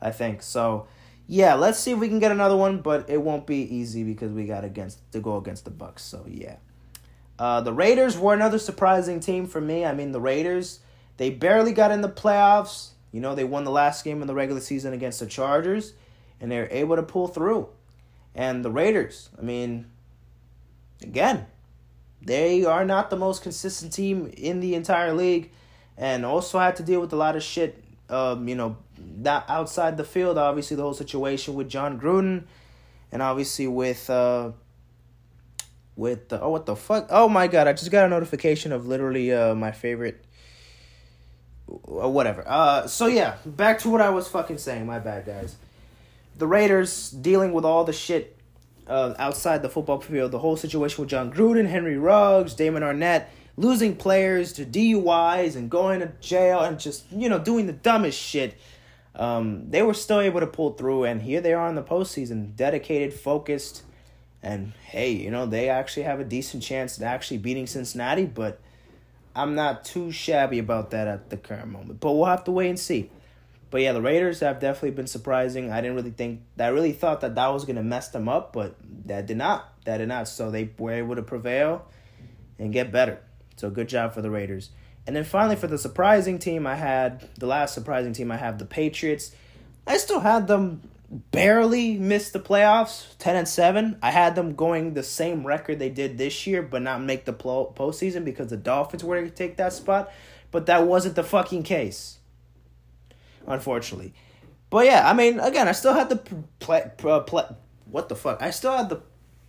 I 0.00 0.10
think 0.10 0.42
so 0.42 0.86
yeah, 1.32 1.54
let's 1.54 1.78
see 1.78 1.92
if 1.92 1.98
we 2.00 2.08
can 2.08 2.18
get 2.18 2.32
another 2.32 2.56
one, 2.56 2.80
but 2.80 3.08
it 3.08 3.22
won't 3.22 3.46
be 3.46 3.58
easy 3.58 4.02
because 4.02 4.32
we 4.32 4.46
got 4.46 4.64
against 4.64 4.98
to 5.12 5.20
go 5.20 5.36
against 5.36 5.64
the 5.64 5.70
Bucs. 5.70 6.00
So 6.00 6.24
yeah, 6.26 6.56
uh, 7.38 7.60
the 7.60 7.72
Raiders 7.72 8.18
were 8.18 8.34
another 8.34 8.58
surprising 8.58 9.20
team 9.20 9.46
for 9.46 9.60
me. 9.60 9.84
I 9.84 9.94
mean, 9.94 10.10
the 10.10 10.20
Raiders 10.20 10.80
they 11.18 11.30
barely 11.30 11.72
got 11.72 11.92
in 11.92 12.00
the 12.00 12.08
playoffs. 12.08 12.88
You 13.12 13.20
know, 13.20 13.36
they 13.36 13.44
won 13.44 13.62
the 13.62 13.70
last 13.70 14.02
game 14.02 14.22
in 14.22 14.26
the 14.26 14.34
regular 14.34 14.60
season 14.60 14.92
against 14.92 15.20
the 15.20 15.26
Chargers, 15.26 15.92
and 16.40 16.50
they're 16.50 16.68
able 16.72 16.96
to 16.96 17.02
pull 17.04 17.28
through. 17.28 17.68
And 18.34 18.64
the 18.64 18.70
Raiders, 18.72 19.30
I 19.38 19.42
mean, 19.42 19.86
again, 21.00 21.46
they 22.20 22.64
are 22.64 22.84
not 22.84 23.08
the 23.08 23.16
most 23.16 23.44
consistent 23.44 23.92
team 23.92 24.32
in 24.36 24.58
the 24.58 24.74
entire 24.74 25.14
league, 25.14 25.52
and 25.96 26.26
also 26.26 26.58
had 26.58 26.74
to 26.76 26.82
deal 26.82 27.00
with 27.00 27.12
a 27.12 27.16
lot 27.16 27.36
of 27.36 27.44
shit. 27.44 27.84
Um, 28.10 28.48
you 28.48 28.54
know, 28.54 28.76
that 29.22 29.44
outside 29.48 29.96
the 29.96 30.04
field, 30.04 30.36
obviously 30.36 30.76
the 30.76 30.82
whole 30.82 30.94
situation 30.94 31.54
with 31.54 31.68
Jon 31.68 32.00
Gruden, 32.00 32.44
and 33.12 33.22
obviously 33.22 33.66
with 33.66 34.10
uh, 34.10 34.52
with 36.00 36.30
the, 36.30 36.40
oh 36.40 36.48
what 36.50 36.66
the 36.66 36.74
fuck? 36.74 37.06
Oh 37.10 37.28
my 37.28 37.46
god 37.46 37.68
I 37.68 37.72
just 37.74 37.90
got 37.90 38.06
a 38.06 38.08
notification 38.08 38.72
of 38.72 38.86
literally 38.86 39.32
uh 39.32 39.54
my 39.54 39.70
favorite 39.70 40.24
uh, 41.70 42.08
whatever. 42.08 42.42
Uh 42.46 42.86
so 42.86 43.06
yeah 43.06 43.36
back 43.44 43.78
to 43.80 43.90
what 43.90 44.00
I 44.00 44.08
was 44.08 44.26
fucking 44.26 44.58
saying. 44.58 44.86
My 44.86 44.98
bad 44.98 45.26
guys. 45.26 45.56
The 46.36 46.46
Raiders 46.46 47.10
dealing 47.10 47.52
with 47.52 47.66
all 47.66 47.84
the 47.84 47.92
shit 47.92 48.36
uh, 48.86 49.14
outside 49.18 49.62
the 49.62 49.68
football 49.68 50.00
field 50.00 50.32
the 50.32 50.38
whole 50.38 50.56
situation 50.56 51.02
with 51.02 51.10
Jon 51.10 51.30
Gruden 51.30 51.68
Henry 51.68 51.98
Ruggs 51.98 52.54
Damon 52.54 52.82
Arnette 52.82 53.26
losing 53.56 53.96
players 53.96 54.52
to 54.54 54.64
DUIs 54.64 55.56
and 55.56 55.70
going 55.70 56.00
to 56.00 56.12
jail 56.20 56.60
and 56.60 56.78
just 56.78 57.10
you 57.12 57.28
know 57.28 57.38
doing 57.38 57.66
the 57.66 57.72
dumbest 57.72 58.18
shit 58.18 58.56
um, 59.14 59.70
they 59.70 59.82
were 59.82 59.94
still 59.94 60.20
able 60.20 60.40
to 60.40 60.46
pull 60.46 60.72
through, 60.72 61.04
and 61.04 61.20
here 61.22 61.40
they 61.40 61.52
are 61.52 61.68
in 61.68 61.74
the 61.74 61.82
postseason, 61.82 62.54
dedicated, 62.54 63.12
focused, 63.12 63.82
and 64.42 64.72
hey, 64.86 65.10
you 65.10 65.30
know 65.30 65.46
they 65.46 65.68
actually 65.68 66.04
have 66.04 66.20
a 66.20 66.24
decent 66.24 66.62
chance 66.62 66.98
at 67.00 67.06
actually 67.06 67.38
beating 67.38 67.66
Cincinnati. 67.66 68.24
But 68.24 68.60
I'm 69.34 69.54
not 69.54 69.84
too 69.84 70.12
shabby 70.12 70.58
about 70.58 70.90
that 70.90 71.08
at 71.08 71.30
the 71.30 71.36
current 71.36 71.68
moment. 71.68 72.00
But 72.00 72.12
we'll 72.12 72.26
have 72.26 72.44
to 72.44 72.52
wait 72.52 72.70
and 72.70 72.78
see. 72.78 73.10
But 73.70 73.82
yeah, 73.82 73.92
the 73.92 74.02
Raiders 74.02 74.40
have 74.40 74.58
definitely 74.58 74.92
been 74.92 75.06
surprising. 75.06 75.70
I 75.70 75.80
didn't 75.80 75.94
really 75.94 76.10
think, 76.10 76.40
I 76.58 76.68
really 76.68 76.90
thought 76.90 77.20
that 77.20 77.36
that 77.36 77.48
was 77.48 77.64
gonna 77.64 77.84
mess 77.84 78.08
them 78.08 78.28
up, 78.28 78.52
but 78.52 78.74
that 79.06 79.26
did 79.26 79.36
not. 79.36 79.72
That 79.84 79.98
did 79.98 80.08
not. 80.08 80.26
So 80.26 80.50
they 80.50 80.70
were 80.76 80.90
able 80.90 81.14
to 81.14 81.22
prevail 81.22 81.86
and 82.58 82.72
get 82.72 82.90
better. 82.90 83.20
So 83.60 83.68
good 83.68 83.90
job 83.90 84.14
for 84.14 84.22
the 84.22 84.30
Raiders. 84.30 84.70
And 85.06 85.14
then 85.14 85.24
finally, 85.24 85.54
for 85.54 85.66
the 85.66 85.76
surprising 85.76 86.38
team, 86.38 86.66
I 86.66 86.76
had 86.76 87.28
the 87.38 87.46
last 87.46 87.74
surprising 87.74 88.14
team 88.14 88.32
I 88.32 88.38
have 88.38 88.58
the 88.58 88.64
Patriots. 88.64 89.34
I 89.86 89.98
still 89.98 90.20
had 90.20 90.46
them 90.46 90.80
barely 91.30 91.98
miss 91.98 92.30
the 92.30 92.38
playoffs, 92.38 93.16
ten 93.18 93.36
and 93.36 93.46
seven. 93.46 93.98
I 94.02 94.12
had 94.12 94.34
them 94.34 94.54
going 94.54 94.94
the 94.94 95.02
same 95.02 95.46
record 95.46 95.78
they 95.78 95.90
did 95.90 96.16
this 96.16 96.46
year, 96.46 96.62
but 96.62 96.80
not 96.80 97.02
make 97.02 97.26
the 97.26 97.34
postseason 97.34 98.24
because 98.24 98.48
the 98.48 98.56
Dolphins 98.56 99.04
were 99.04 99.20
to 99.20 99.28
take 99.28 99.58
that 99.58 99.74
spot. 99.74 100.10
But 100.50 100.64
that 100.66 100.86
wasn't 100.86 101.16
the 101.16 101.22
fucking 101.22 101.64
case, 101.64 102.18
unfortunately. 103.46 104.14
But 104.70 104.86
yeah, 104.86 105.06
I 105.06 105.12
mean, 105.12 105.38
again, 105.38 105.68
I 105.68 105.72
still 105.72 105.92
had 105.92 106.08
the 106.08 106.16
play, 106.60 106.90
play, 106.96 107.12
uh, 107.12 107.20
play 107.20 107.44
what 107.84 108.08
the 108.08 108.16
fuck? 108.16 108.40
I 108.40 108.52
still 108.52 108.74
had 108.74 108.88
the 108.88 109.02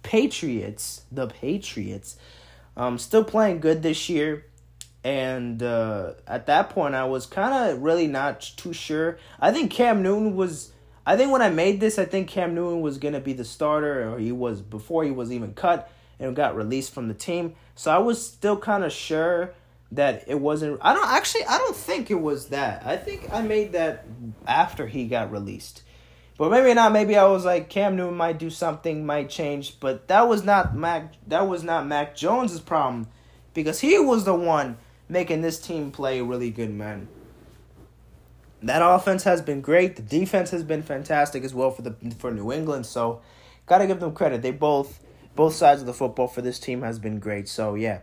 Patriots, 0.04 1.04
the 1.12 1.28
Patriots, 1.28 2.17
um, 2.75 2.97
still 2.97 3.23
playing 3.23 3.60
good 3.60 3.84
this 3.84 4.10
year. 4.10 4.45
And 5.03 5.63
uh, 5.63 6.13
at 6.27 6.45
that 6.45 6.69
point, 6.69 6.93
I 6.93 7.05
was 7.05 7.25
kind 7.25 7.71
of 7.71 7.81
really 7.81 8.07
not 8.07 8.41
too 8.41 8.73
sure. 8.73 9.17
I 9.39 9.51
think 9.51 9.71
Cam 9.71 10.03
Newton 10.03 10.36
was. 10.36 10.71
I 11.03 11.17
think 11.17 11.31
when 11.31 11.41
I 11.41 11.49
made 11.49 11.79
this, 11.79 11.97
I 11.97 12.05
think 12.05 12.27
Cam 12.27 12.53
Newton 12.53 12.81
was 12.81 12.99
gonna 12.99 13.19
be 13.19 13.34
the 13.34 13.43
starter, 13.43 14.13
or 14.13 14.19
he 14.19 14.31
was 14.31 14.62
before 14.62 15.03
he 15.03 15.10
was 15.10 15.31
even 15.31 15.53
cut 15.55 15.91
and 16.19 16.36
got 16.36 16.55
released 16.55 16.93
from 16.93 17.07
the 17.07 17.15
team. 17.15 17.55
So 17.73 17.89
I 17.89 17.97
was 17.97 18.23
still 18.23 18.57
kind 18.57 18.84
of 18.84 18.93
sure 18.93 19.55
that 19.91 20.23
it 20.27 20.39
wasn't. 20.39 20.79
I 20.81 20.93
don't 20.93 21.10
actually. 21.10 21.45
I 21.45 21.57
don't 21.57 21.75
think 21.75 22.12
it 22.12 22.21
was 22.21 22.49
that. 22.49 22.86
I 22.86 22.95
think 22.97 23.34
I 23.34 23.41
made 23.41 23.71
that 23.71 24.05
after 24.45 24.86
he 24.86 25.07
got 25.07 25.31
released. 25.31 25.81
But 26.38 26.50
maybe 26.50 26.74
not. 26.74 26.91
Maybe 26.91 27.15
I 27.15 27.26
was 27.26 27.46
like 27.46 27.70
Cam 27.70 27.96
Newton 27.96 28.17
might 28.17 28.39
do 28.39 28.50
something, 28.50 29.06
might 29.06 29.30
change. 29.30 29.80
But 29.80 30.08
that 30.08 30.28
was 30.28 30.44
not 30.44 30.76
Mac. 30.76 31.13
That 31.28 31.48
was 31.48 31.63
not 31.63 31.86
Mac 31.86 32.15
Jones's 32.15 32.60
problem, 32.60 33.08
because 33.54 33.80
he 33.80 34.00
was 34.00 34.24
the 34.24 34.34
one 34.34 34.78
making 35.08 35.41
this 35.41 35.60
team 35.60 35.91
play 35.91 36.22
really 36.22 36.50
good, 36.50 36.74
man. 36.74 37.08
That 38.63 38.82
offense 38.82 39.24
has 39.24 39.41
been 39.41 39.62
great. 39.62 39.96
The 39.96 40.02
defense 40.02 40.52
has 40.52 40.63
been 40.63 40.84
fantastic 40.84 41.44
as 41.44 41.54
well 41.54 41.72
for 41.72 41.82
the 41.82 41.96
for 42.17 42.32
New 42.32 42.52
England. 42.52 42.86
So, 42.86 43.22
gotta 43.65 43.88
give 43.88 44.00
them 44.00 44.13
credit. 44.13 44.41
They 44.41 44.52
both 44.52 45.00
both 45.36 45.54
sides 45.54 45.82
of 45.82 45.88
the 45.88 45.94
football 45.94 46.28
for 46.28 46.41
this 46.41 46.60
team 46.60 46.82
has 46.82 47.00
been 47.00 47.20
great. 47.20 47.48
So 47.48 47.76
yeah. 47.76 48.00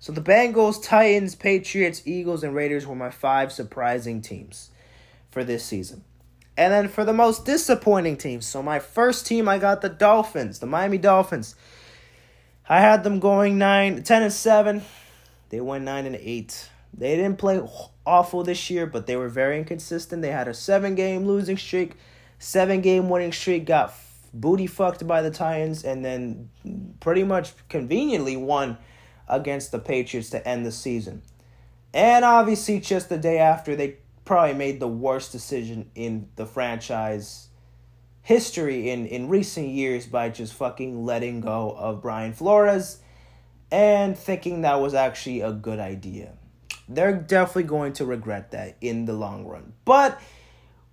So 0.00 0.12
the 0.12 0.20
Bengals, 0.20 0.82
Titans, 0.82 1.34
Patriots, 1.36 2.02
Eagles, 2.04 2.42
and 2.42 2.54
Raiders 2.54 2.86
were 2.86 2.96
my 2.96 3.10
five 3.10 3.52
surprising 3.52 4.20
teams 4.20 4.70
for 5.30 5.44
this 5.44 5.64
season. 5.64 6.02
And 6.56 6.72
then 6.72 6.88
for 6.88 7.04
the 7.04 7.12
most 7.12 7.44
disappointing 7.44 8.16
teams, 8.16 8.46
so 8.46 8.62
my 8.62 8.78
first 8.78 9.26
team 9.26 9.48
I 9.48 9.58
got 9.58 9.80
the 9.80 9.88
Dolphins, 9.88 10.58
the 10.58 10.66
Miami 10.66 10.98
Dolphins. 10.98 11.54
I 12.68 12.80
had 12.80 13.04
them 13.04 13.20
going 13.20 13.58
9 13.58 14.02
10 14.02 14.22
and 14.22 14.32
7. 14.32 14.82
They 15.52 15.60
went 15.60 15.84
nine 15.84 16.06
and 16.06 16.16
eight. 16.16 16.70
They 16.94 17.14
didn't 17.14 17.36
play 17.36 17.60
awful 18.06 18.42
this 18.42 18.70
year, 18.70 18.86
but 18.86 19.06
they 19.06 19.16
were 19.16 19.28
very 19.28 19.58
inconsistent. 19.58 20.22
They 20.22 20.30
had 20.30 20.48
a 20.48 20.54
seven 20.54 20.94
game 20.94 21.26
losing 21.26 21.58
streak, 21.58 21.92
seven 22.38 22.80
game 22.80 23.10
winning 23.10 23.32
streak, 23.32 23.66
got 23.66 23.94
booty 24.32 24.66
fucked 24.66 25.06
by 25.06 25.20
the 25.20 25.30
Titans, 25.30 25.84
and 25.84 26.02
then 26.02 26.48
pretty 27.00 27.22
much 27.22 27.52
conveniently 27.68 28.34
won 28.34 28.78
against 29.28 29.72
the 29.72 29.78
Patriots 29.78 30.30
to 30.30 30.48
end 30.48 30.64
the 30.64 30.72
season. 30.72 31.20
And 31.92 32.24
obviously, 32.24 32.80
just 32.80 33.10
the 33.10 33.18
day 33.18 33.38
after, 33.38 33.76
they 33.76 33.96
probably 34.24 34.54
made 34.54 34.80
the 34.80 34.88
worst 34.88 35.32
decision 35.32 35.90
in 35.94 36.28
the 36.36 36.46
franchise 36.46 37.48
history 38.22 38.90
in, 38.90 39.06
in 39.06 39.28
recent 39.28 39.68
years 39.68 40.06
by 40.06 40.28
just 40.28 40.54
fucking 40.54 41.04
letting 41.04 41.40
go 41.40 41.74
of 41.76 42.00
Brian 42.00 42.32
Flores 42.32 42.98
and 43.70 44.16
thinking 44.16 44.62
that 44.62 44.80
was 44.80 44.94
actually 44.94 45.40
a 45.40 45.52
good 45.52 45.80
idea. 45.80 46.32
They're 46.88 47.14
definitely 47.14 47.64
going 47.64 47.94
to 47.94 48.04
regret 48.04 48.52
that 48.52 48.76
in 48.80 49.06
the 49.06 49.12
long 49.12 49.46
run. 49.46 49.72
But 49.84 50.20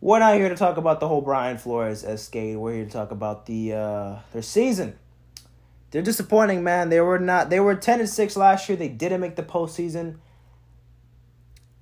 we're 0.01 0.19
not 0.19 0.35
here 0.35 0.49
to 0.49 0.55
talk 0.55 0.77
about 0.77 0.99
the 0.99 1.07
whole 1.07 1.21
Brian 1.21 1.57
Flores 1.57 2.03
escape. 2.03 2.57
We're 2.57 2.75
here 2.75 2.85
to 2.85 2.91
talk 2.91 3.11
about 3.11 3.45
the 3.47 3.73
uh, 3.73 4.15
their 4.31 4.41
season. 4.41 4.97
They're 5.91 6.01
disappointing, 6.01 6.63
man. 6.63 6.89
They 6.89 7.01
were 7.01 7.19
not. 7.19 7.49
They 7.49 7.59
were 7.59 7.75
ten 7.75 7.99
and 7.99 8.07
six 8.07 8.37
last 8.37 8.69
year. 8.69 8.77
They 8.77 8.87
didn't 8.87 9.19
make 9.19 9.35
the 9.35 9.43
postseason. 9.43 10.17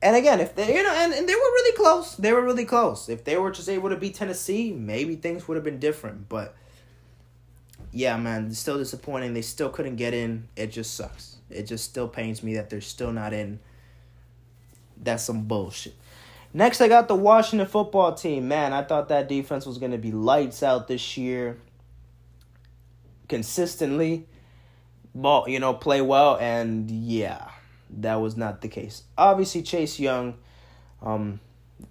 And 0.02 0.16
again, 0.16 0.40
if 0.40 0.56
they 0.56 0.76
you 0.76 0.84
know, 0.84 0.94
and, 0.94 1.14
and 1.14 1.28
they 1.28 1.34
were 1.34 1.40
really 1.40 1.76
close. 1.76 2.16
They 2.16 2.32
were 2.32 2.44
really 2.44 2.66
close. 2.66 3.10
If 3.10 3.24
they 3.24 3.38
were 3.38 3.52
just 3.52 3.68
able 3.68 3.90
to 3.90 3.96
beat 3.96 4.16
Tennessee, 4.16 4.72
maybe 4.72 5.16
things 5.16 5.48
would 5.48 5.56
have 5.56 5.64
been 5.64 5.80
different. 5.80 6.30
But 6.30 6.56
yeah, 7.92 8.16
man, 8.18 8.52
still 8.52 8.78
disappointing. 8.78 9.34
They 9.34 9.42
still 9.42 9.70
couldn't 9.70 9.96
get 9.96 10.14
in. 10.14 10.48
It 10.56 10.68
just 10.68 10.96
sucks. 10.96 11.38
It 11.50 11.64
just 11.64 11.86
still 11.86 12.08
pains 12.08 12.44
me 12.44 12.56
that 12.56 12.70
they're 12.70 12.82
still 12.82 13.12
not 13.12 13.34
in. 13.34 13.60
That's 15.02 15.24
some 15.24 15.44
bullshit. 15.44 15.96
Next, 16.54 16.82
I 16.82 16.88
got 16.88 17.08
the 17.08 17.16
Washington 17.16 17.68
football 17.68 18.14
team. 18.14 18.48
Man, 18.48 18.74
I 18.74 18.84
thought 18.84 19.10
that 19.10 19.28
defense 19.28 19.66
was 19.66 19.78
going 19.78 19.92
to 19.92 19.98
be 19.98 20.12
lights 20.12 20.64
out 20.64 20.88
this 20.88 21.18
year. 21.18 21.58
Consistently, 23.28 24.26
ball, 25.14 25.48
you 25.50 25.60
know, 25.60 25.74
play 25.74 26.02
well, 26.02 26.38
and 26.38 26.90
yeah, 26.90 27.50
that 27.90 28.16
was 28.16 28.38
not 28.38 28.62
the 28.62 28.68
case. 28.68 29.04
Obviously, 29.18 29.62
Chase 29.62 30.00
Young, 30.00 30.36
um, 31.02 31.40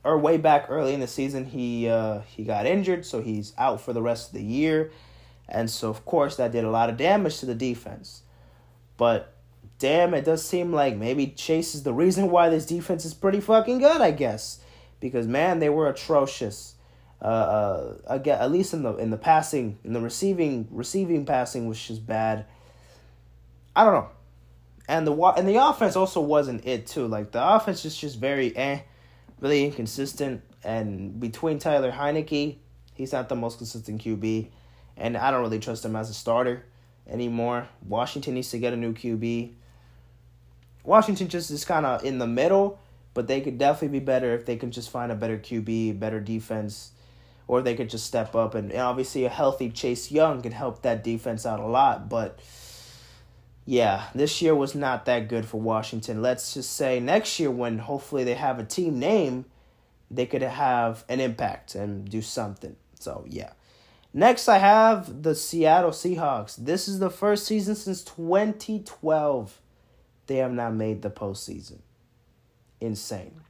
or 0.05 0.19
way 0.19 0.37
back 0.37 0.67
early 0.69 0.95
in 0.95 1.01
the 1.01 1.07
season, 1.07 1.45
he 1.45 1.89
uh, 1.89 2.21
he 2.21 2.45
got 2.45 2.67
injured, 2.67 3.05
so 3.07 3.23
he's 3.23 3.53
out 3.57 3.81
for 3.81 3.93
the 3.93 4.03
rest 4.03 4.29
of 4.29 4.35
the 4.35 4.45
year. 4.45 4.91
And 5.49 5.71
so, 5.71 5.91
of 5.91 6.05
course, 6.05 6.37
that 6.37 6.53
did 6.53 6.65
a 6.65 6.71
lot 6.71 6.91
of 6.91 6.97
damage 6.97 7.39
to 7.39 7.47
the 7.47 7.55
defense. 7.55 8.23
But 8.97 9.33
damn, 9.79 10.15
it 10.15 10.25
does 10.25 10.45
seem 10.45 10.73
like 10.73 10.97
maybe 10.97 11.29
Chase 11.29 11.75
is 11.75 11.83
the 11.83 11.93
reason 11.93 12.31
why 12.31 12.49
this 12.49 12.67
defense 12.67 13.05
is 13.05 13.15
pretty 13.15 13.41
fucking 13.41 13.79
good, 13.79 14.01
I 14.01 14.11
guess. 14.11 14.61
Because 15.01 15.27
man, 15.27 15.59
they 15.59 15.69
were 15.69 15.89
atrocious. 15.89 16.75
Uh, 17.23 17.97
uh, 18.09 18.19
at 18.27 18.53
least 18.53 18.75
in 18.75 18.83
the 18.83 18.95
in 18.97 19.11
the 19.11 19.17
passing, 19.17 19.79
in 19.85 19.95
the 19.95 20.01
receiving 20.01 20.69
receiving 20.71 21.25
passing 21.25 21.67
was 21.67 21.83
just 21.83 22.07
bad. 22.07 22.45
I 23.75 23.85
don't 23.85 23.95
know, 23.95 24.09
and 24.89 25.07
the 25.07 25.15
and 25.15 25.49
the 25.49 25.57
offense 25.57 25.97
also 25.97 26.21
wasn't 26.21 26.67
it 26.67 26.87
too. 26.87 27.07
Like 27.07 27.33
the 27.33 27.55
offense 27.55 27.85
is 27.85 27.97
just 27.97 28.19
very 28.19 28.57
eh, 28.57 28.81
really 29.41 29.65
inconsistent. 29.65 30.43
And 30.65 31.21
between 31.21 31.59
Taylor 31.59 31.93
Heinicke, 31.93 32.57
he's 32.95 33.13
not 33.13 33.29
the 33.29 33.37
most 33.37 33.59
consistent 33.59 34.03
QB 34.03 34.49
and 34.97 35.17
I 35.17 35.31
don't 35.31 35.43
really 35.43 35.59
trust 35.59 35.85
him 35.85 35.97
as 35.97 36.11
a 36.11 36.15
starter 36.15 36.65
anymore. 37.07 37.69
Washington 37.87 38.35
needs 38.35 38.51
to 38.51 38.59
get 38.59 38.73
a 38.73 38.77
new 38.77 38.95
QB. 38.95 39.53
Washington 40.85 41.29
just 41.29 41.51
is 41.51 41.65
kind 41.65 41.85
of 41.85 42.05
in 42.05 42.19
the 42.19 42.27
middle, 42.27 42.79
but 43.13 43.27
they 43.27 43.41
could 43.41 43.59
definitely 43.59 43.99
be 43.99 44.05
better 44.05 44.35
if 44.35 44.47
they 44.47 44.57
can 44.57 44.71
just 44.71 44.91
find 44.91 45.13
a 45.13 45.15
better 45.15 45.37
QB, 45.37 45.99
better 45.99 46.21
defense, 46.21 46.93
or 47.49 47.61
they 47.61 47.75
could 47.75 47.91
just 47.91 48.07
step 48.07 48.35
up. 48.35 48.55
And, 48.55 48.71
and 48.71 48.81
obviously, 48.81 49.25
a 49.25 49.29
healthy 49.29 49.71
Chase 49.71 50.11
Young 50.11 50.43
could 50.43 50.53
help 50.53 50.83
that 50.83 51.05
defense 51.05 51.45
out 51.45 51.61
a 51.61 51.67
lot. 51.67 52.09
But 52.09 52.39
yeah, 53.67 54.05
this 54.15 54.41
year 54.41 54.55
was 54.55 54.77
not 54.77 55.07
that 55.07 55.29
good 55.29 55.45
for 55.45 55.61
Washington. 55.61 56.23
Let's 56.23 56.55
just 56.55 56.73
say 56.73 57.01
next 57.01 57.41
year, 57.41 57.51
when 57.51 57.79
hopefully 57.79 58.23
they 58.23 58.35
have 58.35 58.61
a 58.61 58.65
team 58.65 59.01
name, 59.01 59.45
they 60.09 60.25
could 60.25 60.43
have 60.43 61.05
an 61.09 61.19
impact 61.19 61.75
and 61.75 62.09
do 62.09 62.23
something. 62.23 62.77
So 63.01 63.25
yeah. 63.29 63.51
Next, 64.15 64.49
I 64.49 64.59
have 64.59 65.25
the 65.25 65.35
Seattle 65.35 65.91
Seahawks. 65.91 66.57
This 66.57 66.89
is 66.89 67.01
the 67.01 67.11
first 67.11 67.45
season 67.45 67.75
since 67.75 68.03
2012 68.05 69.61
they 70.29 70.37
have 70.37 70.53
not 70.53 70.75
made 70.75 71.03
the 71.03 71.11
postseason. 71.11 71.79
Insane. 72.81 73.41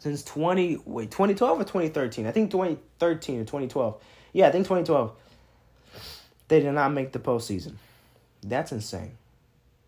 Since 0.00 0.24
20 0.24 0.82
wait, 0.84 1.10
2012 1.10 1.60
or 1.60 1.64
2013? 1.64 2.26
I 2.26 2.32
think 2.32 2.50
2013 2.50 3.36
or 3.36 3.44
2012. 3.44 4.02
Yeah, 4.32 4.48
I 4.48 4.50
think 4.50 4.66
2012. 4.66 5.12
They 6.48 6.60
did 6.60 6.72
not 6.72 6.92
make 6.92 7.12
the 7.12 7.18
postseason. 7.18 7.74
That's 8.42 8.72
insane. 8.72 9.16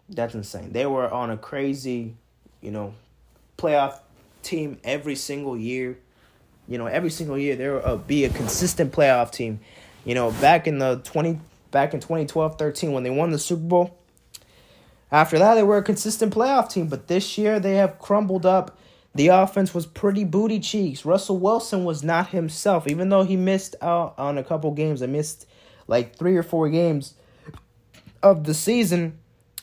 That's 0.09 0.35
insane. 0.35 0.73
They 0.73 0.87
were 0.87 1.09
on 1.11 1.31
a 1.31 1.37
crazy, 1.37 2.17
you 2.61 2.71
know, 2.71 2.95
playoff 3.57 4.01
team 4.43 4.79
every 4.85 5.15
single 5.15 5.57
year 5.57 5.99
you 6.71 6.79
know, 6.79 6.87
every 6.87 7.11
single 7.11 7.37
year 7.37 7.57
there 7.57 7.75
will 7.75 7.85
uh, 7.85 7.97
be 7.97 8.25
a 8.25 8.31
consistent 8.31 8.93
playoff 8.93 9.33
team. 9.33 9.61
You 10.05 10.15
know, 10.15 10.31
back 10.31 10.67
in 10.67 10.79
the 10.79 11.01
20 11.05 11.39
back 11.73 11.93
in 11.93 12.01
2012, 12.01 12.57
13 12.57 12.93
when 12.93 13.03
they 13.03 13.11
won 13.11 13.31
the 13.31 13.39
Super 13.39 13.63
Bowl. 13.63 13.97
After 15.13 15.39
that, 15.39 15.57
they 15.57 15.65
were 15.65 15.77
a 15.77 15.83
consistent 15.83 16.33
playoff 16.33 16.71
team, 16.71 16.87
but 16.87 17.09
this 17.09 17.37
year 17.37 17.59
they 17.59 17.75
have 17.75 17.99
crumbled 17.99 18.47
up. 18.47 18.79
The 19.17 19.29
offense 19.29 19.75
was 19.75 19.85
pretty 19.85 20.23
booty 20.23 20.61
cheeks. 20.61 21.05
Russell 21.05 21.39
Wilson 21.39 21.85
was 21.85 22.05
not 22.05 22.29
himself, 22.29 22.87
even 22.87 23.09
though 23.09 23.24
he 23.24 23.37
missed 23.37 23.74
out 23.83 24.14
on 24.16 24.39
a 24.39 24.45
couple 24.45 24.70
games. 24.70 25.03
I 25.03 25.07
missed 25.07 25.47
like 25.89 26.14
three 26.14 26.37
or 26.37 26.45
four 26.45 26.68
games 26.68 27.14
of 28.23 28.45
the 28.45 28.55
season. 28.55 29.18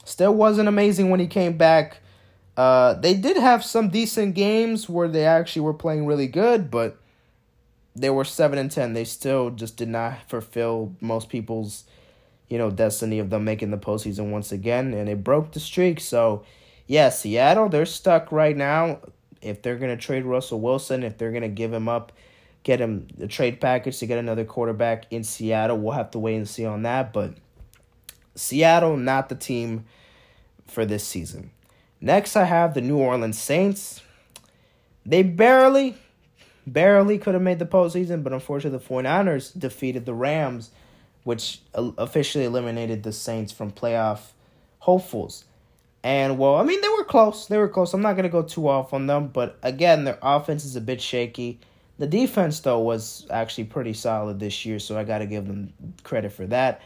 Still 0.05 0.33
wasn't 0.33 0.69
amazing 0.69 1.09
when 1.09 1.19
he 1.19 1.27
came 1.27 1.57
back. 1.57 1.99
Uh, 2.55 2.93
they 2.95 3.13
did 3.13 3.37
have 3.37 3.63
some 3.63 3.89
decent 3.89 4.33
games 4.33 4.89
where 4.89 5.07
they 5.07 5.25
actually 5.25 5.61
were 5.61 5.73
playing 5.73 6.05
really 6.05 6.27
good, 6.27 6.71
but 6.71 6.97
they 7.95 8.09
were 8.09 8.23
seven 8.23 8.57
and 8.57 8.71
ten. 8.71 8.93
They 8.93 9.03
still 9.03 9.51
just 9.51 9.77
did 9.77 9.89
not 9.89 10.17
fulfill 10.27 10.95
most 10.99 11.29
people's, 11.29 11.83
you 12.47 12.57
know, 12.57 12.71
destiny 12.71 13.19
of 13.19 13.29
them 13.29 13.43
making 13.43 13.71
the 13.71 13.77
postseason 13.77 14.31
once 14.31 14.51
again, 14.51 14.93
and 14.93 15.07
it 15.07 15.23
broke 15.23 15.51
the 15.51 15.59
streak. 15.59 15.99
So, 15.99 16.43
yeah, 16.87 17.09
Seattle, 17.09 17.69
they're 17.69 17.85
stuck 17.85 18.31
right 18.31 18.57
now. 18.57 18.99
If 19.41 19.61
they're 19.61 19.77
gonna 19.77 19.97
trade 19.97 20.25
Russell 20.25 20.59
Wilson, 20.59 21.03
if 21.03 21.17
they're 21.17 21.31
gonna 21.31 21.49
give 21.49 21.71
him 21.71 21.87
up, 21.87 22.11
get 22.63 22.79
him 22.81 23.07
the 23.17 23.27
trade 23.27 23.61
package 23.61 23.99
to 23.99 24.07
get 24.07 24.17
another 24.17 24.45
quarterback 24.45 25.05
in 25.11 25.23
Seattle, 25.23 25.77
we'll 25.77 25.93
have 25.93 26.11
to 26.11 26.19
wait 26.19 26.37
and 26.37 26.49
see 26.49 26.65
on 26.65 26.81
that. 26.83 27.13
But 27.13 27.35
Seattle, 28.37 28.97
not 28.97 29.29
the 29.29 29.35
team 29.35 29.85
for 30.65 30.85
this 30.85 31.03
season. 31.03 31.51
Next, 31.99 32.35
I 32.35 32.43
have 32.43 32.73
the 32.73 32.81
New 32.81 32.97
Orleans 32.97 33.39
Saints. 33.39 34.01
They 35.05 35.23
barely, 35.23 35.97
barely 36.65 37.17
could 37.17 37.33
have 37.33 37.43
made 37.43 37.59
the 37.59 37.65
postseason, 37.65 38.23
but 38.23 38.33
unfortunately, 38.33 38.77
the 38.77 38.85
49ers 38.85 39.57
defeated 39.57 40.05
the 40.05 40.13
Rams, 40.13 40.69
which 41.23 41.61
officially 41.73 42.45
eliminated 42.45 43.03
the 43.03 43.11
Saints 43.11 43.51
from 43.51 43.71
playoff 43.71 44.31
hopefuls. 44.79 45.45
And 46.03 46.37
well, 46.37 46.55
I 46.55 46.63
mean, 46.63 46.79
they 46.81 46.89
were 46.89 47.03
close. 47.03 47.47
They 47.47 47.57
were 47.57 47.67
close. 47.67 47.93
I'm 47.93 48.01
not 48.01 48.13
going 48.13 48.23
to 48.23 48.29
go 48.29 48.43
too 48.43 48.67
off 48.67 48.93
on 48.93 49.07
them, 49.07 49.29
but 49.29 49.57
again, 49.63 50.03
their 50.03 50.19
offense 50.21 50.63
is 50.63 50.75
a 50.75 50.81
bit 50.81 51.01
shaky. 51.01 51.59
The 51.97 52.07
defense, 52.07 52.59
though, 52.59 52.79
was 52.79 53.25
actually 53.31 53.65
pretty 53.65 53.93
solid 53.93 54.39
this 54.39 54.65
year, 54.65 54.77
so 54.77 54.97
I 54.97 55.03
got 55.03 55.17
to 55.17 55.25
give 55.25 55.47
them 55.47 55.73
credit 56.03 56.31
for 56.31 56.45
that. 56.47 56.81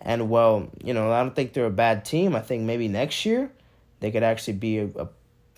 And 0.00 0.28
well, 0.28 0.68
you 0.82 0.94
know, 0.94 1.10
I 1.10 1.22
don't 1.22 1.34
think 1.34 1.52
they're 1.52 1.66
a 1.66 1.70
bad 1.70 2.04
team. 2.04 2.34
I 2.36 2.40
think 2.40 2.64
maybe 2.64 2.88
next 2.88 3.24
year 3.24 3.50
they 4.00 4.10
could 4.10 4.22
actually 4.22 4.54
be 4.54 4.78
a, 4.78 4.88
a, 4.96 5.08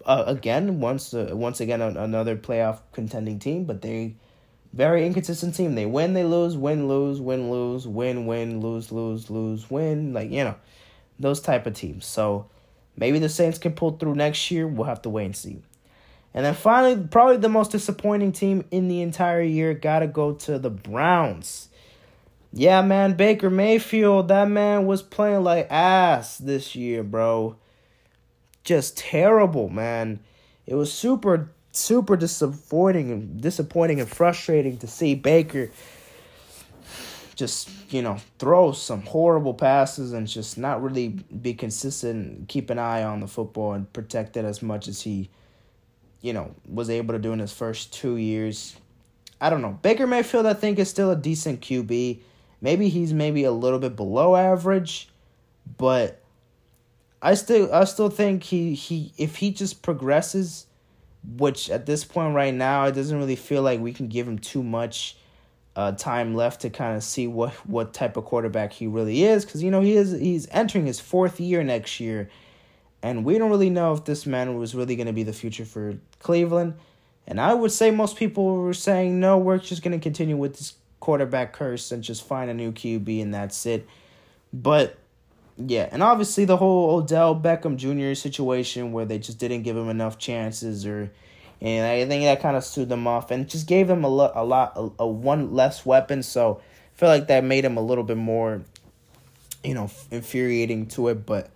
a 0.05 0.25
again 0.25 0.81
once 0.81 1.13
uh, 1.15 1.31
once 1.33 1.61
again 1.61 1.81
another 1.83 2.37
playoff 2.37 2.81
contending 2.93 3.39
team. 3.39 3.65
But 3.65 3.83
they 3.83 4.15
very 4.73 5.07
inconsistent 5.07 5.55
team. 5.55 5.75
They 5.75 5.87
win, 5.87 6.13
they 6.13 6.25
lose, 6.25 6.57
win, 6.57 6.87
lose, 6.87 7.21
win, 7.21 7.51
lose, 7.51 7.89
win, 7.89 8.27
win, 8.27 8.61
lose, 8.61 8.93
lose, 8.93 9.31
lose, 9.31 9.71
win. 9.71 10.13
Like 10.13 10.31
you 10.31 10.45
know, 10.45 10.55
those 11.19 11.41
type 11.41 11.67
of 11.67 11.75
teams. 11.75 12.07
So 12.07 12.47
maybe 12.97 13.19
the 13.19 13.29
Saints 13.29 13.59
can 13.59 13.73
pull 13.73 13.97
through 13.97 14.15
next 14.15 14.51
year. 14.51 14.67
We'll 14.67 14.87
have 14.87 15.03
to 15.03 15.11
wait 15.11 15.25
and 15.25 15.37
see. 15.37 15.63
And 16.35 16.45
then 16.45 16.55
finally, 16.55 17.03
probably 17.11 17.39
the 17.39 17.49
most 17.49 17.73
disappointing 17.73 18.33
team 18.33 18.65
in 18.71 18.89
the 18.89 19.01
entire 19.01 19.41
year, 19.41 19.73
got 19.73 20.01
to 20.01 20.07
go 20.07 20.35
to 20.35 20.59
the 20.59 20.69
Browns. 20.69 21.71
Yeah, 22.59 22.81
man, 22.81 23.17
Baker 23.19 23.51
Mayfield, 23.51 24.29
that 24.29 24.49
man 24.49 24.87
was 24.87 25.03
playing 25.03 25.45
like 25.45 25.67
ass 25.71 26.39
this 26.39 26.75
year, 26.75 27.03
bro. 27.03 27.57
Just 28.65 28.97
terrible, 28.97 29.69
man. 29.69 30.21
It 30.67 30.75
was 30.75 30.91
super, 30.91 31.51
super 31.73 32.17
disappointing 32.17 33.11
and 33.11 33.43
disappointing 33.43 34.01
and 34.01 34.09
frustrating 34.09 34.79
to 34.79 34.87
see 34.87 35.15
Baker 35.15 35.71
just, 37.35 37.69
you 37.91 38.01
know, 38.01 38.17
throw 38.39 38.73
some 38.73 39.03
horrible 39.03 39.53
passes 39.53 40.15
and 40.15 40.27
just 40.27 40.57
not 40.57 40.83
really 40.83 41.09
be 41.09 41.53
consistent, 41.53 42.49
keep 42.49 42.71
an 42.71 42.79
eye 42.79 43.03
on 43.03 43.21
the 43.21 43.29
football 43.29 43.75
and 43.75 43.93
protect 43.93 44.35
it 44.39 44.47
as 44.47 44.63
much 44.63 44.89
as 44.89 45.03
he, 45.03 45.29
you 46.23 46.33
know, 46.33 46.55
was 46.67 46.89
able 46.89 47.13
to 47.13 47.21
do 47.21 47.35
in 47.35 47.39
his 47.39 47.53
first 47.53 47.93
two 47.93 48.17
years. 48.17 48.77
I 49.43 49.51
don't 49.51 49.61
know. 49.61 49.79
Baker 49.83 50.07
Mayfield, 50.07 50.47
I 50.47 50.55
think, 50.55 50.79
is 50.79 50.89
still 50.89 51.11
a 51.11 51.17
decent 51.17 51.61
QB. 51.61 52.21
Maybe 52.61 52.89
he's 52.89 53.13
maybe 53.13 53.45
a 53.45 53.53
little 53.53 53.79
bit 53.79 53.97
below 53.97 54.35
average, 54.35 55.09
but 55.77 56.23
I 57.21 57.35
still 57.35 57.73
I 57.73 57.85
still 57.85 58.11
think 58.11 58.45
he 58.45 58.75
he 58.75 59.13
if 59.19 59.37
he 59.37 59.51
just 59.51 59.83
progresses, 59.83 60.67
which 61.37 61.71
at 61.71 61.87
this 61.87 62.05
point 62.05 62.35
right 62.35 62.55
now 62.55 62.85
it 62.85 62.93
doesn't 62.93 63.17
really 63.17 63.37
feel 63.37 63.63
like 63.63 63.81
we 63.81 63.93
can 63.93 64.09
give 64.09 64.27
him 64.27 64.39
too 64.39 64.63
much 64.63 65.17
uh, 65.77 65.93
time 65.93 66.35
left 66.35 66.63
to 66.63 66.71
kind 66.71 66.97
of 66.97 67.05
see 67.05 67.27
what 67.27 67.53
what 67.67 67.93
type 67.93 68.17
of 68.17 68.25
quarterback 68.25 68.73
he 68.73 68.87
really 68.87 69.25
is 69.25 69.45
because 69.45 69.63
you 69.63 69.71
know 69.71 69.83
he 69.83 69.95
is 69.95 70.13
he's 70.13 70.49
entering 70.51 70.87
his 70.87 71.01
fourth 71.01 71.39
year 71.39 71.63
next 71.63 72.01
year, 72.01 72.31
and 73.03 73.25
we 73.25 73.39
don't 73.39 73.51
really 73.51 73.71
know 73.71 73.93
if 73.93 74.05
this 74.05 74.25
man 74.25 74.57
was 74.57 74.75
really 74.75 74.97
going 74.97 75.07
to 75.07 75.13
be 75.13 75.23
the 75.23 75.33
future 75.33 75.65
for 75.65 75.99
Cleveland. 76.21 76.75
And 77.29 77.41
I 77.41 77.55
would 77.55 77.73
say 77.73 77.91
most 77.91 78.17
people 78.17 78.57
were 78.57 78.73
saying 78.73 79.19
no, 79.21 79.37
we're 79.37 79.59
just 79.59 79.83
going 79.83 79.99
to 79.99 80.03
continue 80.03 80.37
with 80.37 80.57
this 80.57 80.75
quarterback 81.07 81.53
curse 81.53 81.93
and 81.93 82.03
just 82.03 82.27
find 82.27 82.51
a 82.51 82.55
new 82.55 82.73
QB 82.73 83.23
and 83.23 83.33
that's 83.33 83.65
it. 83.65 83.87
But 84.53 84.99
yeah, 85.57 85.89
and 85.93 86.03
obviously 86.03 86.47
the 86.47 86.57
whole 86.57 86.97
Odell 86.97 87.41
Beckham 87.41 87.77
Jr. 87.77 88.15
situation 88.15 88.91
where 88.91 89.05
they 89.05 89.21
just 89.21 89.39
didn't 89.39 89.63
give 89.63 89.77
him 89.77 89.89
enough 89.89 90.19
chances 90.19 90.85
or 90.85 91.13
and 91.63 91.87
I 91.87 92.05
think 92.07 92.25
that 92.25 92.43
kind 92.43 92.57
of 92.57 92.65
sued 92.65 92.89
them 92.89 93.07
off 93.07 93.31
and 93.31 93.49
just 93.49 93.69
gave 93.69 93.89
him 93.89 94.03
a 94.03 94.09
lot 94.09 94.33
a 94.35 94.45
lot 94.45 94.73
a, 94.75 95.05
a 95.05 95.07
one 95.07 95.55
less 95.55 95.87
weapon 95.87 96.25
so 96.25 96.61
I 96.61 96.99
feel 96.99 97.09
like 97.09 97.29
that 97.29 97.45
made 97.45 97.65
him 97.65 97.77
a 97.77 97.83
little 97.83 98.05
bit 98.05 98.17
more 98.17 98.63
you 99.63 99.75
know 99.75 99.89
infuriating 100.11 100.87
to 100.89 101.07
it 101.07 101.25
but 101.25 101.51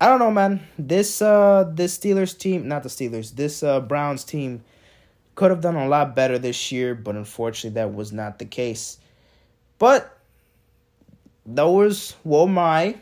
I 0.00 0.08
don't 0.08 0.18
know 0.18 0.30
man 0.30 0.66
this 0.78 1.20
uh 1.20 1.70
this 1.74 1.98
Steelers 1.98 2.36
team 2.36 2.66
not 2.66 2.84
the 2.84 2.88
Steelers 2.88 3.36
this 3.36 3.62
uh 3.62 3.80
Browns 3.80 4.24
team 4.24 4.64
could 5.38 5.52
have 5.52 5.60
done 5.60 5.76
a 5.76 5.86
lot 5.86 6.16
better 6.16 6.36
this 6.36 6.72
year, 6.72 6.96
but 6.96 7.14
unfortunately 7.14 7.80
that 7.80 7.94
was 7.94 8.12
not 8.12 8.40
the 8.40 8.44
case. 8.44 8.98
But 9.78 10.18
those 11.46 12.16
were 12.24 12.48
my 12.48 12.96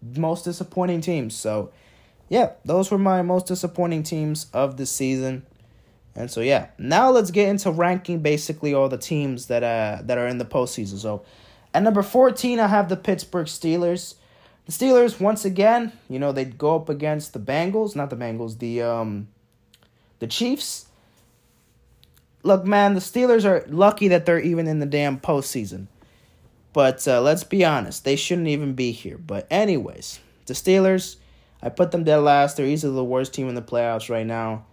most 0.00 0.46
disappointing 0.46 1.02
teams. 1.02 1.36
So, 1.36 1.72
yeah, 2.30 2.52
those 2.64 2.90
were 2.90 2.96
my 2.96 3.20
most 3.20 3.44
disappointing 3.44 4.02
teams 4.02 4.46
of 4.54 4.78
the 4.78 4.86
season. 4.86 5.44
And 6.14 6.30
so 6.30 6.40
yeah, 6.40 6.68
now 6.78 7.10
let's 7.10 7.30
get 7.30 7.50
into 7.50 7.70
ranking 7.70 8.20
basically 8.20 8.72
all 8.72 8.88
the 8.88 8.96
teams 8.96 9.48
that 9.48 9.62
uh 9.62 10.00
that 10.04 10.16
are 10.16 10.26
in 10.26 10.38
the 10.38 10.46
postseason. 10.46 10.96
So 10.96 11.22
at 11.74 11.82
number 11.82 12.02
14 12.02 12.58
I 12.58 12.66
have 12.66 12.88
the 12.88 12.96
Pittsburgh 12.96 13.46
Steelers. 13.46 14.14
The 14.64 14.72
Steelers 14.72 15.20
once 15.20 15.44
again, 15.44 15.92
you 16.08 16.18
know, 16.18 16.32
they 16.32 16.46
go 16.46 16.76
up 16.76 16.88
against 16.88 17.34
the 17.34 17.40
Bengals, 17.40 17.94
not 17.94 18.08
the 18.08 18.16
Bengals, 18.16 18.58
the 18.58 18.80
um 18.80 19.28
the 20.18 20.26
Chiefs 20.26 20.85
look, 22.46 22.64
man, 22.64 22.94
the 22.94 23.00
Steelers 23.00 23.44
are 23.44 23.64
lucky 23.68 24.08
that 24.08 24.24
they're 24.24 24.40
even 24.40 24.66
in 24.66 24.78
the 24.78 24.86
damn 24.86 25.18
postseason. 25.18 25.88
But 26.72 27.06
uh, 27.08 27.20
let's 27.20 27.44
be 27.44 27.64
honest, 27.64 28.04
they 28.04 28.16
shouldn't 28.16 28.48
even 28.48 28.74
be 28.74 28.92
here. 28.92 29.18
But 29.18 29.46
anyways, 29.50 30.20
the 30.46 30.54
Steelers, 30.54 31.16
I 31.62 31.70
put 31.70 31.90
them 31.90 32.04
dead 32.04 32.18
last. 32.18 32.56
They're 32.56 32.66
easily 32.66 32.94
the 32.94 33.04
worst 33.04 33.34
team 33.34 33.48
in 33.48 33.54
the 33.54 33.62
playoffs 33.62 34.08
right 34.08 34.26
now. 34.26 34.66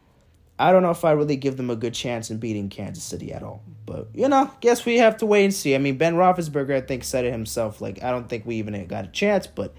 I 0.59 0.71
don't 0.71 0.83
know 0.83 0.91
if 0.91 1.03
I 1.03 1.11
really 1.11 1.35
give 1.35 1.57
them 1.57 1.69
a 1.69 1.75
good 1.75 1.93
chance 1.93 2.29
in 2.29 2.37
beating 2.37 2.69
Kansas 2.69 3.03
City 3.03 3.33
at 3.33 3.41
all. 3.41 3.63
But, 3.85 4.09
you 4.13 4.27
know, 4.29 4.51
guess 4.61 4.85
we 4.85 4.97
have 4.97 5.17
to 5.17 5.25
wait 5.25 5.45
and 5.45 5.53
see. 5.53 5.75
I 5.75 5.77
mean, 5.77 5.97
Ben 5.97 6.15
Roethlisberger, 6.15 6.75
I 6.75 6.81
think, 6.81 7.03
said 7.03 7.25
it 7.25 7.31
himself. 7.31 7.81
Like, 7.81 8.03
I 8.03 8.11
don't 8.11 8.29
think 8.29 8.45
we 8.45 8.57
even 8.57 8.85
got 8.85 9.05
a 9.05 9.09
chance, 9.09 9.47
but 9.47 9.73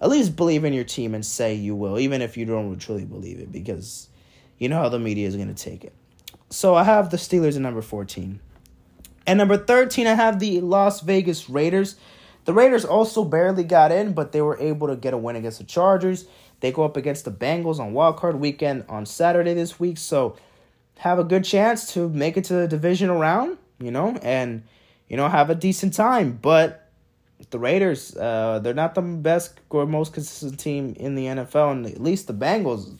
at 0.00 0.10
least 0.10 0.36
believe 0.36 0.64
in 0.64 0.74
your 0.74 0.84
team 0.84 1.14
and 1.14 1.24
say 1.24 1.54
you 1.54 1.74
will, 1.74 1.98
even 1.98 2.22
if 2.22 2.36
you 2.36 2.44
don't 2.44 2.78
truly 2.78 3.04
believe 3.04 3.38
it, 3.38 3.50
because 3.50 4.08
you 4.58 4.68
know 4.68 4.76
how 4.76 4.88
the 4.88 4.98
media 4.98 5.26
is 5.26 5.36
going 5.36 5.52
to 5.52 5.54
take 5.54 5.84
it. 5.84 5.94
So 6.52 6.74
I 6.74 6.84
have 6.84 7.08
the 7.08 7.16
Steelers 7.16 7.56
at 7.56 7.62
number 7.62 7.80
14. 7.80 8.38
And 9.26 9.38
number 9.38 9.56
13, 9.56 10.06
I 10.06 10.12
have 10.12 10.38
the 10.38 10.60
Las 10.60 11.00
Vegas 11.00 11.48
Raiders. 11.48 11.96
The 12.44 12.52
Raiders 12.52 12.84
also 12.84 13.24
barely 13.24 13.64
got 13.64 13.90
in, 13.90 14.12
but 14.12 14.32
they 14.32 14.42
were 14.42 14.58
able 14.58 14.88
to 14.88 14.96
get 14.96 15.14
a 15.14 15.16
win 15.16 15.36
against 15.36 15.58
the 15.58 15.64
Chargers. 15.64 16.26
They 16.60 16.70
go 16.70 16.84
up 16.84 16.98
against 16.98 17.24
the 17.24 17.30
Bengals 17.30 17.78
on 17.78 17.94
wildcard 17.94 18.38
weekend 18.38 18.84
on 18.90 19.06
Saturday 19.06 19.54
this 19.54 19.80
week. 19.80 19.96
So 19.96 20.36
have 20.98 21.18
a 21.18 21.24
good 21.24 21.44
chance 21.44 21.90
to 21.94 22.10
make 22.10 22.36
it 22.36 22.44
to 22.44 22.54
the 22.54 22.68
divisional 22.68 23.18
round, 23.18 23.56
you 23.78 23.90
know, 23.90 24.18
and, 24.22 24.62
you 25.08 25.16
know, 25.16 25.28
have 25.28 25.48
a 25.48 25.54
decent 25.54 25.94
time. 25.94 26.38
But 26.42 26.90
the 27.48 27.58
Raiders, 27.58 28.14
uh, 28.14 28.58
they're 28.62 28.74
not 28.74 28.94
the 28.94 29.00
best 29.00 29.58
or 29.70 29.86
most 29.86 30.12
consistent 30.12 30.60
team 30.60 30.94
in 30.98 31.14
the 31.14 31.24
NFL, 31.24 31.72
and 31.72 31.86
at 31.86 32.02
least 32.02 32.26
the 32.26 32.34
Bengals 32.34 32.98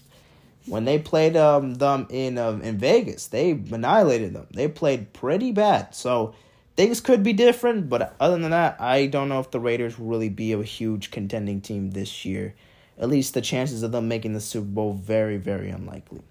when 0.67 0.85
they 0.85 0.99
played 0.99 1.37
um, 1.37 1.75
them 1.75 2.07
in 2.11 2.39
uh, 2.39 2.59
in 2.63 2.79
Vegas, 2.79 3.27
they 3.29 3.51
annihilated 3.51 4.33
them. 4.35 4.47
They 4.53 4.69
played 4.69 5.13
pretty 5.13 5.53
bad. 5.53 5.95
So 5.95 6.35
things 6.77 7.01
could 7.01 7.23
be 7.23 7.33
different, 7.33 7.89
but 7.89 8.15
other 8.21 8.39
than 8.39 8.51
that, 8.51 8.81
I 8.81 9.07
don't 9.07 9.29
know 9.29 9.41
if 9.41 9.51
the 9.51 9.61
Raiders 9.61 9.99
will 9.99 10.07
really 10.09 10.29
be 10.29 10.53
a 10.53 10.63
huge 10.63 11.11
contending 11.11 11.61
team 11.61 11.91
this 11.91 12.25
year. 12.25 12.55
At 12.99 13.09
least 13.09 13.35
the 13.35 13.41
chances 13.41 13.83
of 13.83 13.93
them 13.93 14.09
making 14.09 14.35
the 14.35 14.41
Super 14.41 14.67
Bowl 14.67 14.93
very 14.93 15.37
very 15.37 15.71
unlikely. 15.71 16.23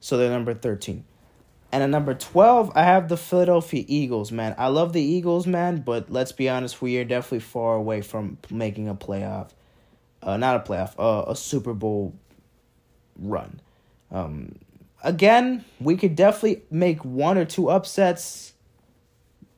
So 0.00 0.16
they're 0.16 0.30
number 0.30 0.54
13. 0.54 1.04
And 1.72 1.82
at 1.82 1.90
number 1.90 2.14
12, 2.14 2.72
I 2.76 2.84
have 2.84 3.08
the 3.08 3.16
Philadelphia 3.16 3.84
Eagles, 3.88 4.30
man. 4.30 4.54
I 4.56 4.68
love 4.68 4.92
the 4.92 5.02
Eagles, 5.02 5.46
man, 5.46 5.78
but 5.78 6.10
let's 6.10 6.32
be 6.32 6.48
honest, 6.48 6.80
we 6.80 6.96
are 6.98 7.04
definitely 7.04 7.40
far 7.40 7.74
away 7.74 8.02
from 8.02 8.38
making 8.50 8.88
a 8.88 8.94
playoff. 8.94 9.50
Uh, 10.22 10.36
not 10.36 10.56
a 10.56 10.60
playoff, 10.60 10.94
uh, 10.98 11.30
a 11.30 11.34
Super 11.34 11.74
Bowl 11.74 12.14
run. 13.18 13.60
Um, 14.10 14.56
again, 15.02 15.64
we 15.80 15.96
could 15.96 16.16
definitely 16.16 16.62
make 16.70 17.04
one 17.04 17.38
or 17.38 17.44
two 17.44 17.68
upsets. 17.68 18.52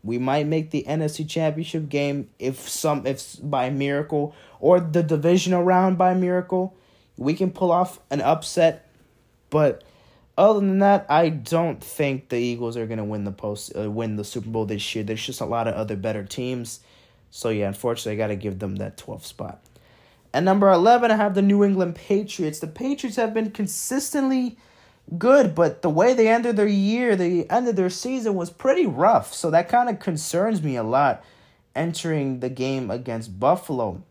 We 0.02 0.18
might 0.18 0.46
make 0.46 0.70
the 0.70 0.84
NFC 0.88 1.28
Championship 1.28 1.88
game 1.88 2.28
if 2.38 2.68
some 2.68 3.06
if 3.06 3.36
by 3.42 3.70
miracle 3.70 4.34
or 4.60 4.80
the 4.80 5.02
divisional 5.02 5.62
round 5.62 5.98
by 5.98 6.14
miracle. 6.14 6.74
We 7.16 7.34
can 7.34 7.50
pull 7.50 7.72
off 7.72 7.98
an 8.10 8.20
upset, 8.20 8.88
but 9.50 9.82
other 10.36 10.60
than 10.60 10.78
that, 10.78 11.04
I 11.08 11.30
don't 11.30 11.82
think 11.82 12.28
the 12.28 12.36
Eagles 12.36 12.76
are 12.76 12.86
gonna 12.86 13.04
win 13.04 13.24
the 13.24 13.32
post 13.32 13.72
uh, 13.76 13.90
win 13.90 14.14
the 14.16 14.24
Super 14.24 14.48
Bowl 14.48 14.66
this 14.66 14.94
year. 14.94 15.02
There's 15.02 15.24
just 15.24 15.40
a 15.40 15.44
lot 15.46 15.66
of 15.66 15.74
other 15.74 15.96
better 15.96 16.24
teams, 16.24 16.78
so 17.30 17.48
yeah, 17.48 17.66
unfortunately, 17.68 18.12
I 18.12 18.16
got 18.16 18.28
to 18.28 18.36
give 18.36 18.58
them 18.58 18.76
that 18.76 18.96
12th 18.96 19.24
spot. 19.24 19.60
At 20.34 20.42
number 20.42 20.70
11, 20.70 21.10
I 21.10 21.16
have 21.16 21.34
the 21.34 21.42
New 21.42 21.64
England 21.64 21.94
Patriots. 21.94 22.58
The 22.58 22.66
Patriots 22.66 23.16
have 23.16 23.32
been 23.32 23.50
consistently 23.50 24.58
good, 25.16 25.54
but 25.54 25.82
the 25.82 25.90
way 25.90 26.12
they 26.12 26.28
ended 26.28 26.56
their 26.56 26.66
year, 26.66 27.16
the 27.16 27.48
end 27.50 27.68
of 27.68 27.76
their 27.76 27.90
season 27.90 28.34
was 28.34 28.50
pretty 28.50 28.86
rough. 28.86 29.32
So 29.32 29.50
that 29.50 29.68
kind 29.68 29.88
of 29.88 30.00
concerns 30.00 30.62
me 30.62 30.76
a 30.76 30.82
lot 30.82 31.24
entering 31.74 32.40
the 32.40 32.50
game 32.50 32.90
against 32.90 33.40
Buffalo 33.40 34.02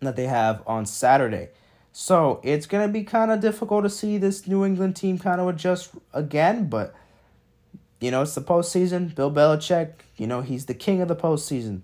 that 0.00 0.16
they 0.16 0.26
have 0.26 0.62
on 0.66 0.86
Saturday. 0.86 1.48
So 1.92 2.40
it's 2.42 2.66
going 2.66 2.86
to 2.86 2.92
be 2.92 3.04
kind 3.04 3.30
of 3.30 3.40
difficult 3.40 3.84
to 3.84 3.90
see 3.90 4.18
this 4.18 4.46
New 4.46 4.64
England 4.64 4.96
team 4.96 5.18
kind 5.18 5.40
of 5.40 5.48
adjust 5.48 5.90
again, 6.12 6.68
but 6.68 6.94
you 8.00 8.10
know, 8.10 8.22
it's 8.22 8.34
the 8.34 8.40
postseason. 8.40 9.14
Bill 9.14 9.30
Belichick, 9.30 9.92
you 10.16 10.26
know, 10.26 10.40
he's 10.40 10.66
the 10.66 10.74
king 10.74 11.00
of 11.00 11.08
the 11.08 11.14
postseason. 11.14 11.82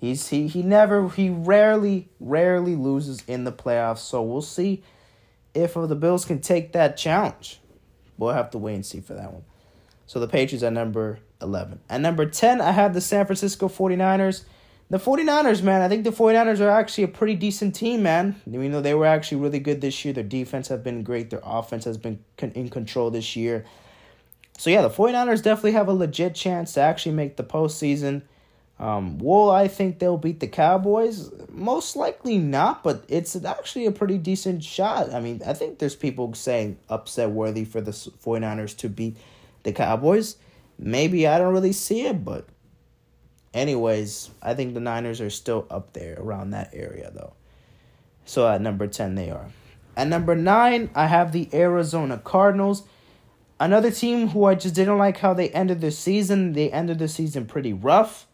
He's 0.00 0.28
he 0.28 0.48
he 0.48 0.62
never 0.62 1.08
he 1.10 1.28
rarely 1.28 2.08
rarely 2.18 2.74
loses 2.74 3.22
in 3.26 3.44
the 3.44 3.52
playoffs. 3.52 3.98
So 3.98 4.22
we'll 4.22 4.40
see 4.40 4.82
if 5.54 5.74
the 5.74 5.94
Bills 5.94 6.24
can 6.24 6.40
take 6.40 6.72
that 6.72 6.96
challenge. 6.96 7.60
We'll 8.16 8.32
have 8.32 8.50
to 8.52 8.58
wait 8.58 8.74
and 8.74 8.86
see 8.86 9.00
for 9.00 9.14
that 9.14 9.32
one. 9.32 9.44
So 10.06 10.18
the 10.18 10.28
Patriots 10.28 10.62
at 10.62 10.72
number 10.72 11.20
11. 11.42 11.80
At 11.88 12.00
number 12.00 12.26
10, 12.26 12.60
I 12.60 12.72
have 12.72 12.94
the 12.94 13.00
San 13.00 13.26
Francisco 13.26 13.68
49ers. 13.68 14.44
The 14.88 14.98
49ers, 14.98 15.62
man, 15.62 15.82
I 15.82 15.88
think 15.88 16.02
the 16.02 16.10
49ers 16.10 16.60
are 16.60 16.68
actually 16.68 17.04
a 17.04 17.08
pretty 17.08 17.36
decent 17.36 17.76
team, 17.76 18.02
man. 18.02 18.40
You 18.44 18.68
know, 18.68 18.80
they 18.80 18.94
were 18.94 19.06
actually 19.06 19.40
really 19.40 19.60
good 19.60 19.80
this 19.80 20.04
year. 20.04 20.12
Their 20.12 20.24
defense 20.24 20.66
have 20.66 20.82
been 20.82 21.04
great. 21.04 21.30
Their 21.30 21.40
offense 21.44 21.84
has 21.84 21.96
been 21.96 22.24
in 22.38 22.70
control 22.70 23.10
this 23.10 23.36
year. 23.36 23.64
So, 24.58 24.68
yeah, 24.68 24.82
the 24.82 24.90
49ers 24.90 25.42
definitely 25.42 25.72
have 25.72 25.86
a 25.86 25.92
legit 25.92 26.34
chance 26.34 26.72
to 26.72 26.80
actually 26.80 27.14
make 27.14 27.36
the 27.36 27.44
postseason. 27.44 28.22
Um, 28.80 29.18
will 29.18 29.50
I 29.50 29.68
think 29.68 29.98
they'll 29.98 30.16
beat 30.16 30.40
the 30.40 30.46
Cowboys? 30.48 31.30
Most 31.50 31.96
likely 31.96 32.38
not, 32.38 32.82
but 32.82 33.04
it's 33.08 33.36
actually 33.44 33.84
a 33.84 33.92
pretty 33.92 34.16
decent 34.16 34.64
shot. 34.64 35.12
I 35.12 35.20
mean, 35.20 35.42
I 35.46 35.52
think 35.52 35.78
there's 35.78 35.94
people 35.94 36.32
saying 36.32 36.78
upset 36.88 37.28
worthy 37.28 37.66
for 37.66 37.82
the 37.82 37.90
49ers 37.90 38.74
to 38.78 38.88
beat 38.88 39.18
the 39.64 39.72
Cowboys. 39.72 40.36
Maybe 40.78 41.26
I 41.26 41.36
don't 41.36 41.52
really 41.52 41.74
see 41.74 42.06
it, 42.06 42.24
but 42.24 42.46
anyways, 43.52 44.30
I 44.40 44.54
think 44.54 44.72
the 44.72 44.80
Niners 44.80 45.20
are 45.20 45.28
still 45.28 45.66
up 45.70 45.92
there 45.92 46.16
around 46.18 46.50
that 46.50 46.70
area 46.72 47.10
though. 47.14 47.34
So 48.24 48.48
at 48.48 48.62
number 48.62 48.86
10 48.86 49.14
they 49.14 49.30
are. 49.30 49.50
At 49.94 50.08
number 50.08 50.34
9, 50.34 50.88
I 50.94 51.06
have 51.06 51.32
the 51.32 51.50
Arizona 51.52 52.16
Cardinals. 52.16 52.84
Another 53.58 53.90
team 53.90 54.28
who 54.28 54.46
I 54.46 54.54
just 54.54 54.74
didn't 54.74 54.96
like 54.96 55.18
how 55.18 55.34
they 55.34 55.50
ended 55.50 55.82
the 55.82 55.90
season. 55.90 56.54
They 56.54 56.72
ended 56.72 56.98
the 56.98 57.08
season 57.08 57.44
pretty 57.44 57.74
rough. 57.74 58.26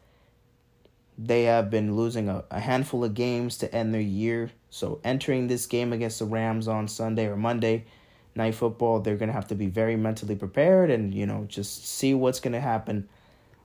They 1.19 1.45
have 1.45 1.71
been 1.71 1.97
losing 1.97 2.29
a, 2.29 2.45
a 2.51 2.61
handful 2.61 3.05
of 3.05 3.15
games 3.15 3.57
to 3.59 3.75
end 3.75 3.95
their 3.95 4.01
year. 4.01 4.51
So 4.71 5.01
entering 5.03 5.47
this 5.47 5.67
game 5.67 5.93
against 5.93 6.19
the 6.19 6.27
Rams 6.27 6.69
on 6.69 6.89
Sunday 6.89 7.27
or 7.27 7.37
Monday 7.37 7.87
night 8.35 8.55
football, 8.55 9.01
they're 9.01 9.17
going 9.17 9.29
to 9.29 9.35
have 9.35 9.49
to 9.49 9.55
be 9.55 9.67
very 9.67 9.97
mentally 9.97 10.37
prepared 10.37 10.91
and, 10.91 11.15
you 11.15 11.25
know, 11.25 11.47
just 11.49 11.87
see 11.87 12.13
what's 12.13 12.41
going 12.41 12.53
to 12.53 12.61
happen 12.61 13.09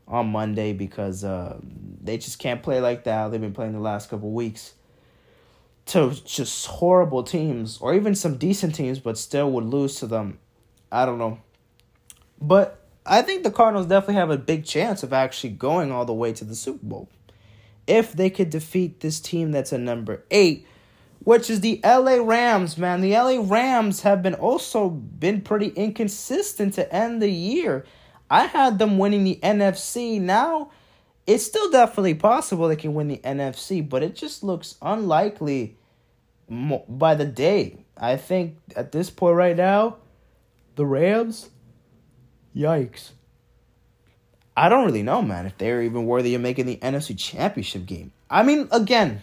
on 0.08 0.28
Monday 0.28 0.72
because 0.72 1.24
uh, 1.24 1.60
they 2.02 2.18
just 2.18 2.39
can't 2.39 2.64
play 2.64 2.80
like 2.80 3.04
that. 3.04 3.32
They've 3.32 3.41
been 3.41 3.54
playing 3.54 3.74
the 3.74 3.80
last 3.80 4.10
couple 4.10 4.32
weeks 4.32 4.74
to 5.88 6.12
just 6.26 6.68
horrible 6.68 7.24
teams 7.24 7.80
or 7.80 7.93
even 7.93 8.16
some 8.16 8.38
decent 8.38 8.76
teams, 8.76 8.99
but 8.99 9.18
still 9.18 9.52
would 9.52 9.66
lose 9.66 9.95
to 9.95 10.08
them. 10.08 10.39
I 10.89 11.06
don't 11.06 11.18
know. 11.18 11.39
But 12.41 12.86
I 13.06 13.22
think 13.22 13.43
the 13.43 13.52
Cardinals 13.52 13.88
definitely 13.88 14.16
have 14.16 14.30
a 14.30 14.38
big 14.38 14.66
chance 14.66 15.04
of 15.04 15.12
actually 15.12 15.52
going 15.52 15.91
all 15.91 16.06
the 16.06 16.14
way 16.14 16.34
to 16.34 16.45
the 16.45 16.56
Super 16.56 16.86
Bowl 16.86 17.10
if 17.88 18.14
they 18.14 18.30
could 18.30 18.50
defeat 18.50 19.00
this 19.00 19.20
team 19.20 19.52
that's 19.52 19.72
a 19.72 19.78
number 19.78 20.24
eight, 20.32 20.68
which 21.24 21.50
is 21.50 21.62
the 21.62 21.80
LA 21.84 22.16
Rams, 22.16 22.78
man. 22.78 23.02
The 23.02 23.14
LA 23.14 23.42
Rams 23.44 24.02
have 24.02 24.24
been 24.24 24.34
also 24.34 24.90
been 24.90 25.42
pretty 25.42 25.68
inconsistent 25.68 26.74
to 26.76 26.94
end 26.94 27.22
the 27.22 27.30
year. 27.30 27.86
I 28.30 28.46
had 28.46 28.80
them 28.80 28.98
winning 28.98 29.24
the 29.24 29.40
NFC. 29.44 30.20
Now, 30.20 30.72
it's 31.28 31.46
still 31.46 31.70
definitely 31.70 32.16
possible 32.16 32.68
they 32.68 32.76
can 32.76 32.94
win 32.94 33.08
the 33.08 33.18
NFC, 33.18 33.88
but 33.88 34.04
it 34.04 34.16
just 34.16 34.44
looks 34.44 34.76
unlikely 34.82 35.78
by 36.50 37.16
the 37.16 37.26
day. 37.26 37.86
I 37.98 38.18
think 38.18 38.58
at 38.76 38.92
this 38.92 39.10
point 39.10 39.36
right 39.36 39.56
now, 39.56 39.98
the 40.76 40.86
Rams, 40.86 41.50
yikes. 42.56 43.12
I 44.56 44.68
don't 44.70 44.86
really 44.86 45.04
know, 45.04 45.22
man, 45.22 45.45
if 45.45 45.58
they're 45.58 45.82
even 45.82 46.06
worthy 46.06 46.36
of 46.36 46.41
making 46.41 46.66
the 46.66 46.78
NFC 46.78 47.18
Championship 47.18 47.86
game. 47.86 48.12
I 48.30 48.43
mean, 48.43 48.68
again, 48.72 49.22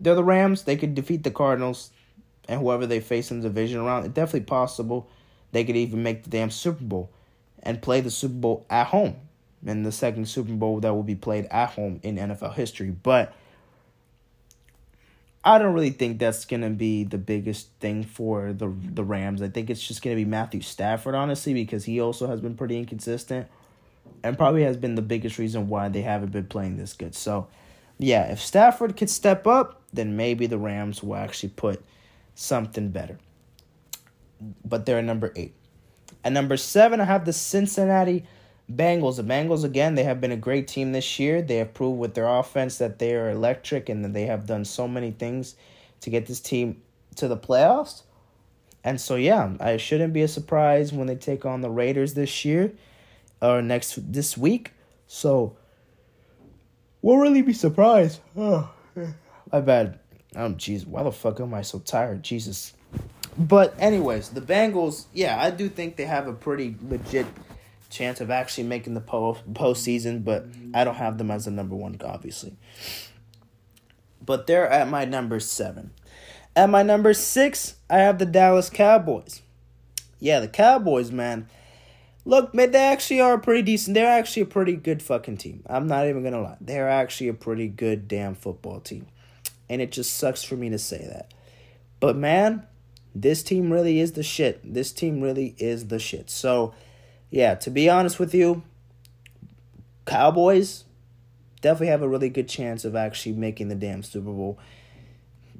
they're 0.00 0.14
the 0.14 0.24
Rams. 0.24 0.62
They 0.62 0.76
could 0.76 0.94
defeat 0.94 1.24
the 1.24 1.30
Cardinals 1.30 1.90
and 2.48 2.60
whoever 2.60 2.86
they 2.86 3.00
face 3.00 3.30
in 3.30 3.40
the 3.40 3.48
division 3.48 3.84
round. 3.84 4.06
It's 4.06 4.14
definitely 4.14 4.46
possible 4.46 5.08
they 5.52 5.64
could 5.64 5.76
even 5.76 6.02
make 6.02 6.24
the 6.24 6.30
damn 6.30 6.50
Super 6.50 6.84
Bowl 6.84 7.10
and 7.62 7.82
play 7.82 8.00
the 8.00 8.10
Super 8.10 8.34
Bowl 8.34 8.66
at 8.70 8.88
home. 8.88 9.16
And 9.66 9.84
the 9.84 9.92
second 9.92 10.26
Super 10.26 10.52
Bowl 10.52 10.80
that 10.80 10.94
will 10.94 11.02
be 11.02 11.16
played 11.16 11.46
at 11.50 11.70
home 11.70 12.00
in 12.02 12.16
NFL 12.16 12.54
history. 12.54 12.90
But 12.90 13.34
I 15.44 15.58
don't 15.58 15.74
really 15.74 15.90
think 15.90 16.18
that's 16.18 16.44
gonna 16.44 16.70
be 16.70 17.04
the 17.04 17.18
biggest 17.18 17.70
thing 17.80 18.04
for 18.04 18.52
the 18.52 18.68
the 18.68 19.02
Rams. 19.02 19.42
I 19.42 19.48
think 19.48 19.68
it's 19.68 19.86
just 19.86 20.02
gonna 20.02 20.16
be 20.16 20.24
Matthew 20.24 20.60
Stafford, 20.60 21.14
honestly, 21.14 21.52
because 21.52 21.84
he 21.84 22.00
also 22.00 22.26
has 22.28 22.40
been 22.40 22.54
pretty 22.54 22.78
inconsistent 22.78 23.48
and 24.22 24.36
probably 24.36 24.64
has 24.64 24.76
been 24.76 24.94
the 24.94 25.02
biggest 25.02 25.38
reason 25.38 25.68
why 25.68 25.88
they 25.88 26.02
haven't 26.02 26.32
been 26.32 26.46
playing 26.46 26.76
this 26.76 26.92
good. 26.92 27.14
So, 27.14 27.48
yeah, 27.98 28.24
if 28.30 28.40
Stafford 28.40 28.96
could 28.96 29.10
step 29.10 29.46
up, 29.46 29.82
then 29.92 30.16
maybe 30.16 30.46
the 30.46 30.58
Rams 30.58 31.02
will 31.02 31.16
actually 31.16 31.50
put 31.50 31.82
something 32.34 32.90
better. 32.90 33.18
But 34.64 34.84
they're 34.84 35.02
number 35.02 35.32
eight. 35.36 35.54
At 36.24 36.32
number 36.32 36.56
seven, 36.56 37.00
I 37.00 37.04
have 37.04 37.24
the 37.24 37.32
Cincinnati 37.32 38.26
Bengals. 38.70 39.16
The 39.16 39.22
Bengals, 39.22 39.64
again, 39.64 39.94
they 39.94 40.02
have 40.04 40.20
been 40.20 40.32
a 40.32 40.36
great 40.36 40.66
team 40.66 40.92
this 40.92 41.18
year. 41.18 41.40
They 41.40 41.58
have 41.58 41.72
proved 41.72 41.98
with 41.98 42.14
their 42.14 42.28
offense 42.28 42.78
that 42.78 42.98
they 42.98 43.14
are 43.14 43.30
electric 43.30 43.88
and 43.88 44.04
that 44.04 44.12
they 44.12 44.26
have 44.26 44.46
done 44.46 44.64
so 44.64 44.88
many 44.88 45.12
things 45.12 45.54
to 46.00 46.10
get 46.10 46.26
this 46.26 46.40
team 46.40 46.82
to 47.14 47.28
the 47.28 47.36
playoffs. 47.36 48.02
And 48.82 49.00
so, 49.00 49.14
yeah, 49.14 49.52
I 49.60 49.76
shouldn't 49.78 50.12
be 50.12 50.22
a 50.22 50.28
surprise 50.28 50.92
when 50.92 51.06
they 51.06 51.16
take 51.16 51.46
on 51.46 51.60
the 51.60 51.70
Raiders 51.70 52.14
this 52.14 52.44
year 52.44 52.72
or 53.40 53.62
next 53.62 54.12
this 54.12 54.36
week. 54.36 54.72
So 55.06 55.56
we'll 57.02 57.18
really 57.18 57.42
be 57.42 57.52
surprised. 57.52 58.20
Oh, 58.36 58.72
my 59.52 59.60
bad. 59.60 59.98
Um, 60.34 60.56
jeez, 60.56 60.86
why 60.86 61.02
the 61.02 61.12
fuck 61.12 61.40
am 61.40 61.54
I 61.54 61.62
so 61.62 61.78
tired? 61.78 62.22
Jesus. 62.22 62.74
But 63.38 63.74
anyways, 63.78 64.30
the 64.30 64.40
Bengals, 64.40 65.06
yeah, 65.12 65.40
I 65.40 65.50
do 65.50 65.68
think 65.68 65.96
they 65.96 66.04
have 66.04 66.26
a 66.26 66.32
pretty 66.32 66.76
legit 66.82 67.26
chance 67.90 68.20
of 68.20 68.30
actually 68.30 68.64
making 68.64 68.94
the 68.94 69.00
po- 69.00 69.38
postseason, 69.52 70.24
but 70.24 70.46
I 70.74 70.84
don't 70.84 70.96
have 70.96 71.18
them 71.18 71.30
as 71.30 71.46
a 71.46 71.50
number 71.50 71.74
one, 71.74 71.98
obviously. 72.04 72.56
But 74.24 74.46
they're 74.46 74.68
at 74.68 74.88
my 74.88 75.04
number 75.04 75.38
seven. 75.40 75.92
At 76.54 76.70
my 76.70 76.82
number 76.82 77.12
six, 77.12 77.76
I 77.88 77.98
have 77.98 78.18
the 78.18 78.26
Dallas 78.26 78.70
Cowboys. 78.70 79.42
Yeah, 80.18 80.40
the 80.40 80.48
Cowboys, 80.48 81.12
man. 81.12 81.48
Look, 82.26 82.52
man, 82.52 82.72
they 82.72 82.82
actually 82.82 83.20
are 83.20 83.38
pretty 83.38 83.62
decent. 83.62 83.94
They're 83.94 84.18
actually 84.18 84.42
a 84.42 84.46
pretty 84.46 84.74
good 84.74 85.00
fucking 85.00 85.36
team. 85.36 85.62
I'm 85.66 85.86
not 85.86 86.08
even 86.08 86.24
gonna 86.24 86.42
lie. 86.42 86.56
They're 86.60 86.88
actually 86.88 87.28
a 87.28 87.34
pretty 87.34 87.68
good 87.68 88.08
damn 88.08 88.34
football 88.34 88.80
team. 88.80 89.06
And 89.68 89.80
it 89.80 89.92
just 89.92 90.14
sucks 90.14 90.42
for 90.42 90.56
me 90.56 90.68
to 90.70 90.78
say 90.78 91.06
that. 91.06 91.32
But 92.00 92.16
man, 92.16 92.66
this 93.14 93.44
team 93.44 93.72
really 93.72 94.00
is 94.00 94.12
the 94.12 94.24
shit. 94.24 94.60
This 94.64 94.90
team 94.90 95.20
really 95.20 95.54
is 95.58 95.86
the 95.86 96.00
shit. 96.00 96.28
So, 96.28 96.74
yeah, 97.30 97.54
to 97.54 97.70
be 97.70 97.88
honest 97.88 98.18
with 98.18 98.34
you, 98.34 98.64
Cowboys 100.04 100.82
definitely 101.60 101.88
have 101.88 102.02
a 102.02 102.08
really 102.08 102.28
good 102.28 102.48
chance 102.48 102.84
of 102.84 102.96
actually 102.96 103.36
making 103.36 103.68
the 103.68 103.76
damn 103.76 104.02
Super 104.02 104.32
Bowl, 104.32 104.58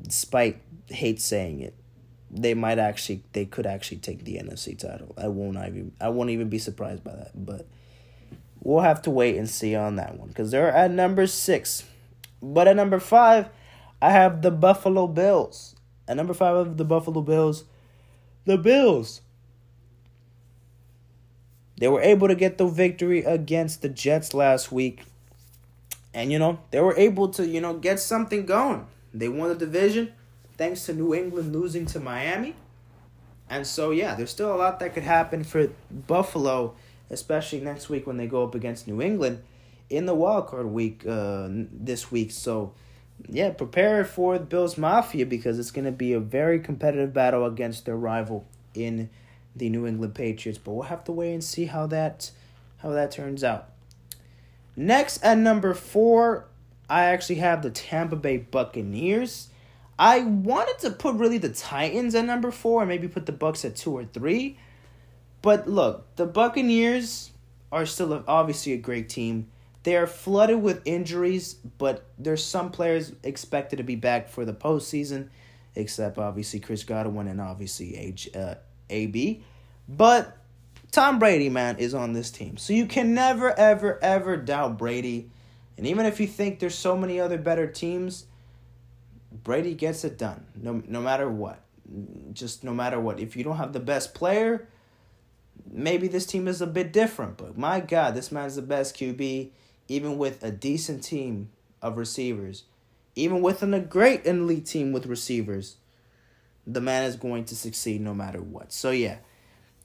despite 0.03 0.61
hate 0.89 1.21
saying 1.21 1.61
it 1.61 1.75
they 2.31 2.55
might 2.55 2.79
actually 2.79 3.23
they 3.33 3.45
could 3.45 3.67
actually 3.67 3.99
take 3.99 4.25
the 4.25 4.37
NFC 4.37 4.79
title. 4.79 5.15
I 5.17 5.29
won't 5.29 5.57
even 5.57 5.93
I 6.01 6.09
won't 6.09 6.31
even 6.31 6.49
be 6.49 6.59
surprised 6.59 7.05
by 7.05 7.13
that. 7.13 7.33
But 7.35 7.67
we'll 8.63 8.83
have 8.83 9.03
to 9.03 9.11
wait 9.11 9.37
and 9.37 9.49
see 9.49 9.75
on 9.75 9.97
that 9.97 10.19
one 10.19 10.29
because 10.29 10.51
they're 10.51 10.73
at 10.73 10.91
number 10.91 11.27
six. 11.27 11.85
But 12.43 12.69
at 12.69 12.77
number 12.77 12.99
five, 12.99 13.49
I 14.03 14.11
have 14.11 14.43
the 14.43 14.51
Buffalo 14.51 15.07
Bills. 15.07 15.75
At 16.09 16.17
number 16.17 16.35
five 16.35 16.55
of 16.55 16.77
the 16.77 16.85
Buffalo 16.85 17.21
Bills, 17.21 17.65
the 18.45 18.59
Bills. 18.59 19.23
They 21.79 21.89
were 21.89 22.01
able 22.01 22.29
to 22.29 22.35
get 22.35 22.57
the 22.57 22.67
victory 22.67 23.23
against 23.23 23.83
the 23.83 23.89
Jets 23.89 24.33
last 24.33 24.73
week. 24.73 25.03
And 26.15 26.33
you 26.33 26.39
know, 26.39 26.59
they 26.71 26.81
were 26.81 26.97
able 26.97 27.29
to, 27.31 27.47
you 27.47 27.61
know, 27.61 27.75
get 27.75 28.01
something 28.01 28.47
going. 28.47 28.87
They 29.13 29.29
won 29.29 29.51
the 29.51 29.55
division 29.55 30.13
thanks 30.57 30.87
to 30.87 30.95
New 30.95 31.15
England 31.15 31.55
losing 31.55 31.87
to 31.87 32.01
Miami. 32.01 32.55
And 33.49 33.67
so, 33.67 33.91
yeah, 33.91 34.15
there's 34.15 34.31
still 34.31 34.55
a 34.55 34.57
lot 34.57 34.81
that 34.81 34.95
could 34.95 35.05
happen 35.05 35.45
for 35.45 35.69
Buffalo, 35.91 36.75
especially 37.11 37.61
next 37.61 37.89
week 37.89 38.07
when 38.07 38.17
they 38.17 38.27
go 38.27 38.43
up 38.43 38.55
against 38.55 38.89
New 38.89 39.01
England 39.01 39.43
in 39.89 40.07
the 40.07 40.15
wild 40.15 40.49
card 40.49 40.67
week 40.67 41.05
uh, 41.07 41.49
this 41.49 42.11
week. 42.11 42.33
So, 42.33 42.73
yeah, 43.29 43.51
prepare 43.51 44.05
for 44.05 44.39
the 44.39 44.45
Bills 44.45 44.77
Mafia 44.77 45.27
because 45.27 45.59
it's 45.59 45.71
going 45.71 45.85
to 45.85 45.93
be 45.93 46.13
a 46.13 46.21
very 46.21 46.59
competitive 46.61 47.13
battle 47.13 47.45
against 47.45 47.87
their 47.87 47.97
rival 47.97 48.47
in 48.75 49.11
the 49.55 49.71
New 49.71 49.87
England 49.87 50.15
Patriots. 50.15 50.59
But 50.59 50.73
we'll 50.73 50.83
have 50.85 51.05
to 51.05 51.13
wait 51.13 51.33
and 51.33 51.45
see 51.45 51.67
how 51.67 51.87
that 51.87 52.31
how 52.79 52.91
that 52.91 53.11
turns 53.11 53.43
out. 53.43 53.69
Next 54.75 55.23
at 55.25 55.39
number 55.39 55.73
four, 55.73 56.47
I 56.91 57.05
actually 57.05 57.37
have 57.37 57.63
the 57.63 57.71
Tampa 57.71 58.17
Bay 58.17 58.37
Buccaneers. 58.37 59.49
I 59.99 60.21
wanted 60.21 60.79
to 60.81 60.91
put 60.91 61.17
really 61.17 61.39
the 61.39 61.49
Titans 61.49 62.15
at 62.15 62.25
number 62.25 62.51
four 62.51 62.83
and 62.83 62.89
maybe 62.89 63.09
put 63.09 63.27
the 63.27 63.33
Bucs 63.33 63.65
at 63.65 63.77
two 63.77 63.97
or 63.97 64.05
three. 64.05 64.59
But 65.43 65.69
look, 65.69 66.15
the 66.17 66.27
Buccaneers 66.27 67.31
are 67.73 67.87
still 67.87 68.25
obviously 68.27 68.73
a 68.73 68.79
great 68.79 69.09
team. 69.09 69.49
They 69.85 69.97
are 69.97 70.07
flooded 70.07 70.61
with 70.61 70.83
injuries, 70.85 71.55
but 71.55 72.05
there's 72.19 72.45
some 72.45 72.71
players 72.71 73.13
expected 73.23 73.77
to 73.77 73.85
be 73.85 73.95
back 73.95 74.29
for 74.29 74.45
the 74.45 74.53
postseason, 74.53 75.29
except 75.77 76.19
obviously 76.19 76.59
Chris 76.59 76.83
Godwin 76.83 77.29
and 77.29 77.41
obviously 77.41 77.97
Age 77.97 78.29
uh, 78.35 78.57
AB. 78.91 79.45
But 79.89 80.37
Tom 80.91 81.19
Brady, 81.19 81.49
man, 81.49 81.79
is 81.79 81.95
on 81.95 82.13
this 82.13 82.31
team. 82.31 82.57
So 82.57 82.73
you 82.73 82.87
can 82.87 83.15
never, 83.15 83.57
ever, 83.57 84.03
ever 84.03 84.37
doubt 84.37 84.77
Brady. 84.77 85.31
And 85.77 85.87
even 85.87 86.07
if 86.07 86.19
you 86.19 86.27
think 86.27 86.59
there's 86.59 86.75
so 86.75 86.97
many 86.97 87.21
other 87.21 87.39
better 87.39 87.67
teams, 87.67 88.27
Brady 89.43 89.75
gets 89.75 90.05
it 90.05 90.19
done. 90.19 90.47
No, 90.55 90.83
no 90.87 91.01
matter 91.01 91.29
what. 91.29 91.61
Just 92.33 92.65
no 92.65 92.75
matter 92.75 93.01
what. 93.01 93.21
If 93.21 93.37
you 93.37 93.45
don't 93.45 93.57
have 93.57 93.73
the 93.73 93.81
best 93.81 94.15
player, 94.15 94.69
maybe 95.71 96.09
this 96.09 96.27
team 96.27 96.49
is 96.49 96.61
a 96.61 96.67
bit 96.67 96.93
different. 96.93 97.37
But 97.37 97.57
my 97.57 97.81
God, 97.81 98.15
this 98.15 98.33
man's 98.33 98.57
the 98.57 98.63
best 98.63 98.97
QB, 98.97 99.51
even 99.89 100.19
with 100.19 100.43
a 100.43 100.51
decent 100.51 101.03
team 101.03 101.51
of 101.83 101.97
receivers. 101.97 102.65
Even 103.15 103.41
within 103.41 103.73
a 103.73 103.81
great 103.81 104.27
elite 104.27 104.67
team 104.67 104.93
with 104.93 105.07
receivers, 105.07 105.77
the 106.67 106.81
man 106.81 107.05
is 107.05 107.17
going 107.17 107.45
to 107.47 107.57
succeed 107.57 108.01
no 108.01 108.13
matter 108.13 108.43
what. 108.43 108.73
So, 108.73 108.91
yeah 108.91 109.19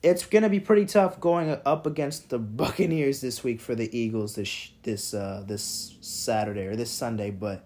it's 0.03 0.25
gonna 0.25 0.49
be 0.49 0.59
pretty 0.59 0.85
tough 0.85 1.19
going 1.19 1.55
up 1.65 1.85
against 1.85 2.29
the 2.29 2.39
Buccaneers 2.39 3.21
this 3.21 3.43
week 3.43 3.61
for 3.61 3.75
the 3.75 3.95
Eagles 3.97 4.35
this 4.35 4.71
this 4.83 5.13
uh 5.13 5.43
this 5.45 5.95
Saturday 6.01 6.65
or 6.65 6.75
this 6.75 6.89
Sunday, 6.91 7.31
but 7.31 7.65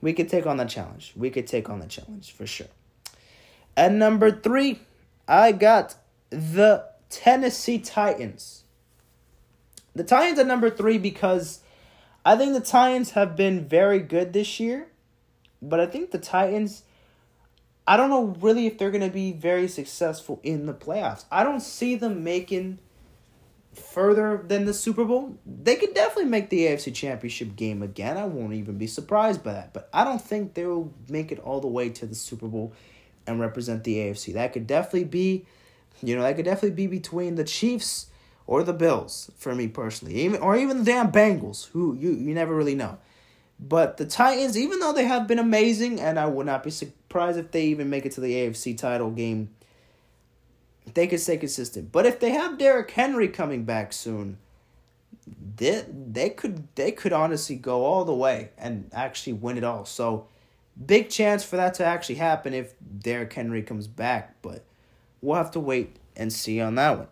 we 0.00 0.12
could 0.12 0.28
take 0.28 0.46
on 0.46 0.56
the 0.56 0.64
challenge. 0.64 1.12
We 1.16 1.30
could 1.30 1.46
take 1.46 1.68
on 1.68 1.80
the 1.80 1.86
challenge 1.86 2.32
for 2.32 2.46
sure. 2.46 2.68
At 3.76 3.92
number 3.92 4.30
three, 4.30 4.80
I 5.28 5.52
got 5.52 5.96
the 6.30 6.84
Tennessee 7.10 7.78
Titans. 7.78 8.64
The 9.94 10.04
Titans 10.04 10.38
at 10.38 10.46
number 10.46 10.70
three 10.70 10.98
because 10.98 11.60
I 12.24 12.36
think 12.36 12.52
the 12.52 12.60
Titans 12.60 13.12
have 13.12 13.36
been 13.36 13.66
very 13.66 14.00
good 14.00 14.32
this 14.32 14.60
year, 14.60 14.88
but 15.62 15.80
I 15.80 15.86
think 15.86 16.10
the 16.10 16.18
Titans 16.18 16.82
I 17.86 17.96
don't 17.96 18.10
know 18.10 18.36
really 18.40 18.66
if 18.66 18.78
they're 18.78 18.90
going 18.90 19.04
to 19.04 19.10
be 19.10 19.32
very 19.32 19.68
successful 19.68 20.40
in 20.42 20.66
the 20.66 20.74
playoffs. 20.74 21.24
I 21.30 21.44
don't 21.44 21.60
see 21.60 21.94
them 21.94 22.24
making 22.24 22.80
further 23.78 24.44
than 24.46 24.64
the 24.64 24.74
Super 24.74 25.04
Bowl. 25.04 25.38
They 25.46 25.76
could 25.76 25.94
definitely 25.94 26.30
make 26.30 26.50
the 26.50 26.66
AFC 26.66 26.94
Championship 26.94 27.56
game 27.56 27.82
again. 27.82 28.16
I 28.16 28.24
won't 28.24 28.54
even 28.54 28.78
be 28.78 28.86
surprised 28.86 29.42
by 29.42 29.52
that. 29.52 29.72
But 29.72 29.88
I 29.92 30.04
don't 30.04 30.20
think 30.20 30.54
they'll 30.54 30.92
make 31.08 31.32
it 31.32 31.38
all 31.38 31.60
the 31.60 31.66
way 31.68 31.90
to 31.90 32.06
the 32.06 32.14
Super 32.14 32.48
Bowl 32.48 32.72
and 33.26 33.40
represent 33.40 33.84
the 33.84 33.96
AFC. 33.96 34.34
That 34.34 34.52
could 34.52 34.66
definitely 34.66 35.04
be, 35.04 35.46
you 36.02 36.16
know, 36.16 36.22
that 36.22 36.36
could 36.36 36.44
definitely 36.44 36.76
be 36.76 36.86
between 36.86 37.34
the 37.34 37.44
Chiefs 37.44 38.06
or 38.46 38.62
the 38.62 38.72
Bills 38.72 39.30
for 39.36 39.54
me 39.54 39.68
personally, 39.68 40.14
even 40.16 40.40
or 40.40 40.56
even 40.56 40.78
the 40.78 40.84
damn 40.84 41.10
Bengals, 41.10 41.68
who 41.70 41.94
you 41.94 42.10
you 42.10 42.34
never 42.34 42.54
really 42.54 42.74
know. 42.74 42.98
But 43.58 43.96
the 43.96 44.04
Titans, 44.04 44.56
even 44.58 44.80
though 44.80 44.92
they 44.92 45.06
have 45.06 45.26
been 45.26 45.38
amazing, 45.38 46.00
and 46.00 46.18
I 46.18 46.26
would 46.26 46.46
not 46.46 46.62
be 46.62 46.70
surprised 46.70 47.38
if 47.38 47.50
they 47.50 47.66
even 47.66 47.88
make 47.88 48.04
it 48.04 48.12
to 48.12 48.20
the 48.20 48.32
AFC 48.32 48.76
title 48.76 49.10
game, 49.10 49.50
they 50.94 51.06
could 51.06 51.20
stay 51.20 51.36
consistent. 51.36 51.92
But 51.92 52.06
if 52.06 52.20
they 52.20 52.30
have 52.30 52.58
Derrick 52.58 52.90
Henry 52.90 53.28
coming 53.28 53.64
back 53.64 53.92
soon, 53.92 54.38
they, 55.56 55.84
they 55.88 56.30
could 56.30 56.68
they 56.74 56.92
could 56.92 57.12
honestly 57.12 57.56
go 57.56 57.84
all 57.84 58.04
the 58.04 58.14
way 58.14 58.50
and 58.56 58.90
actually 58.92 59.32
win 59.34 59.58
it 59.58 59.64
all. 59.64 59.84
So 59.84 60.28
big 60.84 61.08
chance 61.10 61.44
for 61.44 61.56
that 61.56 61.74
to 61.74 61.84
actually 61.84 62.16
happen 62.16 62.54
if 62.54 62.74
Derrick 62.98 63.32
Henry 63.32 63.62
comes 63.62 63.86
back, 63.86 64.36
but 64.42 64.64
we'll 65.20 65.36
have 65.36 65.50
to 65.52 65.60
wait 65.60 65.96
and 66.16 66.32
see 66.32 66.60
on 66.60 66.74
that 66.76 66.98
one. 66.98 67.08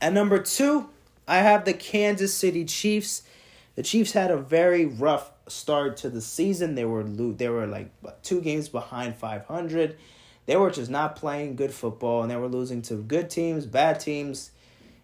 At 0.00 0.12
number 0.12 0.38
two, 0.38 0.88
I 1.26 1.38
have 1.38 1.64
the 1.64 1.72
Kansas 1.72 2.34
City 2.34 2.64
Chiefs. 2.64 3.22
The 3.76 3.82
Chiefs 3.82 4.12
had 4.12 4.30
a 4.30 4.36
very 4.36 4.84
rough 4.84 5.30
start 5.48 5.96
to 5.98 6.10
the 6.10 6.20
season. 6.20 6.74
They 6.74 6.84
were 6.84 7.04
they 7.04 7.48
were 7.48 7.66
like 7.66 7.90
two 8.22 8.40
games 8.40 8.68
behind 8.68 9.16
500. 9.16 9.96
They 10.46 10.56
were 10.56 10.70
just 10.70 10.90
not 10.90 11.16
playing 11.16 11.56
good 11.56 11.72
football 11.72 12.22
and 12.22 12.30
they 12.30 12.36
were 12.36 12.48
losing 12.48 12.82
to 12.82 12.96
good 12.96 13.30
teams, 13.30 13.66
bad 13.66 14.00
teams. 14.00 14.50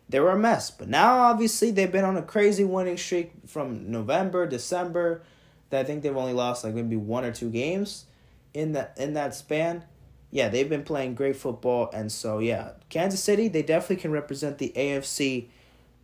They 0.08 0.20
were 0.20 0.32
a 0.32 0.38
mess. 0.38 0.70
But 0.70 0.88
now 0.88 1.20
obviously 1.20 1.70
they've 1.70 1.90
been 1.90 2.04
on 2.04 2.16
a 2.16 2.22
crazy 2.22 2.64
winning 2.64 2.96
streak 2.96 3.32
from 3.46 3.90
November, 3.90 4.46
December. 4.46 5.22
That 5.70 5.80
I 5.80 5.84
think 5.84 6.02
they've 6.02 6.16
only 6.16 6.32
lost 6.32 6.64
like 6.64 6.74
maybe 6.74 6.96
one 6.96 7.24
or 7.24 7.32
two 7.32 7.48
games 7.48 8.06
in 8.52 8.72
that 8.72 8.96
in 8.98 9.14
that 9.14 9.34
span. 9.34 9.84
Yeah, 10.32 10.48
they've 10.48 10.68
been 10.68 10.84
playing 10.84 11.14
great 11.14 11.36
football 11.36 11.90
and 11.92 12.10
so 12.12 12.38
yeah, 12.38 12.72
Kansas 12.88 13.22
City, 13.22 13.48
they 13.48 13.62
definitely 13.62 13.96
can 13.96 14.10
represent 14.10 14.58
the 14.58 14.72
AFC 14.76 15.46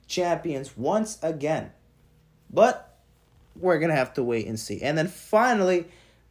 champions 0.06 0.76
once 0.76 1.18
again. 1.22 1.72
But 2.48 2.96
we're 3.56 3.78
gonna 3.78 3.96
have 3.96 4.14
to 4.14 4.22
wait 4.22 4.46
and 4.46 4.58
see. 4.58 4.80
And 4.82 4.96
then 4.96 5.08
finally, 5.08 5.86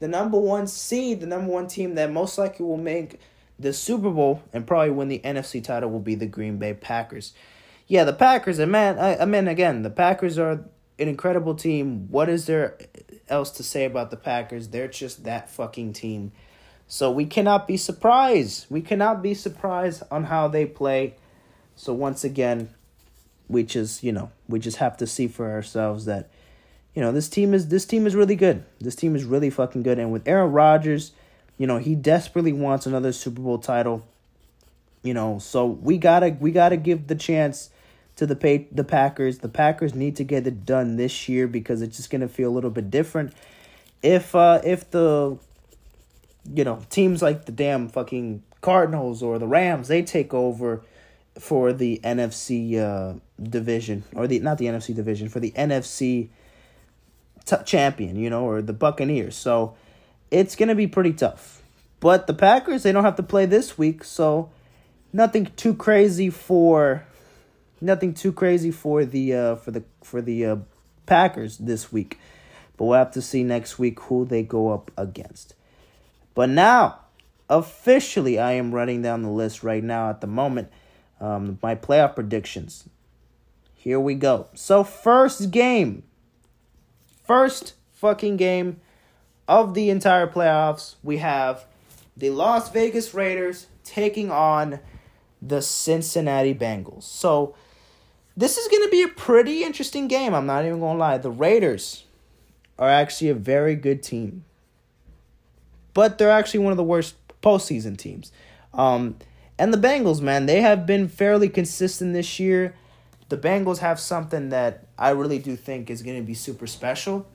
the 0.05 0.11
number 0.11 0.37
one 0.37 0.67
seed, 0.67 1.19
the 1.19 1.25
number 1.25 1.51
one 1.51 1.65
team 1.65 1.95
that 1.95 2.11
most 2.11 2.37
likely 2.37 2.63
will 2.63 2.77
make 2.77 3.19
the 3.57 3.73
Super 3.73 4.11
Bowl 4.11 4.43
and 4.53 4.67
probably 4.67 4.91
win 4.91 5.07
the 5.07 5.17
NFC 5.17 5.63
title 5.63 5.89
will 5.89 5.99
be 5.99 6.13
the 6.13 6.27
Green 6.27 6.59
Bay 6.59 6.75
Packers. 6.75 7.33
Yeah, 7.87 8.03
the 8.03 8.13
Packers, 8.13 8.59
and 8.59 8.71
man, 8.71 8.99
I, 8.99 9.17
I 9.17 9.25
mean 9.25 9.47
again, 9.47 9.81
the 9.81 9.89
Packers 9.89 10.37
are 10.37 10.51
an 10.51 11.07
incredible 11.07 11.55
team. 11.55 12.07
What 12.11 12.29
is 12.29 12.45
there 12.45 12.77
else 13.29 13.49
to 13.51 13.63
say 13.63 13.85
about 13.85 14.11
the 14.11 14.15
Packers? 14.15 14.67
They're 14.67 14.87
just 14.87 15.23
that 15.23 15.49
fucking 15.49 15.93
team. 15.93 16.33
So 16.87 17.09
we 17.09 17.25
cannot 17.25 17.67
be 17.67 17.75
surprised. 17.75 18.67
We 18.69 18.81
cannot 18.81 19.23
be 19.23 19.33
surprised 19.33 20.03
on 20.11 20.25
how 20.25 20.47
they 20.47 20.67
play. 20.67 21.15
So 21.75 21.93
once 21.93 22.23
again, 22.23 22.69
we 23.47 23.63
just, 23.63 24.03
you 24.03 24.11
know, 24.11 24.29
we 24.47 24.59
just 24.59 24.77
have 24.77 24.97
to 24.97 25.07
see 25.07 25.27
for 25.27 25.49
ourselves 25.49 26.05
that 26.05 26.29
you 26.95 27.01
know, 27.01 27.11
this 27.11 27.27
team 27.27 27.53
is 27.53 27.67
this 27.67 27.85
team 27.85 28.07
is 28.07 28.15
really 28.15 28.37
good. 28.37 28.63
This 28.79 28.95
team 28.95 29.15
is 29.15 29.25
really 29.25 29.49
fucking 29.49 29.83
good. 29.83 29.99
And 29.99 30.11
with 30.11 30.25
Aaron 30.27 30.51
Rodgers, 30.51 31.11
you 31.57 31.67
know, 31.67 31.77
he 31.77 31.93
desperately 31.93 32.53
wants 32.53 32.85
another 32.85 33.11
Super 33.11 33.41
Bowl 33.41 33.59
title. 33.59 34.07
You 35.03 35.13
know, 35.13 35.37
so 35.37 35.67
we 35.67 35.97
gotta 35.97 36.35
we 36.39 36.51
gotta 36.51 36.77
give 36.77 37.07
the 37.07 37.15
chance 37.15 37.69
to 38.15 38.25
the 38.25 38.35
pay, 38.35 38.67
the 38.71 38.85
Packers. 38.85 39.39
The 39.39 39.49
Packers 39.49 39.93
need 39.93 40.15
to 40.15 40.23
get 40.23 40.47
it 40.47 40.65
done 40.65 40.95
this 40.95 41.27
year 41.27 41.47
because 41.47 41.81
it's 41.81 41.97
just 41.97 42.09
gonna 42.09 42.29
feel 42.29 42.49
a 42.49 42.53
little 42.55 42.71
bit 42.71 42.89
different. 42.89 43.33
If 44.01 44.33
uh 44.33 44.61
if 44.63 44.89
the 44.89 45.37
you 46.53 46.63
know 46.63 46.81
teams 46.89 47.21
like 47.21 47.45
the 47.45 47.51
damn 47.51 47.89
fucking 47.89 48.41
Cardinals 48.61 49.21
or 49.21 49.37
the 49.37 49.47
Rams 49.47 49.89
they 49.89 50.01
take 50.01 50.33
over 50.33 50.81
for 51.37 51.73
the 51.73 51.99
NFC 52.03 52.79
uh, 52.79 53.19
division 53.41 54.05
or 54.15 54.27
the 54.27 54.39
not 54.39 54.57
the 54.57 54.65
NFC 54.65 54.95
division 54.95 55.27
for 55.27 55.41
the 55.41 55.51
NFC 55.51 56.29
t- 57.45 57.55
champion, 57.65 58.15
you 58.15 58.29
know, 58.29 58.45
or 58.45 58.61
the 58.61 58.73
Buccaneers. 58.73 59.35
So 59.35 59.75
it's 60.31 60.55
going 60.55 60.69
to 60.69 60.75
be 60.75 60.87
pretty 60.87 61.13
tough. 61.13 61.61
But 61.99 62.27
the 62.27 62.33
Packers, 62.33 62.83
they 62.83 62.91
don't 62.91 63.03
have 63.03 63.15
to 63.15 63.23
play 63.23 63.45
this 63.45 63.77
week, 63.77 64.03
so 64.03 64.49
nothing 65.13 65.51
too 65.55 65.73
crazy 65.73 66.29
for 66.29 67.05
nothing 67.81 68.13
too 68.13 68.31
crazy 68.31 68.71
for 68.71 69.05
the 69.05 69.33
uh 69.33 69.55
for 69.55 69.71
the 69.71 69.83
for 70.03 70.21
the 70.21 70.45
uh, 70.45 70.55
Packers 71.05 71.57
this 71.57 71.91
week. 71.91 72.19
But 72.77 72.85
we'll 72.85 72.97
have 72.97 73.11
to 73.11 73.21
see 73.21 73.43
next 73.43 73.79
week 73.79 73.99
who 74.01 74.25
they 74.25 74.43
go 74.43 74.71
up 74.71 74.91
against. 74.97 75.55
But 76.33 76.49
now, 76.49 76.99
officially, 77.49 78.37
I 78.37 78.53
am 78.53 78.75
running 78.75 79.01
down 79.01 79.23
the 79.23 79.29
list 79.29 79.63
right 79.63 79.83
now 79.83 80.09
at 80.09 80.19
the 80.19 80.27
moment. 80.27 80.69
Um, 81.21 81.57
my 81.63 81.75
playoff 81.75 82.15
predictions. 82.15 82.89
Here 83.73 83.99
we 83.99 84.15
go. 84.15 84.47
So, 84.53 84.83
first 84.83 85.51
game 85.51 86.03
first 87.25 87.73
fucking 87.93 88.37
game 88.37 88.79
of 89.47 89.73
the 89.73 89.89
entire 89.89 90.27
playoffs, 90.27 90.95
we 91.03 91.17
have 91.17 91.65
the 92.17 92.29
Las 92.29 92.69
Vegas 92.71 93.13
Raiders 93.13 93.67
taking 93.83 94.31
on 94.31 94.79
the 95.41 95.61
Cincinnati 95.61 96.53
Bengals. 96.53 97.03
So 97.03 97.55
this 98.35 98.57
is 98.57 98.67
going 98.67 98.83
to 98.83 98.89
be 98.89 99.03
a 99.03 99.07
pretty 99.07 99.63
interesting 99.63 100.07
game. 100.07 100.33
I'm 100.33 100.45
not 100.45 100.65
even 100.65 100.79
going 100.79 100.95
to 100.95 100.99
lie. 100.99 101.17
The 101.17 101.31
Raiders 101.31 102.05
are 102.77 102.89
actually 102.89 103.29
a 103.29 103.35
very 103.35 103.75
good 103.75 104.03
team, 104.03 104.43
but 105.93 106.17
they're 106.17 106.31
actually 106.31 106.59
one 106.61 106.71
of 106.71 106.77
the 106.77 106.83
worst 106.83 107.15
postseason 107.41 107.97
teams. 107.97 108.31
Um, 108.73 109.17
and 109.57 109.73
the 109.73 109.77
Bengals, 109.77 110.19
man, 110.19 110.47
they 110.47 110.61
have 110.61 110.85
been 110.85 111.07
fairly 111.07 111.47
consistent 111.47 112.13
this 112.13 112.39
year 112.39 112.75
the 113.29 113.37
Bengals 113.37 113.79
have 113.79 113.99
something 113.99 114.49
that 114.49 114.85
I 114.97 115.09
really 115.09 115.39
do 115.39 115.55
think 115.55 115.89
is 115.89 116.01
going 116.01 116.17
to 116.17 116.23
be 116.23 116.33
super 116.33 116.67
special. 116.67 117.25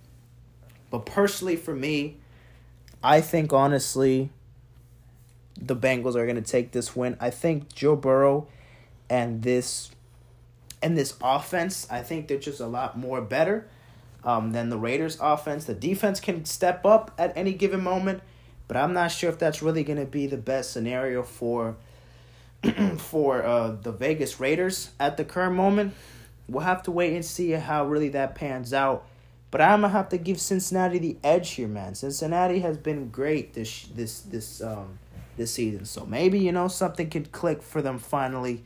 But 0.91 1.07
personally, 1.07 1.57
for 1.57 1.75
me, 1.75 2.17
I 3.03 3.21
think 3.21 3.53
honestly, 3.53 4.31
the 5.61 5.77
Bengals 5.77 6.15
are 6.15 6.27
going 6.27 6.43
to 6.43 6.43
take 6.43 6.73
this 6.73 6.95
win. 6.95 7.17
I 7.21 7.31
think 7.31 7.73
Joe 7.75 7.97
Burrow 7.97 8.49
and 9.09 9.43
this 9.43 9.91
and 10.83 10.97
this 10.97 11.15
offense, 11.21 11.87
I 11.91 12.03
think 12.03 12.29
they're 12.29 12.39
just 12.39 12.61
a 12.61 12.67
lot 12.67 12.97
more 12.97 13.21
better 13.21 13.69
um, 14.25 14.53
than 14.53 14.71
the 14.71 14.79
Raiders' 14.79 15.19
offense. 15.21 15.67
The 15.67 15.75
defense 15.75 16.21
can 16.21 16.47
step 16.47 16.87
up 16.87 17.13
at 17.19 17.37
any 17.37 17.53
given 17.53 17.83
moment, 17.83 18.23
but 18.67 18.79
I'm 18.79 18.95
not 18.95 19.11
sure 19.11 19.29
if 19.29 19.39
that's 19.39 19.61
really 19.61 19.85
going 19.85 19.99
to 19.99 20.07
be 20.07 20.27
the 20.27 20.39
best 20.39 20.73
scenario 20.73 21.23
for 21.23 21.77
for 22.99 23.43
uh, 23.43 23.71
the 23.83 23.93
Vegas 23.93 24.39
Raiders 24.39 24.91
at 25.01 25.17
the 25.17 25.25
current 25.25 25.55
moment. 25.55 25.95
We'll 26.49 26.65
have 26.65 26.83
to 26.85 26.91
wait 26.91 27.15
and 27.15 27.25
see 27.25 27.53
how 27.53 27.87
really 27.87 28.11
that 28.11 28.35
pans 28.35 28.73
out. 28.73 29.07
But 29.51 29.61
I'm 29.61 29.81
gonna 29.81 29.93
have 29.93 30.09
to 30.11 30.19
give 30.19 30.41
Cincinnati 30.41 30.99
the 30.99 31.17
edge 31.25 31.51
here, 31.53 31.69
man. 31.69 31.95
Cincinnati 31.95 32.61
has 32.61 32.77
been 32.77 33.09
great 33.09 33.55
this 33.55 33.85
this 33.95 34.21
this 34.21 34.63
um 34.63 34.99
this 35.37 35.53
season, 35.53 35.85
so 35.85 36.07
maybe 36.07 36.39
you 36.39 36.53
know 36.53 36.69
something 36.69 37.11
could 37.11 37.33
click 37.33 37.63
for 37.63 37.83
them 37.83 37.99
finally. 37.99 38.65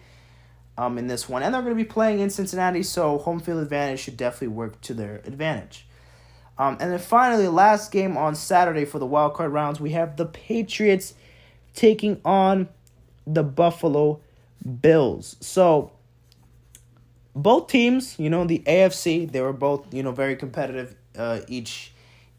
Um, 0.77 0.99
in 0.99 1.07
this 1.07 1.29
one, 1.29 1.45
and 1.45 1.55
they're 1.55 1.63
to 1.63 1.73
be 1.73 1.85
playing 1.85 2.19
in 2.19 2.31
Cincinnati, 2.31 2.83
so 2.83 3.19
home 3.19 3.39
field 3.39 3.63
advantage 3.63 4.01
should 4.01 4.17
definitely 4.17 4.49
work 4.49 4.81
to 4.81 4.93
their 4.93 5.23
advantage. 5.25 5.87
Um, 6.59 6.79
and 6.81 6.91
then 6.91 6.99
finally, 6.99 7.47
last 7.47 7.93
game 7.93 8.17
on 8.17 8.35
Saturday 8.35 8.85
for 8.85 8.99
the 8.99 9.07
wild 9.07 9.35
card 9.35 9.53
rounds, 9.53 9.81
we 9.81 9.91
have 9.91 10.17
the 10.17 10.27
Patriots 10.27 11.15
taking 11.75 12.21
on 12.25 12.69
the 13.27 13.43
Buffalo 13.43 14.21
Bills. 14.81 15.37
So 15.41 15.93
both 17.35 17.69
teams, 17.69 18.19
you 18.19 18.31
know, 18.31 18.45
the 18.45 18.61
AFC, 18.61 19.31
they 19.31 19.41
were 19.41 19.53
both, 19.53 19.93
you 19.93 20.03
know, 20.03 20.13
very 20.13 20.37
competitive 20.37 20.95
uh, 21.17 21.41
each 21.49 21.93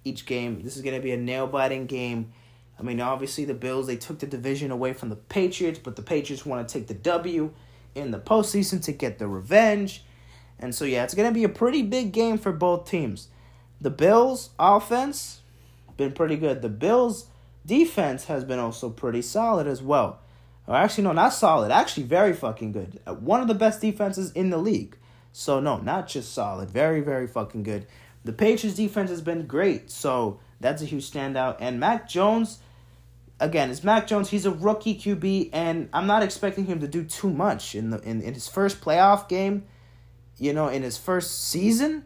each 0.03 0.25
game. 0.25 0.61
This 0.61 0.75
is 0.75 0.83
going 0.83 0.95
to 0.95 1.01
be 1.01 1.11
a 1.11 1.17
nail 1.17 1.47
biting 1.47 1.87
game. 1.87 2.31
I 2.79 2.83
mean, 2.83 3.01
obviously 3.01 3.45
the 3.45 3.53
Bills 3.53 3.87
they 3.87 3.95
took 3.95 4.19
the 4.19 4.27
division 4.27 4.69
away 4.71 4.93
from 4.93 5.09
the 5.09 5.15
Patriots, 5.15 5.79
but 5.79 5.95
the 5.95 6.01
Patriots 6.01 6.45
want 6.45 6.67
to 6.67 6.73
take 6.73 6.87
the 6.87 6.93
W 6.93 7.51
in 7.95 8.11
the 8.11 8.19
postseason 8.19 8.83
to 8.83 8.91
get 8.91 9.17
the 9.17 9.27
revenge. 9.27 10.03
And 10.59 10.75
so 10.75 10.85
yeah, 10.85 11.03
it's 11.03 11.15
going 11.15 11.27
to 11.27 11.33
be 11.33 11.43
a 11.43 11.49
pretty 11.49 11.81
big 11.81 12.11
game 12.11 12.37
for 12.37 12.51
both 12.51 12.89
teams. 12.89 13.29
The 13.81 13.89
Bills 13.89 14.51
offense 14.59 15.41
been 15.97 16.11
pretty 16.11 16.35
good. 16.35 16.61
The 16.61 16.69
Bills 16.69 17.27
defense 17.65 18.25
has 18.25 18.43
been 18.43 18.59
also 18.59 18.89
pretty 18.89 19.21
solid 19.21 19.67
as 19.67 19.81
well. 19.81 20.19
Or 20.67 20.75
actually, 20.75 21.03
no, 21.03 21.11
not 21.11 21.33
solid. 21.33 21.71
Actually, 21.71 22.03
very 22.03 22.33
fucking 22.33 22.71
good. 22.71 22.99
Uh, 23.05 23.13
one 23.13 23.41
of 23.41 23.47
the 23.47 23.53
best 23.53 23.81
defenses 23.81 24.31
in 24.31 24.49
the 24.49 24.57
league. 24.57 24.97
So 25.31 25.59
no, 25.59 25.77
not 25.77 26.07
just 26.07 26.33
solid. 26.33 26.71
Very, 26.71 27.01
very 27.01 27.27
fucking 27.27 27.63
good. 27.63 27.85
The 28.23 28.33
Patriots 28.33 28.77
defense 28.77 29.09
has 29.09 29.21
been 29.21 29.45
great. 29.45 29.91
So 29.91 30.39
that's 30.59 30.81
a 30.81 30.85
huge 30.85 31.09
standout. 31.11 31.57
And 31.59 31.79
Mac 31.79 32.09
Jones, 32.09 32.59
again, 33.39 33.69
it's 33.69 33.83
Mac 33.83 34.07
Jones. 34.07 34.29
He's 34.29 34.45
a 34.45 34.51
rookie 34.51 34.97
QB, 34.97 35.51
and 35.53 35.89
I'm 35.93 36.07
not 36.07 36.23
expecting 36.23 36.65
him 36.65 36.79
to 36.79 36.87
do 36.87 37.03
too 37.03 37.29
much 37.29 37.75
in 37.75 37.91
the 37.91 37.99
in, 37.99 38.21
in 38.21 38.33
his 38.33 38.47
first 38.47 38.81
playoff 38.81 39.29
game. 39.29 39.65
You 40.37 40.53
know, 40.53 40.67
in 40.67 40.83
his 40.83 40.97
first 40.97 41.49
season, 41.49 42.03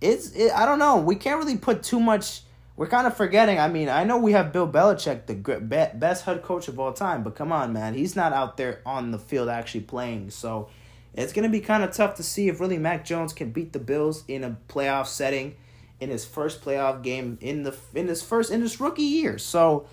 it's 0.00 0.30
it, 0.30 0.52
I 0.52 0.66
don't 0.66 0.78
know. 0.78 0.98
We 0.98 1.16
can't 1.16 1.38
really 1.38 1.58
put 1.58 1.82
too 1.82 2.00
much 2.00 2.42
we're 2.76 2.86
kind 2.86 3.06
of 3.06 3.16
forgetting. 3.16 3.58
I 3.58 3.68
mean, 3.68 3.88
I 3.88 4.04
know 4.04 4.18
we 4.18 4.32
have 4.32 4.52
Bill 4.52 4.68
Belichick, 4.68 5.26
the 5.26 5.90
best 5.94 6.24
head 6.24 6.42
coach 6.42 6.68
of 6.68 6.78
all 6.78 6.92
time, 6.92 7.22
but 7.22 7.34
come 7.34 7.50
on, 7.50 7.72
man, 7.72 7.94
he's 7.94 8.14
not 8.14 8.32
out 8.32 8.56
there 8.56 8.80
on 8.84 9.10
the 9.10 9.18
field 9.18 9.48
actually 9.48 9.80
playing. 9.80 10.30
So 10.30 10.68
it's 11.14 11.32
gonna 11.32 11.48
be 11.48 11.60
kind 11.60 11.82
of 11.82 11.92
tough 11.92 12.16
to 12.16 12.22
see 12.22 12.48
if 12.48 12.60
really 12.60 12.78
Mac 12.78 13.04
Jones 13.04 13.32
can 13.32 13.50
beat 13.50 13.72
the 13.72 13.78
Bills 13.78 14.24
in 14.28 14.44
a 14.44 14.56
playoff 14.68 15.06
setting, 15.06 15.56
in 16.00 16.10
his 16.10 16.24
first 16.24 16.62
playoff 16.62 17.02
game 17.02 17.38
in 17.40 17.62
the 17.62 17.74
in 17.94 18.08
his 18.08 18.22
first 18.22 18.50
in 18.50 18.60
his 18.60 18.80
rookie 18.80 19.02
year. 19.02 19.38
So 19.38 19.86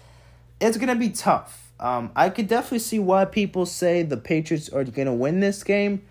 it's 0.59 0.77
gonna 0.77 0.95
be 0.95 1.09
tough. 1.09 1.71
Um, 1.79 2.11
I 2.15 2.29
could 2.29 2.47
definitely 2.47 2.79
see 2.79 2.99
why 2.99 3.25
people 3.25 3.65
say 3.65 4.03
the 4.03 4.17
Patriots 4.17 4.69
are 4.69 4.83
gonna 4.83 5.13
win 5.13 5.39
this 5.39 5.63
game, 5.63 6.03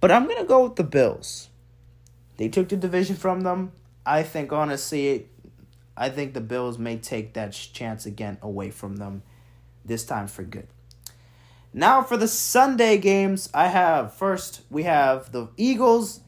but 0.00 0.10
I'm 0.10 0.26
gonna 0.26 0.44
go 0.44 0.64
with 0.64 0.76
the 0.76 0.84
Bills. 0.84 1.48
They 2.36 2.48
took 2.48 2.68
the 2.68 2.76
division 2.76 3.16
from 3.16 3.42
them. 3.42 3.72
I 4.04 4.22
think 4.22 4.52
honestly 4.52 5.28
I 5.96 6.08
think 6.08 6.34
the 6.34 6.40
Bills 6.40 6.78
may 6.78 6.96
take 6.96 7.34
that 7.34 7.52
chance 7.52 8.06
again 8.06 8.38
away 8.42 8.70
from 8.70 8.96
them 8.96 9.22
this 9.84 10.04
time 10.04 10.26
for 10.26 10.42
good. 10.42 10.66
Now 11.72 12.02
for 12.02 12.16
the 12.16 12.28
Sunday 12.28 12.98
games, 12.98 13.48
I 13.52 13.68
have 13.68 14.14
first 14.14 14.62
we 14.70 14.84
have 14.84 15.32
the 15.32 15.48
Eagles 15.56 16.20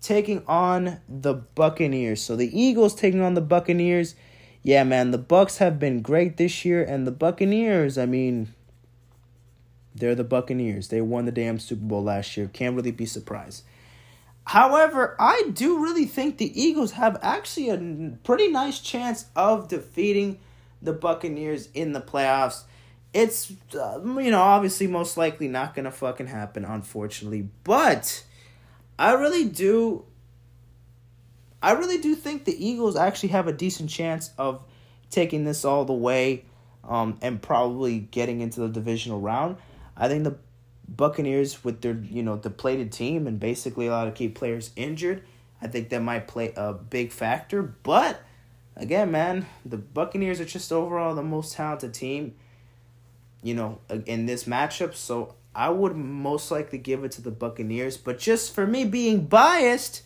taking 0.00 0.44
on 0.46 1.00
the 1.08 1.34
Buccaneers. 1.34 2.20
So 2.22 2.36
the 2.36 2.60
Eagles 2.60 2.94
taking 2.94 3.20
on 3.20 3.34
the 3.34 3.40
Buccaneers. 3.40 4.14
Yeah, 4.62 4.84
man, 4.84 5.10
the 5.10 5.18
Bucs 5.18 5.58
have 5.58 5.78
been 5.78 6.02
great 6.02 6.36
this 6.36 6.64
year 6.64 6.84
and 6.84 7.04
the 7.06 7.10
Buccaneers, 7.10 7.98
I 7.98 8.06
mean, 8.06 8.54
they're 9.94 10.14
the 10.14 10.24
Buccaneers. 10.24 10.88
They 10.88 11.00
won 11.00 11.24
the 11.26 11.32
damn 11.32 11.58
Super 11.58 11.84
Bowl 11.84 12.04
last 12.04 12.36
year. 12.36 12.48
Can't 12.52 12.76
really 12.76 12.92
be 12.92 13.06
surprised. 13.06 13.64
However, 14.44 15.16
I 15.18 15.50
do 15.52 15.82
really 15.82 16.04
think 16.04 16.38
the 16.38 16.60
Eagles 16.60 16.92
have 16.92 17.18
actually 17.22 17.70
a 17.70 18.16
pretty 18.24 18.48
nice 18.48 18.80
chance 18.80 19.26
of 19.36 19.68
defeating 19.68 20.40
the 20.80 20.92
Buccaneers 20.92 21.68
in 21.74 21.92
the 21.92 22.00
playoffs. 22.00 22.64
It's 23.14 23.52
uh, 23.74 24.00
you 24.02 24.30
know 24.30 24.40
obviously 24.40 24.86
most 24.86 25.16
likely 25.16 25.46
not 25.46 25.74
gonna 25.74 25.90
fucking 25.90 26.26
happen, 26.26 26.64
unfortunately. 26.64 27.48
But 27.62 28.24
I 28.98 29.12
really 29.12 29.44
do. 29.44 30.04
I 31.62 31.72
really 31.72 31.98
do 31.98 32.16
think 32.16 32.44
the 32.44 32.66
Eagles 32.66 32.96
actually 32.96 33.28
have 33.28 33.46
a 33.46 33.52
decent 33.52 33.90
chance 33.90 34.32
of 34.36 34.64
taking 35.10 35.44
this 35.44 35.64
all 35.64 35.84
the 35.84 35.92
way, 35.92 36.44
um, 36.82 37.18
and 37.22 37.40
probably 37.40 38.00
getting 38.00 38.40
into 38.40 38.60
the 38.60 38.68
divisional 38.68 39.20
round. 39.20 39.56
I 39.96 40.08
think 40.08 40.24
the 40.24 40.38
Buccaneers 40.88 41.64
with 41.64 41.80
their 41.80 41.94
you 41.94 42.22
know 42.22 42.36
depleted 42.36 42.92
team 42.92 43.26
and 43.26 43.38
basically 43.38 43.86
a 43.86 43.90
lot 43.90 44.08
of 44.08 44.14
key 44.14 44.28
players 44.28 44.70
injured, 44.76 45.22
I 45.60 45.68
think 45.68 45.88
that 45.90 46.02
might 46.02 46.28
play 46.28 46.52
a 46.56 46.72
big 46.72 47.12
factor. 47.12 47.62
But 47.62 48.20
again, 48.76 49.10
man, 49.10 49.46
the 49.64 49.78
Buccaneers 49.78 50.40
are 50.40 50.44
just 50.44 50.72
overall 50.72 51.14
the 51.14 51.22
most 51.22 51.54
talented 51.54 51.94
team. 51.94 52.34
You 53.42 53.54
know, 53.54 53.80
in 54.06 54.26
this 54.26 54.44
matchup, 54.44 54.94
so 54.94 55.34
I 55.52 55.70
would 55.70 55.96
most 55.96 56.52
likely 56.52 56.78
give 56.78 57.02
it 57.02 57.10
to 57.12 57.22
the 57.22 57.32
Buccaneers. 57.32 57.96
But 57.96 58.20
just 58.20 58.54
for 58.54 58.68
me 58.68 58.84
being 58.84 59.26
biased, 59.26 60.02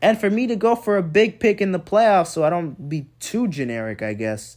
and 0.00 0.18
for 0.18 0.30
me 0.30 0.46
to 0.46 0.56
go 0.56 0.74
for 0.74 0.96
a 0.96 1.02
big 1.02 1.40
pick 1.40 1.60
in 1.60 1.72
the 1.72 1.80
playoffs, 1.80 2.28
so 2.28 2.44
I 2.44 2.50
don't 2.50 2.88
be 2.88 3.06
too 3.20 3.48
generic, 3.48 4.02
I 4.02 4.14
guess. 4.14 4.56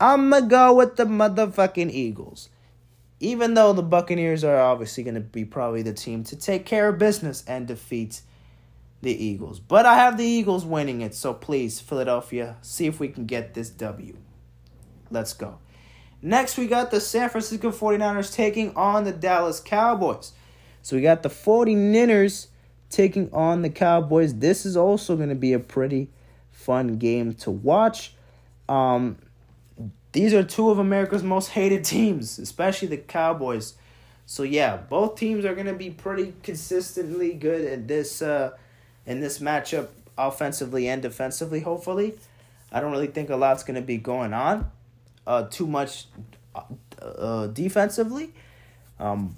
I'm 0.00 0.30
gonna 0.30 0.46
go 0.46 0.74
with 0.74 0.96
the 0.96 1.04
motherfucking 1.04 1.90
Eagles 1.90 2.48
even 3.22 3.54
though 3.54 3.72
the 3.72 3.84
Buccaneers 3.84 4.42
are 4.42 4.58
obviously 4.58 5.04
going 5.04 5.14
to 5.14 5.20
be 5.20 5.44
probably 5.44 5.82
the 5.82 5.92
team 5.92 6.24
to 6.24 6.34
take 6.34 6.66
care 6.66 6.88
of 6.88 6.98
business 6.98 7.44
and 7.46 7.68
defeat 7.68 8.20
the 9.00 9.12
Eagles. 9.12 9.60
But 9.60 9.86
I 9.86 9.94
have 9.94 10.18
the 10.18 10.24
Eagles 10.24 10.64
winning 10.64 11.02
it, 11.02 11.14
so 11.14 11.32
please, 11.32 11.78
Philadelphia, 11.78 12.56
see 12.62 12.86
if 12.86 12.98
we 12.98 13.06
can 13.06 13.26
get 13.26 13.54
this 13.54 13.70
W. 13.70 14.16
Let's 15.10 15.34
go. 15.34 15.58
Next, 16.20 16.58
we 16.58 16.66
got 16.66 16.90
the 16.90 17.00
San 17.00 17.28
Francisco 17.28 17.70
49ers 17.70 18.34
taking 18.34 18.74
on 18.74 19.04
the 19.04 19.12
Dallas 19.12 19.60
Cowboys. 19.60 20.32
So 20.82 20.96
we 20.96 21.02
got 21.02 21.22
the 21.22 21.28
49ers 21.28 22.48
taking 22.90 23.32
on 23.32 23.62
the 23.62 23.70
Cowboys. 23.70 24.34
This 24.34 24.66
is 24.66 24.76
also 24.76 25.16
going 25.16 25.28
to 25.28 25.36
be 25.36 25.52
a 25.52 25.60
pretty 25.60 26.10
fun 26.50 26.96
game 26.96 27.34
to 27.34 27.52
watch. 27.52 28.14
Um, 28.68 29.18
these 30.12 30.34
are 30.34 30.42
two 30.42 30.70
of 30.70 30.78
America's 30.78 31.22
most 31.22 31.48
hated 31.50 31.84
teams, 31.84 32.38
especially 32.38 32.88
the 32.88 32.98
Cowboys. 32.98 33.74
So 34.26 34.42
yeah, 34.42 34.76
both 34.76 35.16
teams 35.16 35.44
are 35.44 35.54
gonna 35.54 35.74
be 35.74 35.90
pretty 35.90 36.34
consistently 36.42 37.34
good 37.34 37.64
at 37.64 37.88
this 37.88 38.22
uh, 38.22 38.52
in 39.06 39.20
this 39.20 39.38
matchup, 39.38 39.88
offensively 40.16 40.88
and 40.88 41.02
defensively. 41.02 41.60
Hopefully, 41.60 42.14
I 42.70 42.80
don't 42.80 42.92
really 42.92 43.08
think 43.08 43.30
a 43.30 43.36
lot's 43.36 43.64
gonna 43.64 43.82
be 43.82 43.96
going 43.96 44.32
on, 44.32 44.70
uh, 45.26 45.44
too 45.44 45.66
much, 45.66 46.06
uh, 47.00 47.46
defensively. 47.48 48.32
Um, 49.00 49.36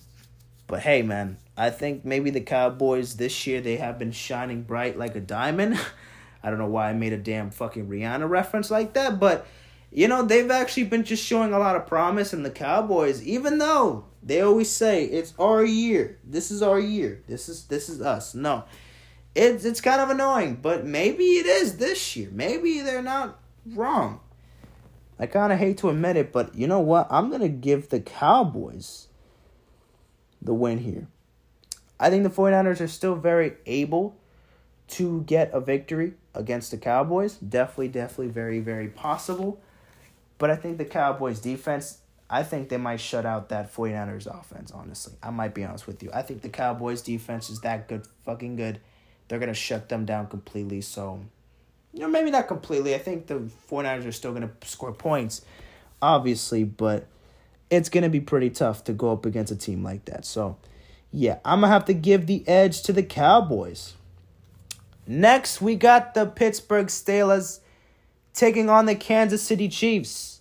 but 0.67 0.81
hey, 0.81 1.03
man, 1.03 1.39
I 1.57 1.71
think 1.71 2.05
maybe 2.05 2.31
the 2.31 2.41
Cowboys 2.41 3.17
this 3.17 3.47
year 3.47 3.61
they 3.61 3.77
have 3.77 3.99
been 3.99 4.13
shining 4.13 4.63
bright 4.63 4.99
like 4.99 5.15
a 5.15 5.21
diamond. 5.21 5.79
I 6.43 6.51
don't 6.51 6.59
know 6.59 6.67
why 6.67 6.91
I 6.91 6.93
made 6.93 7.13
a 7.13 7.19
damn 7.19 7.51
fucking 7.51 7.89
Rihanna 7.89 8.29
reference 8.29 8.71
like 8.71 8.93
that, 8.95 9.19
but 9.19 9.47
you 9.95 10.09
know, 10.09 10.25
they've 10.25 10.51
actually 10.51 10.85
been 10.85 11.05
just 11.05 11.25
showing 11.25 11.53
a 11.53 11.59
lot 11.59 11.77
of 11.77 11.87
promise 11.87 12.35
in 12.35 12.43
the 12.43 12.51
Cowboys, 12.51 13.23
even 13.23 13.59
though 13.59 14.07
they 14.25 14.41
always 14.41 14.69
say 14.69 15.05
it's 15.05 15.33
our 15.39 15.65
year. 15.65 16.19
This 16.25 16.51
is 16.51 16.63
our 16.63 16.81
year. 16.81 17.23
This 17.29 17.49
is 17.49 17.67
this 17.67 17.89
is 17.89 18.03
us. 18.03 18.35
No. 18.35 18.65
It's 19.37 19.65
it's 19.65 19.81
kind 19.81 20.01
of 20.01 20.11
annoying, 20.11 20.59
but 20.61 20.85
maybe 20.85 21.25
it 21.25 21.47
is 21.47 21.77
this 21.77 22.17
year. 22.17 22.29
Maybe 22.33 22.81
they're 22.81 23.03
not 23.03 23.39
wrong. 23.65 24.19
I 25.17 25.27
kind 25.27 25.53
of 25.53 25.61
hate 25.61 25.79
to 25.79 25.91
admit 25.91 26.17
it, 26.17 26.33
but 26.33 26.57
you 26.57 26.67
know 26.67 26.81
what? 26.81 27.07
I'm 27.09 27.29
going 27.29 27.43
to 27.43 27.49
give 27.49 27.91
the 27.91 28.01
Cowboys 28.01 29.07
the 30.43 30.55
win 30.55 30.79
here. 30.79 31.07
I 32.01 32.11
think 32.11 32.25
the 32.25 32.31
49ers 32.31 32.81
are 32.81 32.89
still 32.89 33.15
very 33.15 33.55
able 33.65 34.17
to 34.89 35.23
get 35.23 35.53
a 35.53 35.61
victory 35.61 36.15
against 36.35 36.73
the 36.73 36.79
Cowboys. 36.79 37.37
Definitely, 37.37 37.89
definitely 37.89 38.29
very, 38.29 38.59
very 38.59 38.89
possible. 38.89 39.61
But 40.45 40.51
I 40.51 40.57
think 40.57 40.77
the 40.77 40.85
Cowboys 40.85 41.41
defense, 41.41 42.01
I 42.29 42.43
think 42.43 42.69
they 42.69 42.77
might 42.77 43.01
shut 43.01 43.25
out 43.25 43.49
that 43.49 43.75
49ers 43.75 44.27
offense, 44.27 44.73
honestly. 44.73 45.15
I 45.23 45.31
might 45.31 45.55
be 45.55 45.65
honest 45.65 45.87
with 45.87 46.03
you. 46.03 46.11
I 46.13 46.21
think 46.21 46.43
the 46.43 46.51
Cowboys 46.51 47.01
defense 47.01 47.49
is 47.49 47.63
that 47.63 47.89
good, 47.89 48.07
fucking 48.27 48.57
good. 48.57 48.79
They're 49.27 49.39
going 49.39 49.49
to 49.49 49.55
shut 49.55 49.89
them 49.89 50.05
down 50.05 50.27
completely. 50.27 50.83
So, 50.83 51.25
you 51.95 52.01
know, 52.01 52.09
maybe 52.09 52.31
not 52.31 52.47
completely. 52.47 52.95
I 52.95 52.99
think 52.99 53.27
the 53.27 53.49
49ers 53.71 54.07
are 54.07 54.13
still 54.13 54.35
going 54.35 54.47
to 54.47 54.69
score 54.69 54.93
points, 54.93 55.41
obviously. 56.03 56.63
But 56.63 57.07
it's 57.71 57.89
going 57.89 58.05
to 58.05 58.11
be 58.11 58.21
pretty 58.21 58.51
tough 58.51 58.85
to 58.85 58.93
go 58.93 59.13
up 59.13 59.25
against 59.25 59.51
a 59.51 59.57
team 59.57 59.83
like 59.83 60.05
that. 60.05 60.27
So, 60.27 60.59
yeah, 61.11 61.39
I'm 61.43 61.61
going 61.61 61.71
to 61.71 61.73
have 61.73 61.87
to 61.87 61.95
give 61.95 62.27
the 62.27 62.47
edge 62.47 62.83
to 62.83 62.93
the 62.93 63.03
Cowboys. 63.03 63.95
Next, 65.07 65.63
we 65.63 65.75
got 65.75 66.13
the 66.13 66.27
Pittsburgh 66.27 66.89
Steelers 66.89 67.61
taking 68.35 68.69
on 68.69 68.85
the 68.85 68.95
Kansas 68.95 69.43
City 69.43 69.71
Chiefs. 69.71 70.33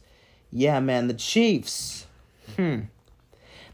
Yeah, 0.56 0.80
man, 0.80 1.08
the 1.08 1.16
Chiefs. 1.16 2.06
Hmm. 2.56 2.82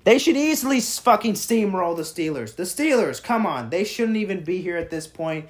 They 0.05 0.17
should 0.17 0.37
easily 0.37 0.79
fucking 0.79 1.33
steamroll 1.33 1.95
the 1.95 2.03
Steelers. 2.03 2.55
The 2.55 2.63
Steelers, 2.63 3.21
come 3.21 3.45
on. 3.45 3.69
They 3.69 3.83
shouldn't 3.83 4.15
even 4.15 4.45
be 4.45 4.61
here 4.61 4.77
at 4.77 4.89
this 4.89 5.05
point. 5.05 5.47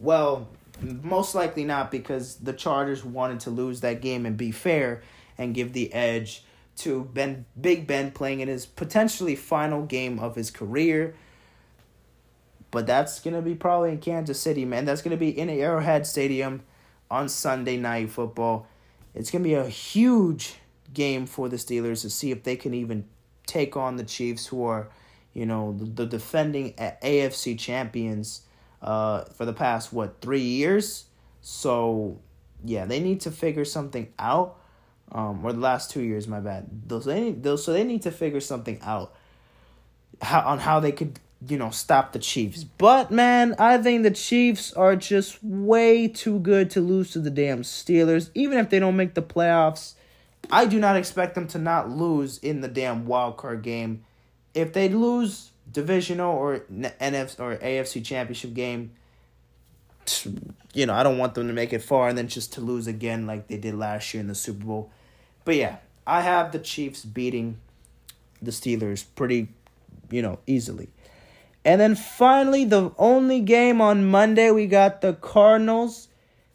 Well, 0.00 0.48
most 0.80 1.36
likely 1.36 1.64
not 1.64 1.92
because 1.92 2.34
the 2.36 2.52
Chargers 2.52 3.04
wanted 3.04 3.40
to 3.40 3.50
lose 3.50 3.80
that 3.82 4.02
game 4.02 4.26
and 4.26 4.36
be 4.36 4.50
fair 4.50 5.02
and 5.38 5.54
give 5.54 5.72
the 5.72 5.94
edge 5.94 6.42
to 6.78 7.04
Ben 7.04 7.46
Big 7.58 7.86
Ben 7.86 8.10
playing 8.10 8.40
in 8.40 8.48
his 8.48 8.66
potentially 8.66 9.36
final 9.36 9.84
game 9.86 10.18
of 10.18 10.34
his 10.34 10.50
career. 10.50 11.14
But 12.72 12.86
that's 12.86 13.20
gonna 13.20 13.40
be 13.40 13.54
probably 13.54 13.92
in 13.92 13.98
Kansas 13.98 14.40
City, 14.40 14.64
man. 14.64 14.84
That's 14.84 15.00
gonna 15.00 15.16
be 15.16 15.30
in 15.30 15.48
Arrowhead 15.48 16.06
Stadium 16.06 16.62
on 17.08 17.28
Sunday 17.28 17.76
night 17.76 18.10
football. 18.10 18.66
It's 19.16 19.30
gonna 19.30 19.44
be 19.44 19.54
a 19.54 19.68
huge 19.68 20.54
game 20.92 21.26
for 21.26 21.48
the 21.48 21.56
Steelers 21.56 22.02
to 22.02 22.10
see 22.10 22.30
if 22.30 22.42
they 22.42 22.56
can 22.56 22.74
even 22.74 23.06
take 23.46 23.76
on 23.76 23.96
the 23.96 24.04
Chiefs, 24.04 24.46
who 24.46 24.64
are, 24.64 24.88
you 25.32 25.46
know, 25.46 25.74
the, 25.78 25.84
the 25.84 26.06
defending 26.06 26.74
AFC 26.74 27.58
champions 27.58 28.42
uh, 28.82 29.24
for 29.24 29.44
the 29.44 29.52
past 29.52 29.92
what 29.92 30.20
three 30.20 30.40
years. 30.40 31.06
So 31.40 32.18
yeah, 32.64 32.84
they 32.84 33.00
need 33.00 33.20
to 33.22 33.30
figure 33.30 33.64
something 33.64 34.12
out. 34.18 34.58
Um, 35.12 35.44
or 35.44 35.52
the 35.52 35.60
last 35.60 35.90
two 35.92 36.02
years, 36.02 36.26
my 36.26 36.40
bad. 36.40 36.66
Those 36.88 37.04
they 37.04 37.30
those 37.30 37.64
so 37.64 37.72
they 37.72 37.84
need 37.84 38.02
to 38.02 38.10
figure 38.10 38.40
something 38.40 38.80
out. 38.82 39.14
How 40.20 40.40
on 40.40 40.58
how 40.58 40.80
they 40.80 40.92
could 40.92 41.20
you 41.46 41.58
know 41.58 41.70
stop 41.70 42.12
the 42.12 42.18
Chiefs. 42.18 42.64
But 42.64 43.10
man, 43.10 43.54
I 43.58 43.78
think 43.78 44.02
the 44.02 44.10
Chiefs 44.10 44.72
are 44.72 44.96
just 44.96 45.42
way 45.42 46.08
too 46.08 46.38
good 46.38 46.70
to 46.72 46.80
lose 46.80 47.10
to 47.12 47.20
the 47.20 47.30
damn 47.30 47.62
Steelers. 47.62 48.30
Even 48.34 48.58
if 48.58 48.70
they 48.70 48.78
don't 48.78 48.96
make 48.96 49.14
the 49.14 49.22
playoffs, 49.22 49.94
I 50.50 50.66
do 50.66 50.78
not 50.78 50.96
expect 50.96 51.34
them 51.34 51.48
to 51.48 51.58
not 51.58 51.90
lose 51.90 52.38
in 52.38 52.60
the 52.60 52.68
damn 52.68 53.06
wild 53.06 53.36
card 53.36 53.62
game. 53.62 54.04
If 54.54 54.72
they 54.72 54.88
lose 54.88 55.50
divisional 55.70 56.34
or 56.34 56.60
NFC 56.70 57.40
or 57.40 57.56
AFC 57.56 58.04
championship 58.04 58.54
game, 58.54 58.92
you 60.72 60.86
know, 60.86 60.94
I 60.94 61.02
don't 61.02 61.18
want 61.18 61.34
them 61.34 61.48
to 61.48 61.52
make 61.52 61.72
it 61.72 61.82
far 61.82 62.08
and 62.08 62.16
then 62.16 62.28
just 62.28 62.54
to 62.54 62.60
lose 62.60 62.86
again 62.86 63.26
like 63.26 63.48
they 63.48 63.56
did 63.56 63.74
last 63.74 64.14
year 64.14 64.20
in 64.20 64.28
the 64.28 64.34
Super 64.34 64.64
Bowl. 64.64 64.90
But 65.44 65.56
yeah, 65.56 65.76
I 66.06 66.22
have 66.22 66.52
the 66.52 66.58
Chiefs 66.58 67.04
beating 67.04 67.58
the 68.40 68.50
Steelers 68.50 69.04
pretty, 69.16 69.48
you 70.10 70.22
know, 70.22 70.38
easily. 70.46 70.88
And 71.66 71.80
then 71.80 71.96
finally, 71.96 72.64
the 72.64 72.92
only 72.96 73.40
game 73.40 73.82
on 73.82 74.06
Monday, 74.06 74.50
we 74.50 74.66
got 74.66 75.02
the 75.02 75.12
Cardinals, 75.12 76.08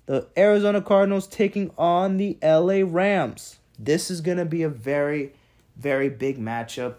the 0.07 0.27
Arizona 0.35 0.81
Cardinals 0.81 1.27
taking 1.27 1.69
on 1.77 2.17
the 2.17 2.37
LA 2.41 2.81
Rams. 2.83 3.59
This 3.77 4.09
is 4.09 4.21
going 4.21 4.37
to 4.37 4.45
be 4.45 4.63
a 4.63 4.69
very, 4.69 5.33
very 5.75 6.09
big 6.09 6.39
matchup 6.39 6.95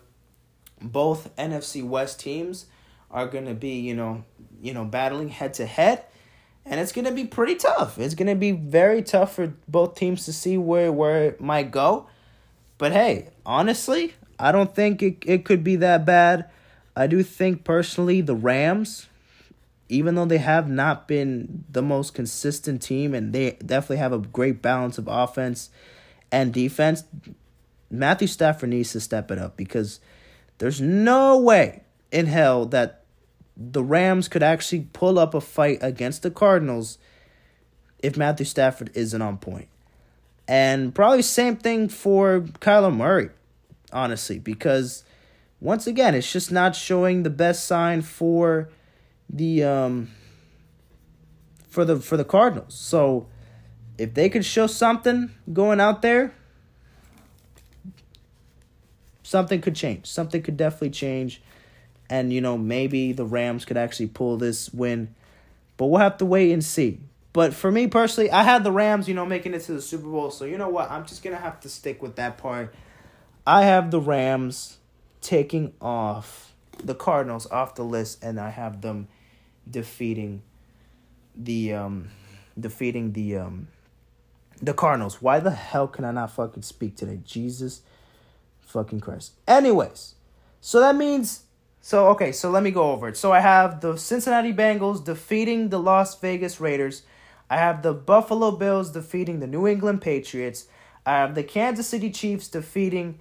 both 0.83 1.35
NFC 1.37 1.85
West 1.85 2.21
teams 2.21 2.67
are 3.11 3.27
going 3.27 3.47
to 3.47 3.55
be, 3.55 3.81
you 3.81 3.95
know, 3.95 4.25
you 4.61 4.75
know, 4.75 4.85
battling 4.85 5.29
head 5.29 5.55
to 5.55 5.67
head, 5.67 6.05
and 6.65 6.81
it's 6.81 6.93
going 6.93 7.05
to 7.05 7.13
be 7.13 7.25
pretty 7.25 7.57
tough. 7.57 7.99
It's 7.99 8.15
going 8.15 8.29
to 8.29 8.35
be 8.35 8.53
very 8.53 9.03
tough 9.03 9.35
for 9.35 9.55
both 9.69 9.95
teams 9.95 10.25
to 10.27 10.33
see 10.33 10.57
where 10.57 10.93
where 10.93 11.25
it 11.25 11.41
might 11.41 11.71
go. 11.71 12.07
But 12.79 12.93
hey, 12.93 13.29
honestly, 13.45 14.15
I 14.39 14.53
don't 14.53 14.75
think 14.75 15.03
it 15.03 15.23
it 15.27 15.45
could 15.45 15.65
be 15.65 15.77
that 15.77 16.05
bad. 16.05 16.51
I 16.95 17.07
do 17.07 17.23
think 17.23 17.65
personally 17.65 18.21
the 18.21 18.35
Rams 18.35 19.09
even 19.93 20.15
though 20.15 20.25
they 20.25 20.39
have 20.39 20.71
not 20.71 21.07
been 21.07 21.65
the 21.71 21.83
most 21.83 22.15
consistent 22.15 22.81
team 22.81 23.15
and 23.15 23.35
they 23.35 23.53
definitely 23.65 23.99
have 23.99 24.13
a 24.13 24.19
great 24.19 24.63
balance 24.63 24.97
of 24.97 25.07
offense 25.07 25.69
and 26.31 26.53
defense, 26.53 27.05
Matthew 27.91 28.27
Stafford 28.27 28.71
needs 28.71 28.93
to 28.93 29.01
step 29.01 29.31
it 29.31 29.39
up 29.39 29.55
because 29.55 30.01
there's 30.57 30.81
no 30.81 31.39
way 31.39 31.83
in 32.11 32.25
hell 32.25 32.65
that 32.67 33.03
the 33.55 33.85
Rams 33.85 34.29
could 34.29 34.43
actually 34.43 34.89
pull 34.95 35.19
up 35.19 35.35
a 35.35 35.43
fight 35.43 35.79
against 35.83 36.23
the 36.23 36.31
Cardinals 36.31 36.97
if 37.99 38.17
Matthew 38.17 38.47
Stafford 38.47 38.91
isn't 38.95 39.21
on 39.21 39.37
point. 39.37 39.69
And 40.49 40.95
probably 40.95 41.21
same 41.21 41.57
thing 41.57 41.91
for 41.91 42.41
Kyler 42.61 42.95
Murray, 42.97 43.29
honestly, 43.93 44.39
because 44.39 45.05
once 45.63 45.87
again, 45.87 46.15
it's 46.17 46.31
just 46.31 46.51
not 46.51 46.75
showing 46.75 47.23
the 47.23 47.31
best 47.31 47.67
sign 47.67 48.03
for 48.03 48.69
the 49.31 49.63
um 49.63 50.11
for 51.69 51.85
the 51.85 51.97
for 51.97 52.17
the 52.17 52.25
Cardinals. 52.25 52.75
So 52.75 53.29
if 53.97 54.13
they 54.15 54.29
could 54.29 54.45
show 54.45 54.67
something 54.67 55.31
going 55.53 55.81
out 55.81 56.03
there, 56.03 56.35
something 59.23 59.61
could 59.61 59.77
change. 59.77 60.07
Something 60.07 60.43
could 60.43 60.57
definitely 60.57 60.91
change. 60.91 61.41
And, 62.11 62.33
you 62.33 62.41
know, 62.41 62.59
maybe 62.59 63.13
the 63.13 63.25
Rams 63.25 63.65
could 63.65 63.77
actually 63.77 64.09
pull 64.09 64.37
this 64.37 64.73
win. 64.75 65.15
But 65.77 65.87
we'll 65.87 66.01
have 66.01 66.19
to 66.19 66.27
wait 66.27 66.53
and 66.53 66.63
see. 66.63 67.01
But 67.33 67.55
for 67.55 67.71
me 67.71 67.87
personally, 67.87 68.31
I 68.31 68.43
had 68.43 68.65
the 68.65 68.73
Rams, 68.73 69.09
you 69.09 69.15
know, 69.15 69.25
making 69.25 69.55
it 69.55 69.61
to 69.61 69.73
the 69.73 69.81
Super 69.81 70.09
Bowl. 70.09 70.31
So, 70.31 70.45
you 70.45 70.59
know 70.59 70.69
what? 70.69 70.91
I'm 70.91 71.07
just 71.07 71.23
to 71.23 71.37
have 71.37 71.61
to 71.61 71.69
stick 71.69 72.03
with 72.03 72.17
that 72.17 72.37
part. 72.37 72.75
I 73.47 73.65
have 73.65 73.91
the 73.91 74.01
Rams 74.01 74.79
taking 75.23 75.73
off 75.81 76.53
the 76.83 76.95
Cardinals 76.95 77.47
off 77.51 77.75
the 77.75 77.85
list, 77.85 78.23
and 78.23 78.39
I 78.39 78.51
have 78.51 78.83
them 78.83 79.09
defeating 79.71 80.43
the 81.35 81.73
um 81.73 82.11
defeating 82.59 83.13
the 83.13 83.37
um 83.37 83.69
the 84.61 84.75
Cardinals. 84.75 85.23
Why 85.23 85.41
the 85.41 85.51
hell 85.51 85.89
can 85.89 86.05
I 86.05 86.11
not 86.11 86.33
fucking 86.33 86.63
speak 86.63 86.97
today? 86.97 87.21
Jesus 87.25 87.83
fucking 88.61 89.01
Christ. 89.01 89.33
Anyways, 89.47 90.15
so 90.61 90.81
that 90.81 90.97
means 90.97 91.45
so 91.81 92.09
okay, 92.09 92.33
so 92.33 92.51
let 92.51 92.63
me 92.63 92.71
go 92.71 92.93
over 92.93 93.09
it. 93.09 93.17
So 93.17 93.33
I 93.33 93.41
have 93.41 93.81
the 93.81 93.97
Cincinnati 93.97 94.53
Bengals 94.53 95.05
defeating 95.05 95.71
the 95.71 95.79
Las 95.79 96.19
Vegas 96.21 96.61
Raiders. 96.61 97.03
I 97.49 97.57
have 97.57 97.83
the 97.83 97.93
Buffalo 97.93 98.51
Bills 98.53 98.91
defeating 98.91 99.41
the 99.41 99.47
New 99.47 99.67
England 99.67 100.01
Patriots. 100.01 100.67
I 101.05 101.13
have 101.13 101.35
the 101.35 101.43
Kansas 101.43 101.89
City 101.89 102.11
Chiefs 102.11 102.49
defeating 102.49 103.21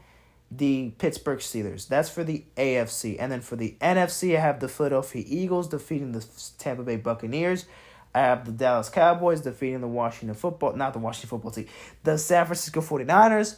the 0.51 0.89
Pittsburgh 0.97 1.39
Steelers. 1.39 1.87
That's 1.87 2.09
for 2.09 2.23
the 2.23 2.43
AFC. 2.57 3.15
And 3.19 3.31
then 3.31 3.41
for 3.41 3.55
the 3.55 3.77
NFC, 3.79 4.35
I 4.35 4.41
have 4.41 4.59
the 4.59 4.67
Philadelphia 4.67 5.23
Eagles 5.25 5.69
defeating 5.69 6.11
the 6.11 6.25
Tampa 6.57 6.83
Bay 6.83 6.97
Buccaneers. 6.97 7.65
I 8.13 8.19
have 8.19 8.45
the 8.45 8.51
Dallas 8.51 8.89
Cowboys 8.89 9.41
defeating 9.41 9.79
the 9.79 9.87
Washington 9.87 10.35
football, 10.35 10.73
not 10.73 10.91
the 10.91 10.99
Washington 10.99 11.29
football 11.29 11.51
team, 11.51 11.67
the 12.03 12.17
San 12.17 12.45
Francisco 12.45 12.81
49ers. 12.81 13.55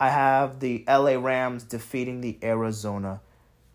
I 0.00 0.10
have 0.10 0.58
the 0.58 0.84
LA 0.88 1.14
Rams 1.14 1.62
defeating 1.62 2.20
the 2.20 2.36
Arizona 2.42 3.20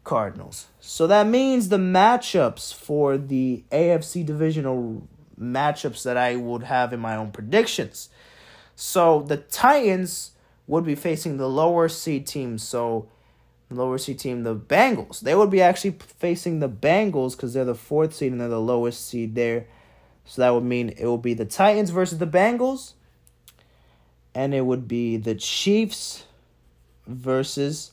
Cardinals. 0.04 0.68
So 0.82 1.08
that 1.08 1.28
means 1.28 1.70
the 1.70 1.78
matchups 1.78 2.74
for 2.74 3.18
the 3.18 3.64
AFC 3.72 4.26
divisional 4.26 5.08
matchups 5.40 6.04
that 6.04 6.18
I 6.18 6.36
would 6.36 6.64
have 6.64 6.92
in 6.92 7.00
my 7.00 7.16
own 7.16 7.32
predictions. 7.32 8.10
So 8.76 9.22
the 9.22 9.38
Titans 9.38 10.32
would 10.70 10.86
be 10.86 10.94
facing 10.94 11.38
the 11.38 11.50
lower 11.50 11.90
seed 11.90 12.28
team. 12.28 12.60
So 12.60 13.10
the 13.70 13.76
lower 13.76 13.98
seed 13.98 14.20
team, 14.20 14.44
the 14.44 14.56
Bengals, 14.56 15.20
they 15.20 15.34
would 15.34 15.50
be 15.50 15.62
actually 15.62 15.98
facing 16.20 16.60
the 16.60 16.70
Bengals 16.70 17.36
because 17.36 17.54
they're 17.54 17.66
the 17.66 17.74
fourth 17.74 18.16
seed 18.16 18.32
and 18.32 18.40
they're 18.40 18.48
the 18.48 18.62
lowest 18.62 19.08
seed 19.08 19.34
there. 19.34 19.66
So 20.26 20.44
that 20.44 20.54
would 20.54 20.64
mean 20.64 20.90
it 20.90 21.06
will 21.06 21.18
be 21.18 21.34
the 21.34 21.46
Titans 21.46 21.90
versus 21.90 22.20
the 22.20 22.28
Bengals 22.28 22.94
and 24.36 24.54
it 24.54 24.62
would 24.62 24.88
be 24.88 25.18
the 25.18 25.34
Chiefs 25.34 26.26
versus 27.08 27.92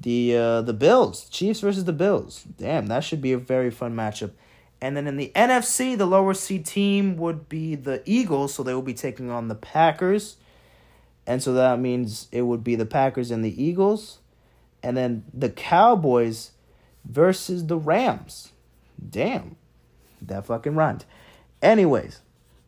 the 0.00 0.36
uh, 0.36 0.62
the 0.62 0.72
Bills. 0.72 1.28
Chiefs 1.28 1.60
versus 1.60 1.84
the 1.84 1.92
Bills. 1.92 2.44
Damn, 2.58 2.88
that 2.88 3.04
should 3.04 3.22
be 3.22 3.32
a 3.32 3.38
very 3.38 3.70
fun 3.70 3.94
matchup. 3.94 4.32
And 4.80 4.96
then 4.96 5.06
in 5.06 5.16
the 5.16 5.30
NFC, 5.36 5.96
the 5.96 6.06
lower 6.06 6.34
seed 6.34 6.66
team 6.66 7.16
would 7.16 7.48
be 7.48 7.76
the 7.76 8.02
Eagles, 8.04 8.54
so 8.54 8.64
they 8.64 8.74
will 8.74 8.82
be 8.82 8.94
taking 8.94 9.30
on 9.30 9.46
the 9.46 9.54
Packers. 9.54 10.36
And 11.28 11.42
so 11.42 11.52
that 11.52 11.78
means 11.78 12.26
it 12.32 12.40
would 12.42 12.64
be 12.64 12.74
the 12.74 12.86
Packers 12.86 13.30
and 13.30 13.44
the 13.44 13.62
Eagles. 13.62 14.20
And 14.82 14.96
then 14.96 15.24
the 15.34 15.50
Cowboys 15.50 16.52
versus 17.04 17.66
the 17.66 17.76
Rams. 17.76 18.52
Damn. 19.10 19.56
That 20.22 20.46
fucking 20.46 20.74
rhymed. 20.74 21.04
Anyways, 21.60 22.22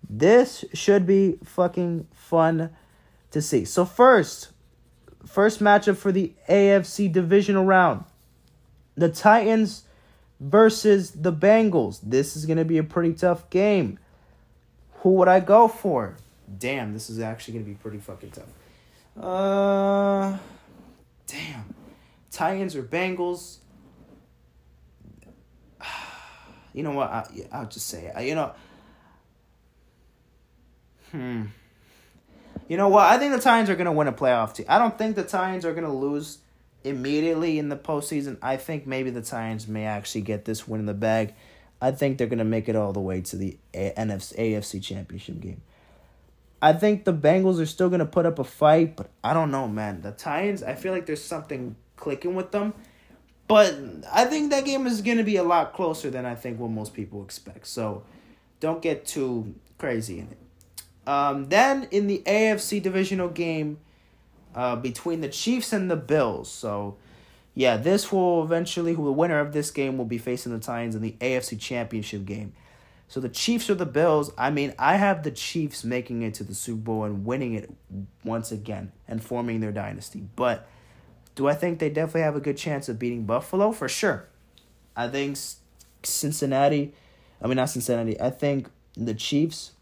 this 0.08 0.66
should 0.74 1.06
be 1.06 1.38
fucking 1.42 2.06
fun 2.12 2.68
to 3.30 3.40
see. 3.40 3.64
So 3.64 3.86
first, 3.86 4.50
first 5.24 5.61
matchup 5.61 5.96
for 5.96 6.12
the 6.12 6.34
AFC 6.46 7.11
divisional 7.11 7.64
round. 7.64 8.04
The 8.94 9.08
Titans 9.08 9.84
versus 10.38 11.12
the 11.12 11.32
Bengals. 11.32 11.98
This 12.02 12.36
is 12.36 12.44
going 12.44 12.58
to 12.58 12.66
be 12.66 12.76
a 12.76 12.84
pretty 12.84 13.14
tough 13.14 13.48
game. 13.48 13.98
Who 14.96 15.14
would 15.14 15.28
I 15.28 15.40
go 15.40 15.66
for? 15.66 16.18
Damn, 16.59 16.92
this 16.92 17.11
is 17.11 17.20
actually 17.20 17.55
going 17.55 17.64
to 17.64 17.70
be 17.70 17.76
pretty 17.76 17.98
fucking 17.98 18.30
tough. 18.30 19.24
Uh 19.24 20.38
damn. 21.26 21.74
Titans 22.30 22.76
or 22.76 22.82
Bengals. 22.82 23.59
You 26.72 26.84
know 26.84 26.92
what? 26.92 27.11
I, 27.11 27.26
I'll 27.51 27.66
just 27.66 27.88
say 27.88 28.12
it. 28.14 28.24
You 28.24 28.36
know. 28.36 28.53
Hmm. 31.11 31.46
You 32.68 32.76
know 32.76 32.86
what? 32.86 33.07
I 33.07 33.18
think 33.18 33.32
the 33.32 33.40
Titans 33.40 33.68
are 33.70 33.74
going 33.74 33.86
to 33.86 33.92
win 33.92 34.07
a 34.07 34.12
playoff 34.12 34.55
team. 34.55 34.66
I 34.68 34.78
don't 34.78 34.96
think 34.96 35.16
the 35.16 35.24
Titans 35.24 35.64
are 35.64 35.72
going 35.72 35.84
to 35.84 35.92
lose 35.92 36.38
immediately 36.84 37.59
in 37.59 37.68
the 37.68 37.76
postseason. 37.76 38.38
I 38.40 38.57
think 38.57 38.86
maybe 38.86 39.11
the 39.11 39.20
Titans 39.20 39.66
may 39.66 39.84
actually 39.84 40.20
get 40.20 40.44
this 40.44 40.68
win 40.68 40.78
in 40.78 40.86
the 40.86 40.94
bag. 40.94 41.34
I 41.82 41.90
think 41.90 42.18
they're 42.18 42.28
going 42.28 42.38
to 42.38 42.44
make 42.44 42.68
it 42.68 42.76
all 42.76 42.92
the 42.92 43.01
way 43.01 43.22
to 43.22 43.36
the 43.36 43.59
NFC, 43.74 44.38
AFC 44.38 44.80
Championship 44.80 45.40
game. 45.40 45.62
I 46.62 46.72
think 46.74 47.04
the 47.04 47.14
Bengals 47.14 47.61
are 47.61 47.66
still 47.66 47.88
going 47.88 48.00
to 48.00 48.06
put 48.06 48.26
up 48.26 48.38
a 48.38 48.44
fight, 48.44 48.96
but 48.96 49.11
I 49.24 49.32
don't 49.32 49.50
know, 49.50 49.66
man. 49.66 50.02
The 50.02 50.12
Titans, 50.12 50.62
I 50.62 50.74
feel 50.74 50.92
like 50.92 51.06
there's 51.06 51.24
something 51.24 51.76
clicking 51.96 52.34
with 52.34 52.50
them. 52.50 52.74
But 53.48 53.76
I 54.12 54.26
think 54.26 54.50
that 54.50 54.64
game 54.64 54.86
is 54.86 55.02
going 55.02 55.16
to 55.16 55.24
be 55.24 55.36
a 55.36 55.42
lot 55.42 55.72
closer 55.72 56.11
than 56.11 56.24
I 56.24 56.34
think 56.34 56.61
what 56.61 56.70
most 56.70 56.94
people 56.94 57.24
expect. 57.24 57.66
So 57.66 58.04
don't 58.61 58.80
get 58.80 59.06
too 59.06 59.54
crazy 59.78 60.20
in 60.20 60.28
it. 60.28 60.38
Um, 61.08 61.48
then 61.48 61.88
in 61.90 62.06
the 62.06 62.22
AFC 62.26 62.80
divisional 62.80 63.28
game 63.28 63.78
uh, 64.54 64.76
between 64.76 65.20
the 65.20 65.28
Chiefs 65.28 65.72
and 65.72 65.90
the 65.90 65.96
Bills. 65.96 66.50
So 66.50 66.96
yeah, 67.54 67.76
this 67.76 68.12
will 68.12 68.44
eventually, 68.44 68.94
who 68.94 69.04
the 69.04 69.12
winner 69.12 69.40
of 69.40 69.52
this 69.52 69.70
game 69.70 69.98
will 69.98 70.04
be 70.04 70.18
facing 70.18 70.52
the 70.52 70.58
Titans 70.58 70.94
in 70.94 71.02
the 71.02 71.16
AFC 71.20 71.58
Championship 71.58 72.24
game. 72.24 72.52
So 73.11 73.18
the 73.18 73.28
Chiefs 73.28 73.68
or 73.68 73.74
the 73.74 73.86
Bills, 73.86 74.32
I 74.38 74.50
mean, 74.50 74.72
I 74.78 74.94
have 74.94 75.24
the 75.24 75.32
Chiefs 75.32 75.82
making 75.82 76.22
it 76.22 76.32
to 76.34 76.44
the 76.44 76.54
Super 76.54 76.80
Bowl 76.80 77.02
and 77.02 77.26
winning 77.26 77.54
it 77.54 77.68
once 78.24 78.52
again 78.52 78.92
and 79.08 79.20
forming 79.20 79.58
their 79.58 79.72
dynasty. 79.72 80.22
But 80.36 80.68
do 81.34 81.48
I 81.48 81.54
think 81.54 81.80
they 81.80 81.90
definitely 81.90 82.20
have 82.20 82.36
a 82.36 82.40
good 82.40 82.56
chance 82.56 82.88
of 82.88 83.00
beating 83.00 83.24
Buffalo? 83.24 83.72
For 83.72 83.88
sure. 83.88 84.28
I 84.94 85.08
think 85.08 85.36
Cincinnati, 86.04 86.94
I 87.42 87.48
mean, 87.48 87.56
not 87.56 87.70
Cincinnati, 87.70 88.20
I 88.20 88.30
think 88.30 88.70
the 88.96 89.14
Chiefs, 89.14 89.72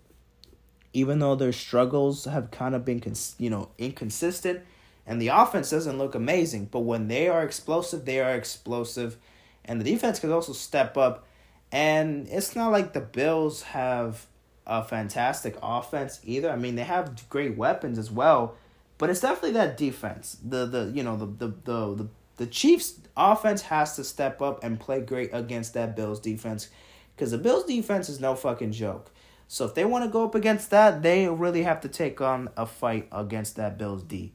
even 0.94 1.18
though 1.18 1.34
their 1.34 1.52
struggles 1.52 2.24
have 2.24 2.50
kind 2.50 2.74
of 2.74 2.86
been, 2.86 3.02
you 3.36 3.50
know, 3.50 3.68
inconsistent 3.76 4.60
and 5.06 5.20
the 5.20 5.28
offense 5.28 5.68
doesn't 5.68 5.98
look 5.98 6.14
amazing, 6.14 6.70
but 6.70 6.80
when 6.80 7.08
they 7.08 7.28
are 7.28 7.42
explosive, 7.42 8.06
they 8.06 8.20
are 8.20 8.34
explosive. 8.34 9.18
And 9.66 9.78
the 9.78 9.84
defense 9.84 10.18
can 10.18 10.32
also 10.32 10.54
step 10.54 10.96
up. 10.96 11.26
And 11.70 12.28
it's 12.28 12.56
not 12.56 12.72
like 12.72 12.92
the 12.92 13.00
Bills 13.00 13.62
have 13.62 14.26
a 14.66 14.82
fantastic 14.82 15.56
offense 15.62 16.20
either. 16.24 16.50
I 16.50 16.56
mean, 16.56 16.76
they 16.76 16.84
have 16.84 17.28
great 17.28 17.56
weapons 17.56 17.98
as 17.98 18.10
well 18.10 18.56
but 18.98 19.10
it's 19.10 19.20
definitely 19.20 19.52
that 19.52 19.76
defense. 19.76 20.36
The 20.44 20.66
the 20.66 20.92
you 20.92 21.02
know 21.02 21.16
the 21.16 21.26
the 21.26 21.54
the 21.64 21.94
the, 21.94 22.08
the 22.36 22.46
Chiefs 22.46 22.94
offense 23.16 23.62
has 23.62 23.96
to 23.96 24.04
step 24.04 24.42
up 24.42 24.62
and 24.62 24.78
play 24.78 25.00
great 25.00 25.30
against 25.32 25.74
that 25.74 25.96
Bills 25.96 26.20
defense 26.20 26.68
because 27.16 27.30
the 27.30 27.38
Bills 27.38 27.64
defense 27.64 28.08
is 28.08 28.20
no 28.20 28.34
fucking 28.34 28.72
joke. 28.72 29.10
So 29.46 29.64
if 29.64 29.74
they 29.74 29.84
want 29.84 30.04
to 30.04 30.10
go 30.10 30.24
up 30.24 30.34
against 30.34 30.70
that, 30.70 31.02
they 31.02 31.26
really 31.28 31.62
have 31.62 31.80
to 31.80 31.88
take 31.88 32.20
on 32.20 32.50
a 32.56 32.66
fight 32.66 33.08
against 33.10 33.56
that 33.56 33.78
Bills 33.78 34.02
D. 34.02 34.32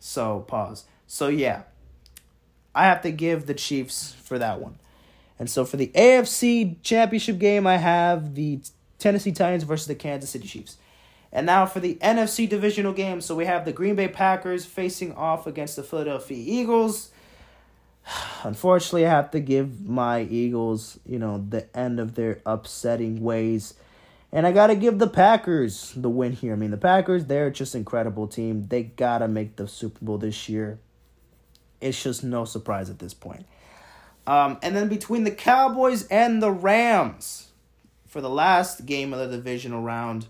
So 0.00 0.40
pause. 0.40 0.86
So 1.06 1.28
yeah. 1.28 1.62
I 2.74 2.84
have 2.84 3.00
to 3.02 3.10
give 3.10 3.46
the 3.46 3.54
Chiefs 3.54 4.12
for 4.22 4.38
that 4.38 4.60
one. 4.60 4.78
And 5.38 5.50
so 5.50 5.64
for 5.64 5.76
the 5.76 5.88
AFC 5.88 6.82
championship 6.82 7.38
game, 7.38 7.66
I 7.66 7.76
have 7.76 8.34
the 8.34 8.60
Tennessee 8.98 9.32
Titans 9.32 9.64
versus 9.64 9.86
the 9.86 9.94
Kansas 9.94 10.30
City 10.30 10.48
Chiefs. 10.48 10.78
And 11.32 11.44
now 11.46 11.66
for 11.66 11.80
the 11.80 11.96
NFC 11.96 12.48
divisional 12.48 12.92
game. 12.92 13.20
So 13.20 13.34
we 13.34 13.44
have 13.44 13.64
the 13.64 13.72
Green 13.72 13.94
Bay 13.94 14.08
Packers 14.08 14.64
facing 14.64 15.12
off 15.14 15.46
against 15.46 15.76
the 15.76 15.82
Philadelphia 15.82 16.38
Eagles. 16.38 17.10
Unfortunately, 18.42 19.06
I 19.06 19.10
have 19.10 19.30
to 19.32 19.40
give 19.40 19.86
my 19.86 20.22
Eagles, 20.22 20.98
you 21.04 21.18
know, 21.18 21.44
the 21.48 21.76
end 21.76 22.00
of 22.00 22.14
their 22.14 22.40
upsetting 22.46 23.22
ways. 23.22 23.74
And 24.32 24.46
I 24.46 24.52
got 24.52 24.68
to 24.68 24.74
give 24.74 24.98
the 24.98 25.08
Packers 25.08 25.92
the 25.96 26.10
win 26.10 26.32
here. 26.32 26.52
I 26.52 26.56
mean, 26.56 26.70
the 26.70 26.76
Packers, 26.76 27.26
they're 27.26 27.50
just 27.50 27.74
incredible 27.74 28.26
team. 28.26 28.66
They 28.68 28.84
got 28.84 29.18
to 29.18 29.28
make 29.28 29.56
the 29.56 29.68
Super 29.68 30.04
Bowl 30.04 30.18
this 30.18 30.48
year. 30.48 30.78
It's 31.80 32.02
just 32.02 32.24
no 32.24 32.44
surprise 32.44 32.90
at 32.90 32.98
this 32.98 33.14
point. 33.14 33.46
Um, 34.26 34.58
and 34.62 34.74
then 34.74 34.88
between 34.88 35.24
the 35.24 35.30
Cowboys 35.30 36.06
and 36.08 36.42
the 36.42 36.50
Rams 36.50 37.48
for 38.06 38.20
the 38.20 38.30
last 38.30 38.86
game 38.86 39.12
of 39.12 39.18
the 39.18 39.36
divisional 39.36 39.82
round, 39.82 40.26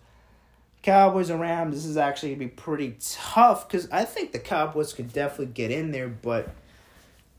Cowboys 0.83 1.31
and 1.31 1.41
Rams, 1.41 1.75
this 1.75 1.85
is 1.85 1.97
actually 1.97 2.31
going 2.31 2.41
to 2.41 2.45
be 2.47 2.63
pretty 2.63 2.97
tough 3.01 3.67
because 3.67 3.91
I 3.91 4.05
think 4.05 4.33
the 4.33 4.39
Cowboys 4.39 4.93
could 4.93 5.13
definitely 5.13 5.47
get 5.47 5.71
in 5.71 5.91
there, 5.91 6.09
but 6.09 6.51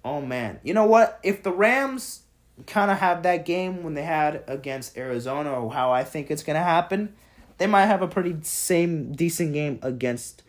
oh 0.04 0.22
man. 0.22 0.60
You 0.64 0.74
know 0.74 0.86
what? 0.86 1.20
If 1.24 1.44
the 1.44 1.52
Rams 1.52 2.24
kind 2.66 2.90
of 2.90 2.98
have 2.98 3.24
that 3.24 3.46
game 3.46 3.84
when 3.84 3.94
they 3.94 4.04
had 4.04 4.44
against 4.48 4.98
Arizona 4.98 5.52
or 5.52 5.72
how 5.72 5.92
I 5.92 6.04
think 6.04 6.32
it's 6.32 6.44
going 6.44 6.58
to 6.58 6.64
happen, 6.64 7.14
they 7.58 7.68
might 7.68 7.86
have 7.86 8.02
a 8.02 8.08
pretty 8.08 8.36
same 8.42 9.14
decent 9.14 9.54
game 9.54 9.80
against 9.82 10.44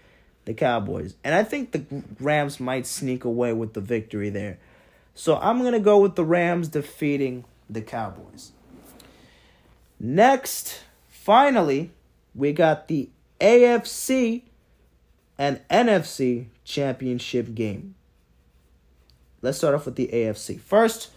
the 0.44 0.54
Cowboys. 0.54 1.14
And 1.22 1.34
I 1.34 1.44
think 1.44 1.72
the 1.72 1.84
Rams 2.18 2.58
might 2.58 2.86
sneak 2.86 3.24
away 3.24 3.52
with 3.52 3.74
the 3.74 3.80
victory 3.80 4.30
there. 4.30 4.58
So 5.18 5.36
I'm 5.36 5.58
going 5.62 5.72
to 5.72 5.80
go 5.80 5.98
with 5.98 6.14
the 6.14 6.24
Rams 6.24 6.68
defeating 6.68 7.44
the 7.68 7.82
Cowboys. 7.82 8.52
Next, 9.98 10.84
finally, 11.08 11.90
we 12.36 12.52
got 12.52 12.86
the 12.86 13.08
AFC 13.40 14.42
and 15.36 15.60
NFC 15.68 16.46
championship 16.62 17.56
game. 17.56 17.96
Let's 19.42 19.58
start 19.58 19.74
off 19.74 19.86
with 19.86 19.96
the 19.96 20.06
AFC. 20.06 20.60
First, 20.60 21.10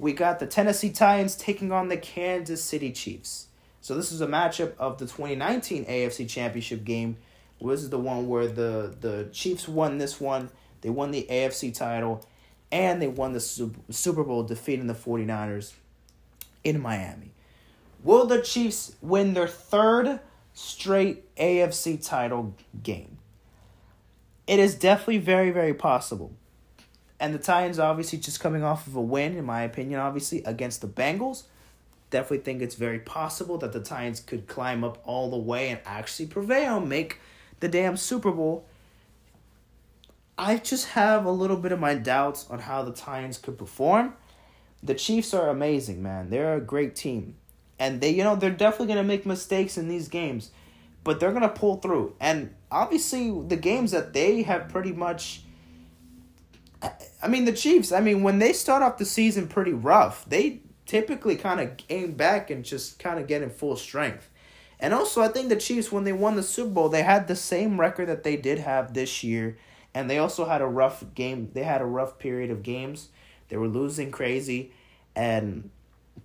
we 0.00 0.12
got 0.12 0.40
the 0.40 0.48
Tennessee 0.48 0.90
Titans 0.90 1.36
taking 1.36 1.70
on 1.70 1.86
the 1.86 1.96
Kansas 1.96 2.62
City 2.62 2.90
Chiefs. 2.90 3.46
So 3.80 3.94
this 3.94 4.10
is 4.10 4.20
a 4.20 4.26
matchup 4.26 4.76
of 4.78 4.98
the 4.98 5.04
2019 5.04 5.84
AFC 5.84 6.28
Championship 6.28 6.82
game. 6.82 7.18
This 7.62 7.84
is 7.84 7.90
the 7.90 8.00
one 8.00 8.26
where 8.26 8.48
the, 8.48 8.96
the 9.00 9.28
Chiefs 9.30 9.68
won 9.68 9.98
this 9.98 10.20
one. 10.20 10.50
They 10.80 10.90
won 10.90 11.12
the 11.12 11.24
AFC 11.30 11.72
title 11.72 12.26
and 12.74 13.00
they 13.00 13.06
won 13.06 13.32
the 13.32 13.40
Super 13.40 14.24
Bowl 14.24 14.42
defeating 14.42 14.88
the 14.88 14.94
49ers 14.94 15.72
in 16.62 16.82
Miami. 16.82 17.30
Will 18.02 18.26
the 18.26 18.42
Chiefs 18.42 18.96
win 19.00 19.32
their 19.32 19.46
third 19.46 20.20
straight 20.54 21.34
AFC 21.36 22.04
title 22.04 22.54
game. 22.82 23.18
It 24.46 24.58
is 24.58 24.74
definitely 24.74 25.18
very, 25.18 25.50
very 25.50 25.74
possible. 25.74 26.32
And 27.18 27.34
the 27.34 27.38
Titans 27.38 27.78
obviously 27.78 28.18
just 28.18 28.40
coming 28.40 28.62
off 28.62 28.86
of 28.86 28.94
a 28.94 29.00
win, 29.00 29.36
in 29.36 29.44
my 29.44 29.62
opinion, 29.62 30.00
obviously, 30.00 30.42
against 30.44 30.80
the 30.80 30.86
Bengals. 30.86 31.44
Definitely 32.10 32.38
think 32.38 32.62
it's 32.62 32.74
very 32.76 33.00
possible 33.00 33.58
that 33.58 33.72
the 33.72 33.80
Titans 33.80 34.20
could 34.20 34.46
climb 34.46 34.84
up 34.84 34.98
all 35.04 35.30
the 35.30 35.36
way 35.36 35.70
and 35.70 35.80
actually 35.84 36.26
prevail, 36.26 36.80
make 36.80 37.18
the 37.60 37.68
damn 37.68 37.96
Super 37.96 38.30
Bowl. 38.30 38.64
I 40.36 40.56
just 40.56 40.90
have 40.90 41.24
a 41.24 41.30
little 41.30 41.56
bit 41.56 41.72
of 41.72 41.80
my 41.80 41.94
doubts 41.94 42.48
on 42.50 42.60
how 42.60 42.82
the 42.82 42.92
Titans 42.92 43.38
could 43.38 43.56
perform. 43.56 44.14
The 44.82 44.94
Chiefs 44.94 45.32
are 45.32 45.48
amazing, 45.48 46.02
man. 46.02 46.30
They're 46.30 46.56
a 46.56 46.60
great 46.60 46.94
team 46.94 47.36
and 47.78 48.00
they 48.00 48.10
you 48.10 48.24
know 48.24 48.36
they're 48.36 48.50
definitely 48.50 48.86
going 48.86 48.98
to 48.98 49.04
make 49.04 49.26
mistakes 49.26 49.76
in 49.76 49.88
these 49.88 50.08
games 50.08 50.50
but 51.02 51.20
they're 51.20 51.30
going 51.30 51.42
to 51.42 51.48
pull 51.48 51.76
through 51.76 52.14
and 52.20 52.54
obviously 52.70 53.30
the 53.48 53.56
games 53.56 53.90
that 53.90 54.12
they 54.12 54.42
have 54.42 54.68
pretty 54.68 54.92
much 54.92 55.42
I 57.22 57.28
mean 57.28 57.44
the 57.44 57.52
Chiefs 57.52 57.92
I 57.92 58.00
mean 58.00 58.22
when 58.22 58.38
they 58.38 58.52
start 58.52 58.82
off 58.82 58.98
the 58.98 59.04
season 59.04 59.48
pretty 59.48 59.72
rough 59.72 60.24
they 60.28 60.60
typically 60.86 61.36
kind 61.36 61.60
of 61.60 61.72
aim 61.88 62.12
back 62.12 62.50
and 62.50 62.64
just 62.64 62.98
kind 62.98 63.18
of 63.18 63.26
get 63.26 63.42
in 63.42 63.50
full 63.50 63.76
strength 63.76 64.30
and 64.78 64.92
also 64.92 65.22
I 65.22 65.28
think 65.28 65.48
the 65.48 65.56
Chiefs 65.56 65.90
when 65.90 66.04
they 66.04 66.12
won 66.12 66.36
the 66.36 66.42
Super 66.42 66.70
Bowl 66.70 66.88
they 66.88 67.02
had 67.02 67.26
the 67.26 67.36
same 67.36 67.80
record 67.80 68.08
that 68.08 68.22
they 68.22 68.36
did 68.36 68.58
have 68.58 68.94
this 68.94 69.24
year 69.24 69.56
and 69.94 70.10
they 70.10 70.18
also 70.18 70.44
had 70.44 70.60
a 70.60 70.66
rough 70.66 71.04
game 71.14 71.50
they 71.54 71.62
had 71.62 71.80
a 71.80 71.86
rough 71.86 72.18
period 72.18 72.50
of 72.50 72.62
games 72.62 73.08
they 73.48 73.56
were 73.56 73.68
losing 73.68 74.10
crazy 74.10 74.72
and 75.14 75.70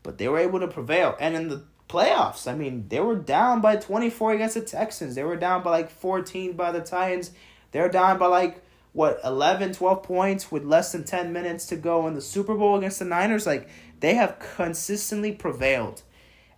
but 0.03 0.17
they 0.17 0.27
were 0.27 0.39
able 0.39 0.59
to 0.59 0.67
prevail. 0.67 1.15
And 1.19 1.35
in 1.35 1.49
the 1.49 1.63
playoffs, 1.87 2.49
I 2.49 2.55
mean, 2.55 2.87
they 2.89 2.99
were 2.99 3.15
down 3.15 3.61
by 3.61 3.75
24 3.75 4.33
against 4.33 4.55
the 4.55 4.61
Texans. 4.61 5.15
They 5.15 5.23
were 5.23 5.35
down 5.35 5.63
by 5.63 5.71
like 5.71 5.89
14 5.89 6.53
by 6.53 6.71
the 6.71 6.81
Titans. 6.81 7.31
They 7.71 7.81
were 7.81 7.89
down 7.89 8.17
by 8.17 8.27
like, 8.27 8.63
what, 8.93 9.19
11, 9.23 9.73
12 9.73 10.03
points 10.03 10.51
with 10.51 10.63
less 10.63 10.91
than 10.91 11.03
10 11.03 11.31
minutes 11.31 11.67
to 11.67 11.75
go 11.75 12.07
in 12.07 12.15
the 12.15 12.21
Super 12.21 12.55
Bowl 12.55 12.77
against 12.77 12.99
the 12.99 13.05
Niners. 13.05 13.45
Like, 13.45 13.69
they 13.99 14.15
have 14.15 14.39
consistently 14.39 15.31
prevailed. 15.31 16.01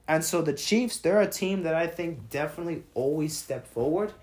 And 0.08 0.24
so 0.24 0.42
the 0.42 0.54
Chiefs, 0.54 0.98
they're 0.98 1.22
a 1.22 1.30
team 1.30 1.64
that 1.64 1.76
I 1.76 1.88
think 1.88 2.30
definitely 2.30 2.84
always 2.94 3.36
step 3.36 3.68
forward. 3.68 4.14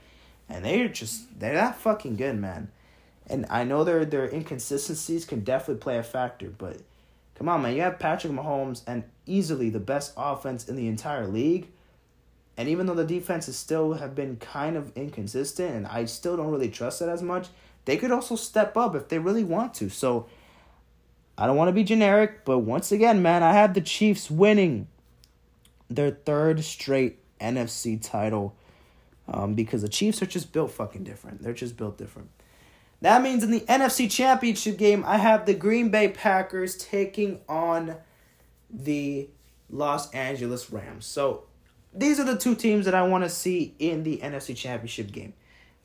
And 0.49 0.65
they're 0.65 0.89
just, 0.89 1.39
they're 1.39 1.55
that 1.55 1.77
fucking 1.77 2.17
good, 2.17 2.39
man. 2.39 2.71
And 3.31 3.47
I 3.51 3.65
know 3.65 3.85
their 3.85 4.05
their 4.05 4.29
inconsistencies 4.29 5.25
can 5.25 5.41
definitely 5.41 5.81
play 5.81 5.99
a 5.99 6.03
factor, 6.03 6.49
but 6.49 6.79
Come 7.39 7.49
on, 7.49 7.63
man. 7.63 7.77
You 7.77 7.83
have 7.83 8.01
Patrick 8.01 8.33
Mahomes 8.33 8.83
and 8.87 9.05
easily 9.25 9.71
the 9.71 9.79
best 9.79 10.13
offense 10.17 10.69
in 10.69 10.75
the 10.75 10.89
entire 10.89 11.29
league. 11.29 11.69
And 12.57 12.69
even 12.69 12.87
though 12.87 12.95
the 12.95 13.05
defenses 13.05 13.57
still 13.57 13.95
have 13.95 14.17
been 14.17 14.37
kind 14.37 14.77
of 14.77 14.91
inconsistent 14.97 15.73
and 15.73 15.87
I 15.87 16.07
still 16.07 16.37
don't 16.37 16.51
really 16.51 16.69
trust 16.69 17.01
it 17.01 17.09
as 17.09 17.23
much, 17.23 17.47
they 17.85 17.97
could 17.97 18.11
also 18.11 18.35
step 18.35 18.77
up 18.77 18.97
if 18.97 19.09
they 19.09 19.21
really 19.21 19.45
want 19.45 19.73
to. 19.75 19.89
So 19.89 20.27
I 21.39 21.47
don't 21.47 21.57
want 21.57 21.69
to 21.69 21.73
be 21.73 21.85
generic, 21.85 22.45
but 22.45 22.59
once 22.59 22.91
again, 22.91 23.23
man, 23.23 23.45
I 23.45 23.53
have 23.53 23.75
the 23.75 23.81
Chiefs 23.81 24.29
winning 24.29 24.89
their 25.89 26.11
third 26.11 26.65
straight 26.65 27.21
NFC 27.39 28.03
title 28.03 28.57
um, 29.29 29.55
because 29.55 29.83
the 29.83 29.89
Chiefs 29.89 30.21
are 30.23 30.27
just 30.27 30.53
built 30.53 30.73
fucking 30.73 31.05
different. 31.05 31.41
They're 31.41 31.53
just 31.53 31.77
built 31.77 31.97
different. 31.97 32.31
That 33.01 33.23
means 33.23 33.45
in 33.45 33.51
the 33.51 33.61
NFC 33.61 34.11
Championship 34.11 34.77
game, 34.77 35.05
I 35.07 35.19
have 35.19 35.47
the 35.47 35.55
Green 35.55 35.91
Bay 35.91 36.09
Packers 36.09 36.77
taking 36.77 37.41
on 37.49 37.97
the 38.71 39.29
Los 39.71 40.11
Angeles 40.13 40.71
Rams. 40.71 41.07
So 41.07 41.45
these 41.95 42.19
are 42.19 42.25
the 42.25 42.37
two 42.37 42.55
teams 42.55 42.87
that 42.87 42.95
I 42.95 43.03
want 43.03 43.25
to 43.25 43.31
see 43.31 43.75
in 43.79 44.03
the 44.03 44.19
NFC 44.19 44.57
Championship 44.57 45.13
game. 45.13 45.35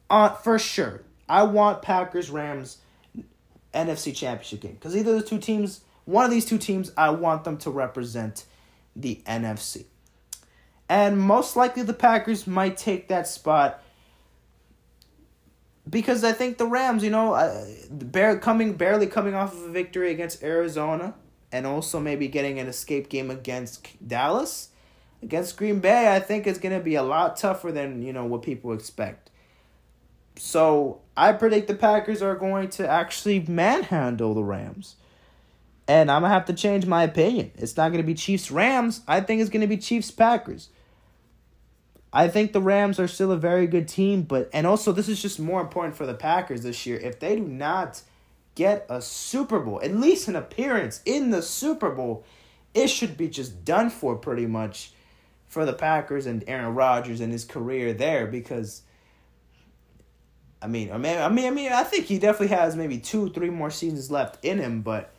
Uh, 0.09 0.29
for 0.29 0.57
sure. 0.57 1.01
I 1.29 1.43
want 1.43 1.81
Packers 1.81 2.29
Rams 2.29 2.77
NFC 3.73 4.15
Championship 4.15 4.61
game 4.61 4.73
because 4.73 4.95
either 4.95 5.15
the 5.15 5.25
two 5.25 5.39
teams, 5.39 5.81
one 6.05 6.25
of 6.25 6.31
these 6.31 6.45
two 6.45 6.57
teams, 6.57 6.91
I 6.97 7.11
want 7.11 7.43
them 7.43 7.57
to 7.59 7.69
represent 7.69 8.45
the 8.95 9.21
NFC. 9.25 9.85
And 10.89 11.17
most 11.17 11.55
likely 11.55 11.83
the 11.83 11.93
Packers 11.93 12.45
might 12.45 12.77
take 12.77 13.07
that 13.07 13.27
spot 13.27 13.82
because 15.89 16.23
I 16.23 16.31
think 16.31 16.57
the 16.57 16.65
Rams, 16.65 17.03
you 17.03 17.09
know, 17.09 17.33
uh, 17.33 17.65
bare, 17.89 18.37
coming 18.37 18.73
barely 18.73 19.07
coming 19.07 19.33
off 19.33 19.53
of 19.53 19.63
a 19.63 19.69
victory 19.69 20.11
against 20.11 20.43
Arizona 20.43 21.15
and 21.51 21.67
also 21.67 21.99
maybe 21.99 22.27
getting 22.27 22.59
an 22.59 22.67
escape 22.67 23.09
game 23.09 23.29
against 23.29 23.87
Dallas, 24.05 24.69
against 25.21 25.57
Green 25.57 25.79
Bay, 25.79 26.13
I 26.13 26.19
think 26.19 26.47
it's 26.47 26.59
going 26.59 26.77
to 26.77 26.83
be 26.83 26.95
a 26.95 27.03
lot 27.03 27.37
tougher 27.37 27.71
than, 27.71 28.01
you 28.01 28.13
know, 28.13 28.25
what 28.25 28.41
people 28.41 28.73
expect. 28.73 29.29
So, 30.35 31.01
I 31.15 31.31
predict 31.33 31.67
the 31.67 31.75
Packers 31.75 32.23
are 32.23 32.35
going 32.35 32.69
to 32.69 32.87
actually 32.87 33.41
manhandle 33.41 34.33
the 34.33 34.43
Rams. 34.43 34.95
And 35.87 36.09
I'm 36.09 36.23
to 36.23 36.29
have 36.29 36.45
to 36.45 36.53
change 36.53 36.85
my 36.85 37.03
opinion. 37.03 37.51
It's 37.55 37.75
not 37.77 37.89
going 37.89 38.01
to 38.01 38.07
be 38.07 38.13
Chiefs 38.13 38.49
Rams. 38.49 39.01
I 39.07 39.21
think 39.21 39.41
it's 39.41 39.49
going 39.49 39.61
to 39.61 39.67
be 39.67 39.77
Chiefs 39.77 40.11
Packers. 40.11 40.69
I 42.15 42.27
think 42.27 42.53
the 42.53 42.61
Rams 42.61 42.99
are 42.99 43.07
still 43.07 43.31
a 43.31 43.37
very 43.37 43.65
good 43.65 43.87
team, 43.87 44.21
but 44.21 44.47
and 44.53 44.67
also 44.67 44.91
this 44.91 45.09
is 45.09 45.19
just 45.19 45.39
more 45.39 45.59
important 45.59 45.95
for 45.95 46.05
the 46.05 46.13
Packers 46.13 46.61
this 46.61 46.85
year. 46.85 46.97
If 46.99 47.19
they 47.19 47.35
do 47.35 47.41
not 47.41 48.03
get 48.53 48.85
a 48.87 49.01
Super 49.01 49.59
Bowl, 49.59 49.81
at 49.83 49.95
least 49.95 50.27
an 50.27 50.35
appearance 50.35 51.01
in 51.05 51.31
the 51.31 51.41
Super 51.41 51.89
Bowl, 51.89 52.23
it 52.75 52.87
should 52.87 53.17
be 53.17 53.27
just 53.27 53.65
done 53.65 53.89
for 53.89 54.15
pretty 54.15 54.45
much 54.45 54.91
for 55.47 55.65
the 55.65 55.73
Packers 55.73 56.27
and 56.27 56.43
Aaron 56.47 56.75
Rodgers 56.75 57.19
and 57.19 57.31
his 57.31 57.45
career 57.45 57.93
there 57.93 58.27
because 58.27 58.83
I 60.61 60.67
mean, 60.67 60.91
I 60.91 60.97
mean, 60.97 61.17
I 61.17 61.29
mean, 61.29 61.45
I 61.45 61.49
mean, 61.49 61.71
I 61.73 61.83
think 61.83 62.05
he 62.05 62.19
definitely 62.19 62.55
has 62.55 62.75
maybe 62.75 62.99
two, 62.99 63.29
three 63.31 63.49
more 63.49 63.69
seasons 63.69 64.09
left 64.09 64.43
in 64.45 64.59
him, 64.59 64.81
but 64.81 65.12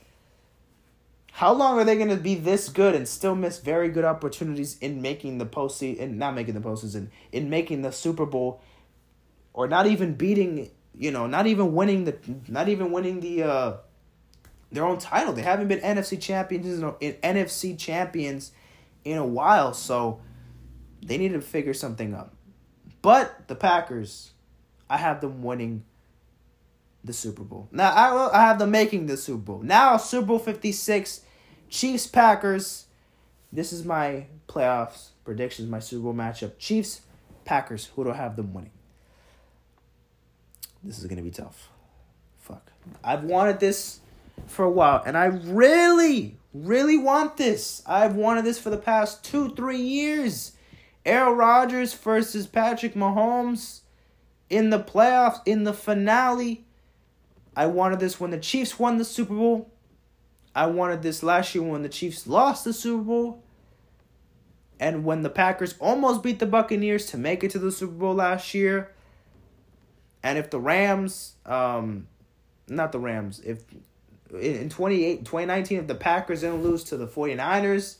how 1.34 1.52
long 1.52 1.80
are 1.80 1.84
they 1.84 1.96
going 1.96 2.10
to 2.10 2.16
be 2.16 2.36
this 2.36 2.68
good 2.68 2.94
and 2.94 3.08
still 3.08 3.34
miss 3.34 3.58
very 3.58 3.88
good 3.88 4.04
opportunities 4.04 4.78
in 4.78 5.02
making 5.02 5.38
the 5.38 5.44
postseason, 5.44 6.14
not 6.14 6.32
making 6.32 6.54
the 6.54 6.60
postseason, 6.60 7.08
in 7.32 7.50
making 7.50 7.82
the 7.82 7.90
Super 7.90 8.24
Bowl, 8.24 8.60
or 9.52 9.66
not 9.66 9.88
even 9.88 10.14
beating, 10.14 10.70
you 10.96 11.10
know, 11.10 11.26
not 11.26 11.48
even 11.48 11.74
winning 11.74 12.04
the, 12.04 12.16
not 12.46 12.68
even 12.68 12.92
winning 12.92 13.18
the, 13.18 13.42
uh, 13.42 13.76
their 14.70 14.84
own 14.84 14.98
title. 14.98 15.32
They 15.32 15.42
haven't 15.42 15.66
been 15.66 15.80
NFC 15.80 16.20
champions 16.20 16.66
in, 16.68 16.94
in 17.00 17.14
NFC 17.14 17.76
champions 17.76 18.52
in 19.04 19.18
a 19.18 19.26
while, 19.26 19.74
so 19.74 20.20
they 21.04 21.18
need 21.18 21.32
to 21.32 21.40
figure 21.40 21.74
something 21.74 22.14
up. 22.14 22.32
But 23.02 23.48
the 23.48 23.56
Packers, 23.56 24.34
I 24.88 24.98
have 24.98 25.20
them 25.20 25.42
winning 25.42 25.82
the 27.02 27.12
Super 27.12 27.42
Bowl. 27.42 27.68
Now 27.72 27.90
I 27.90 28.38
I 28.38 28.42
have 28.42 28.58
them 28.58 28.70
making 28.70 29.06
the 29.06 29.16
Super 29.16 29.42
Bowl. 29.42 29.60
Now 29.62 29.96
Super 29.96 30.26
Bowl 30.26 30.38
56 30.38 31.23
Chiefs 31.74 32.06
Packers. 32.06 32.86
This 33.52 33.72
is 33.72 33.84
my 33.84 34.26
playoffs 34.48 35.08
predictions, 35.24 35.68
my 35.68 35.80
Super 35.80 36.04
Bowl 36.04 36.14
matchup. 36.14 36.52
Chiefs 36.56 37.00
Packers. 37.44 37.90
Who 37.96 38.04
do 38.04 38.12
I 38.12 38.14
have 38.14 38.36
them 38.36 38.54
winning? 38.54 38.70
This 40.84 41.00
is 41.00 41.04
to 41.04 41.16
be 41.20 41.32
tough. 41.32 41.70
Fuck. 42.38 42.70
I've 43.02 43.24
wanted 43.24 43.58
this 43.58 43.98
for 44.46 44.64
a 44.64 44.70
while 44.70 45.02
and 45.04 45.16
I 45.16 45.24
really 45.24 46.36
really 46.52 46.96
want 46.96 47.38
this. 47.38 47.82
I've 47.86 48.14
wanted 48.14 48.44
this 48.44 48.60
for 48.60 48.70
the 48.70 48.76
past 48.76 49.24
2-3 49.24 49.76
years. 49.76 50.52
Aaron 51.04 51.36
Rodgers 51.36 51.92
versus 51.92 52.46
Patrick 52.46 52.94
Mahomes 52.94 53.80
in 54.48 54.70
the 54.70 54.78
playoffs 54.78 55.40
in 55.44 55.64
the 55.64 55.72
finale 55.72 56.66
I 57.56 57.66
wanted 57.66 57.98
this 57.98 58.20
when 58.20 58.30
the 58.30 58.38
Chiefs 58.38 58.78
won 58.78 58.98
the 58.98 59.04
Super 59.04 59.34
Bowl. 59.34 59.73
I 60.54 60.66
wanted 60.66 61.02
this 61.02 61.22
last 61.22 61.54
year 61.54 61.64
when 61.64 61.82
the 61.82 61.88
Chiefs 61.88 62.26
lost 62.26 62.64
the 62.64 62.72
Super 62.72 63.02
Bowl. 63.02 63.42
And 64.78 65.04
when 65.04 65.22
the 65.22 65.30
Packers 65.30 65.74
almost 65.78 66.22
beat 66.22 66.38
the 66.38 66.46
Buccaneers 66.46 67.06
to 67.06 67.16
make 67.16 67.44
it 67.44 67.50
to 67.52 67.58
the 67.58 67.72
Super 67.72 67.92
Bowl 67.92 68.14
last 68.14 68.54
year. 68.54 68.92
And 70.22 70.38
if 70.38 70.50
the 70.50 70.58
Rams, 70.58 71.34
um, 71.46 72.08
not 72.68 72.92
the 72.92 72.98
Rams, 72.98 73.40
if 73.40 73.62
in 74.32 74.68
28, 74.68 75.20
2019, 75.24 75.78
if 75.78 75.86
the 75.86 75.94
Packers 75.94 76.40
didn't 76.40 76.62
lose 76.62 76.82
to 76.84 76.96
the 76.96 77.06
49ers, 77.06 77.96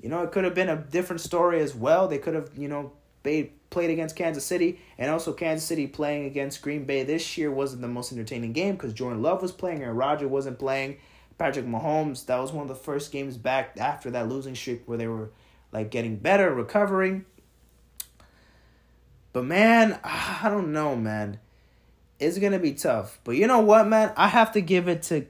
you 0.00 0.08
know, 0.08 0.22
it 0.22 0.32
could 0.32 0.44
have 0.44 0.54
been 0.54 0.68
a 0.68 0.76
different 0.76 1.20
story 1.20 1.60
as 1.60 1.74
well. 1.74 2.06
They 2.06 2.18
could 2.18 2.34
have, 2.34 2.50
you 2.56 2.68
know, 2.68 2.92
made 3.24 3.52
played 3.70 3.90
against 3.90 4.14
Kansas 4.14 4.44
City, 4.44 4.78
and 4.96 5.10
also 5.10 5.32
Kansas 5.32 5.66
City 5.66 5.86
playing 5.86 6.26
against 6.26 6.62
Green 6.62 6.84
Bay 6.84 7.02
this 7.02 7.36
year 7.36 7.50
wasn't 7.50 7.82
the 7.82 7.88
most 7.88 8.12
entertaining 8.12 8.52
game 8.52 8.74
because 8.74 8.92
Jordan 8.92 9.22
Love 9.22 9.42
was 9.42 9.52
playing 9.52 9.82
and 9.82 9.98
Roger 9.98 10.28
wasn't 10.28 10.58
playing. 10.58 10.98
Patrick 11.38 11.66
Mahomes, 11.66 12.26
that 12.26 12.38
was 12.38 12.52
one 12.52 12.62
of 12.62 12.68
the 12.68 12.74
first 12.74 13.12
games 13.12 13.36
back 13.36 13.76
after 13.78 14.10
that 14.10 14.28
losing 14.28 14.54
streak 14.54 14.82
where 14.86 14.98
they 14.98 15.06
were 15.06 15.30
like 15.72 15.90
getting 15.90 16.16
better, 16.16 16.52
recovering. 16.54 17.24
But 19.32 19.44
man, 19.44 19.98
I 20.04 20.48
don't 20.48 20.72
know, 20.72 20.96
man. 20.96 21.40
It's 22.18 22.38
gonna 22.38 22.58
be 22.58 22.72
tough. 22.72 23.18
But 23.24 23.36
you 23.36 23.46
know 23.46 23.60
what, 23.60 23.86
man? 23.86 24.12
I 24.16 24.28
have 24.28 24.52
to 24.52 24.60
give 24.60 24.88
it 24.88 25.02
to 25.04 25.26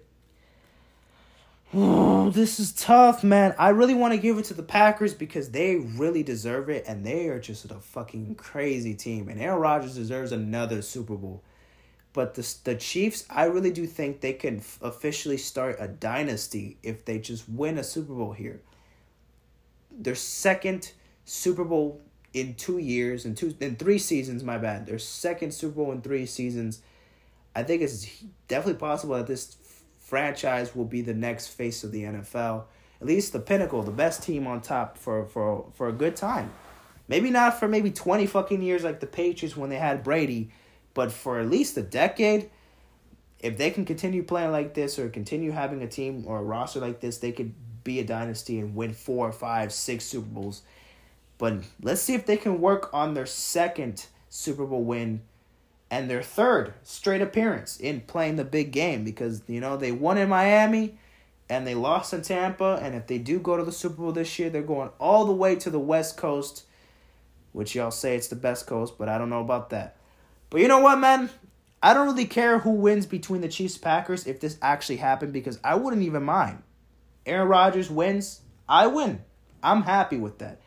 this 1.73 2.61
is 2.61 2.73
tough, 2.73 3.25
man. 3.25 3.55
I 3.59 3.71
really 3.71 3.95
want 3.95 4.15
to 4.15 4.21
give 4.21 4.39
it 4.39 4.45
to 4.47 4.55
the 4.55 4.63
Packers 4.63 5.13
because 5.13 5.51
they 5.51 5.77
really 5.77 6.23
deserve 6.23 6.71
it, 6.71 6.85
and 6.87 7.05
they 7.05 7.29
are 7.29 7.41
just 7.41 7.65
a 7.65 7.75
fucking 7.75 8.37
crazy 8.37 8.95
team. 8.95 9.29
And 9.29 9.41
Aaron 9.41 9.61
Rodgers 9.61 9.97
deserves 9.97 10.31
another 10.31 10.81
Super 10.81 11.17
Bowl. 11.17 11.43
But 12.17 12.33
the 12.33 12.55
the 12.65 12.75
Chiefs, 12.75 13.27
I 13.29 13.45
really 13.45 13.71
do 13.71 13.87
think 13.87 14.23
they 14.23 14.33
can 14.33 14.63
officially 14.81 15.37
start 15.37 15.77
a 15.79 15.87
dynasty 15.87 16.79
if 16.83 17.05
they 17.05 17.19
just 17.19 17.47
win 17.47 17.77
a 17.77 17.85
Super 17.85 18.15
Bowl 18.15 18.33
here. 18.33 18.63
Their 19.91 20.15
second 20.15 20.93
Super 21.27 21.63
Bowl 21.63 22.01
in 22.33 22.55
two 22.55 22.79
years, 22.79 23.27
in 23.27 23.35
two 23.35 23.55
in 23.61 23.77
three 23.77 23.99
seasons. 23.99 24.43
My 24.43 24.57
bad. 24.57 24.87
Their 24.87 24.99
second 24.99 25.53
Super 25.53 25.75
Bowl 25.75 25.93
in 25.93 26.01
three 26.01 26.25
seasons. 26.25 26.81
I 27.55 27.63
think 27.63 27.83
it's 27.83 28.07
definitely 28.49 28.81
possible 28.81 29.17
that 29.17 29.27
this 29.27 29.55
franchise 29.99 30.75
will 30.75 30.87
be 30.87 31.03
the 31.03 31.13
next 31.13 31.49
face 31.49 31.85
of 31.85 31.93
the 31.93 32.05
NFL. 32.05 32.65
At 32.99 33.07
least 33.07 33.35
the 33.35 33.41
pinnacle, 33.41 33.83
the 33.83 33.91
best 33.91 34.23
team 34.23 34.47
on 34.47 34.63
top 34.63 34.97
for 34.97 35.27
for 35.27 35.67
for 35.75 35.89
a 35.91 35.93
good 35.93 36.17
time. 36.17 36.51
Maybe 37.09 37.29
not 37.29 37.61
for 37.61 37.69
maybe 37.69 37.91
20 37.91 38.25
fucking 38.25 38.63
years 38.63 38.85
like 38.85 39.01
the 39.01 39.07
Patriots 39.07 39.55
when 39.55 39.69
they 39.69 39.77
had 39.77 40.03
Brady, 40.03 40.51
but 40.97 41.13
for 41.13 41.39
at 41.39 41.51
least 41.51 41.77
a 41.77 41.83
decade, 41.83 42.49
if 43.41 43.59
they 43.59 43.71
can 43.71 43.85
continue 43.85 44.23
playing 44.23 44.51
like 44.51 44.73
this 44.73 44.99
or 44.99 45.11
continue 45.11 45.51
having 45.51 45.83
a 45.83 45.87
team 45.87 46.25
or 46.27 46.39
a 46.39 46.43
roster 46.43 46.81
like 46.81 47.01
this, 47.01 47.19
they 47.19 47.33
could 47.33 47.53
be 47.85 48.01
a 48.01 48.05
dynasty 48.05 48.59
and 48.59 48.75
win 48.75 48.95
four, 48.95 49.31
five, 49.31 49.75
six 49.75 50.07
Super 50.07 50.27
Bowls. 50.27 50.63
But 51.37 51.59
let's 51.83 52.01
see 52.01 52.15
if 52.15 52.25
they 52.25 52.39
can 52.39 52.63
work 52.63 52.89
on 52.95 53.13
their 53.13 53.27
second 53.27 54.07
Super 54.31 54.65
Bowl 54.65 54.85
win 54.85 55.21
and 55.91 56.09
their 56.09 56.23
third 56.23 56.73
straight 56.83 57.21
appearance 57.21 57.77
in 57.77 58.01
playing 58.01 58.37
the 58.37 58.45
big 58.45 58.73
game 58.73 59.05
because 59.05 59.43
you 59.47 59.61
know 59.61 59.77
they 59.77 59.93
won 59.93 60.17
in 60.17 60.31
Miami 60.31 60.97
and 61.51 61.67
they 61.67 61.75
lost 61.75 62.15
in 62.15 62.23
Tampa 62.23 62.81
and 62.83 62.95
if 62.95 63.07
they 63.07 63.19
do 63.19 63.39
go 63.39 63.59
to 63.59 63.65
the 63.65 63.71
Super 63.71 63.97
Bowl 63.97 64.13
this 64.13 64.39
year 64.39 64.49
they're 64.49 64.63
going 64.63 64.89
all 64.99 65.27
the 65.27 65.33
way 65.33 65.57
to 65.57 65.69
the 65.69 65.79
West 65.79 66.17
Coast 66.17 66.65
which 67.53 67.75
y'all 67.75 67.91
say 67.91 68.17
it's 68.17 68.29
the 68.29 68.35
best 68.35 68.67
coast 68.67 68.95
but 68.99 69.11
I 69.11 69.19
don't 69.19 69.31
know 69.31 69.43
about 69.43 69.69
that. 69.71 69.97
But 70.51 70.61
you 70.61 70.69
know 70.69 70.81
what 70.81 70.99
man? 70.99 71.31
I 71.83 71.95
don't 71.95 72.07
really 72.07 72.27
care 72.27 72.59
who 72.59 72.71
wins 72.71 73.07
between 73.07 73.43
the 73.43 73.49
Chiefs 73.49 73.79
Packers 73.79 74.27
if 74.27 74.41
this 74.41 74.59
actually 74.63 74.97
happened 74.97 75.33
because 75.33 75.59
I 75.63 75.75
wouldn't 75.75 76.03
even 76.03 76.23
mind. 76.23 76.63
Aaron 77.27 77.49
Rodgers 77.49 77.91
wins, 77.91 78.41
I 78.69 78.87
win. 78.87 79.23
I'm 79.63 79.83
happy 79.83 80.17
with 80.17 80.39
that. 80.39 80.61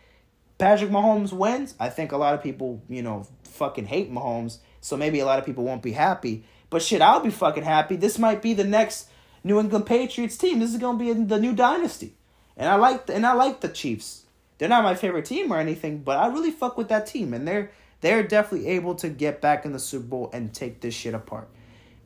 Patrick 0.58 0.92
Mahomes 0.92 1.32
wins. 1.32 1.74
I 1.80 1.90
think 1.90 2.12
a 2.12 2.18
lot 2.18 2.34
of 2.34 2.44
people, 2.44 2.84
you 2.90 3.02
know, 3.02 3.26
fucking 3.44 3.86
hate 3.86 4.12
Mahomes 4.12 4.60
so 4.82 4.98
maybe 4.98 5.20
a 5.20 5.26
lot 5.26 5.40
of 5.40 5.46
people 5.46 5.64
won't 5.64 5.82
be 5.82 5.92
happy. 5.92 6.44
But 6.70 6.82
shit, 6.82 7.02
I'll 7.02 7.20
be 7.20 7.32
fucking 7.32 7.64
happy. 7.64 7.96
This 7.96 8.20
might 8.20 8.42
be 8.42 8.54
the 8.54 8.64
next 8.64 9.10
New 9.44 9.60
England 9.60 9.86
Patriots 9.86 10.38
team. 10.38 10.60
This 10.60 10.72
is 10.72 10.80
gonna 10.80 10.98
be 10.98 11.12
the 11.14 11.40
new 11.40 11.54
dynasty, 11.54 12.16
and 12.56 12.70
I 12.70 12.76
like 12.76 13.08
the, 13.08 13.16
and 13.16 13.26
I 13.26 13.34
like 13.34 13.62
the 13.62 13.70
Chiefs. 13.70 14.26
They're 14.58 14.70
not 14.70 14.84
my 14.84 14.96
favorite 14.96 15.26
team 15.26 15.52
or 15.52 15.58
anything, 15.58 16.00
but 16.00 16.18
I 16.18 16.28
really 16.28 16.52
fuck 16.52 16.78
with 16.78 16.90
that 16.90 17.08
team, 17.08 17.34
and 17.34 17.48
they're 17.48 17.72
they're 18.02 18.24
definitely 18.24 18.68
able 18.70 18.96
to 18.96 19.10
get 19.10 19.42
back 19.42 19.66
in 19.66 19.74
the 19.74 19.80
Super 19.80 20.06
Bowl 20.06 20.30
and 20.34 20.54
take 20.54 20.82
this 20.82 20.94
shit 20.94 21.14
apart. 21.14 21.48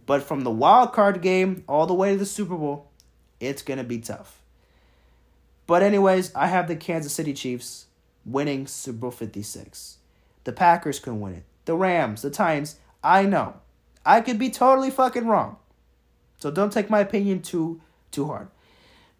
But 0.06 0.24
from 0.24 0.41
the 0.41 0.52
wild 0.52 0.94
card 0.94 1.22
game 1.22 1.64
all 1.68 1.86
the 1.86 1.94
way 1.94 2.11
to 2.11 2.18
the 2.18 2.26
Super 2.26 2.56
Bowl, 2.56 2.90
it's 3.40 3.61
going 3.61 3.78
to 3.78 3.84
be 3.84 3.99
tough. 3.99 4.41
But, 5.65 5.82
anyways, 5.82 6.34
I 6.36 6.48
have 6.48 6.68
the 6.68 6.76
Kansas 6.76 7.14
City 7.14 7.34
Chiefs 7.34 7.86
winning 8.26 8.68
Super 8.68 8.98
Bowl 8.98 9.11
56. 9.11 9.98
The 10.44 10.52
Packers 10.52 10.99
can 10.99 11.22
win 11.22 11.34
it. 11.36 11.44
The 11.65 11.76
Rams, 11.76 12.22
the 12.22 12.30
Titans, 12.30 12.76
I 13.03 13.24
know. 13.24 13.56
I 14.06 14.20
could 14.22 14.38
be 14.38 14.49
totally 14.49 14.90
fucking 14.90 15.28
wrong. 15.28 15.57
So 16.40 16.52
don't 16.52 16.74
take 16.74 16.90
my 16.90 16.99
opinion 16.99 17.41
too 17.41 17.80
too 18.11 18.28
hard. 18.28 18.49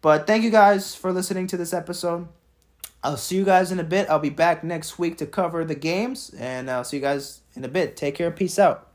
But 0.02 0.26
thank 0.26 0.44
you 0.44 0.50
guys 0.50 0.94
for 0.94 1.10
listening 1.10 1.46
to 1.48 1.56
this 1.56 1.72
episode. 1.72 2.28
I'll 3.04 3.18
see 3.18 3.36
you 3.36 3.44
guys 3.44 3.70
in 3.70 3.78
a 3.78 3.84
bit. 3.84 4.08
I'll 4.08 4.18
be 4.18 4.30
back 4.30 4.64
next 4.64 4.98
week 4.98 5.18
to 5.18 5.26
cover 5.26 5.62
the 5.62 5.74
games 5.74 6.30
and 6.38 6.70
I'll 6.70 6.84
see 6.84 6.96
you 6.96 7.02
guys 7.02 7.42
in 7.54 7.62
a 7.62 7.68
bit. 7.68 7.96
Take 7.96 8.14
care. 8.14 8.30
Peace 8.30 8.58
out. 8.58 8.93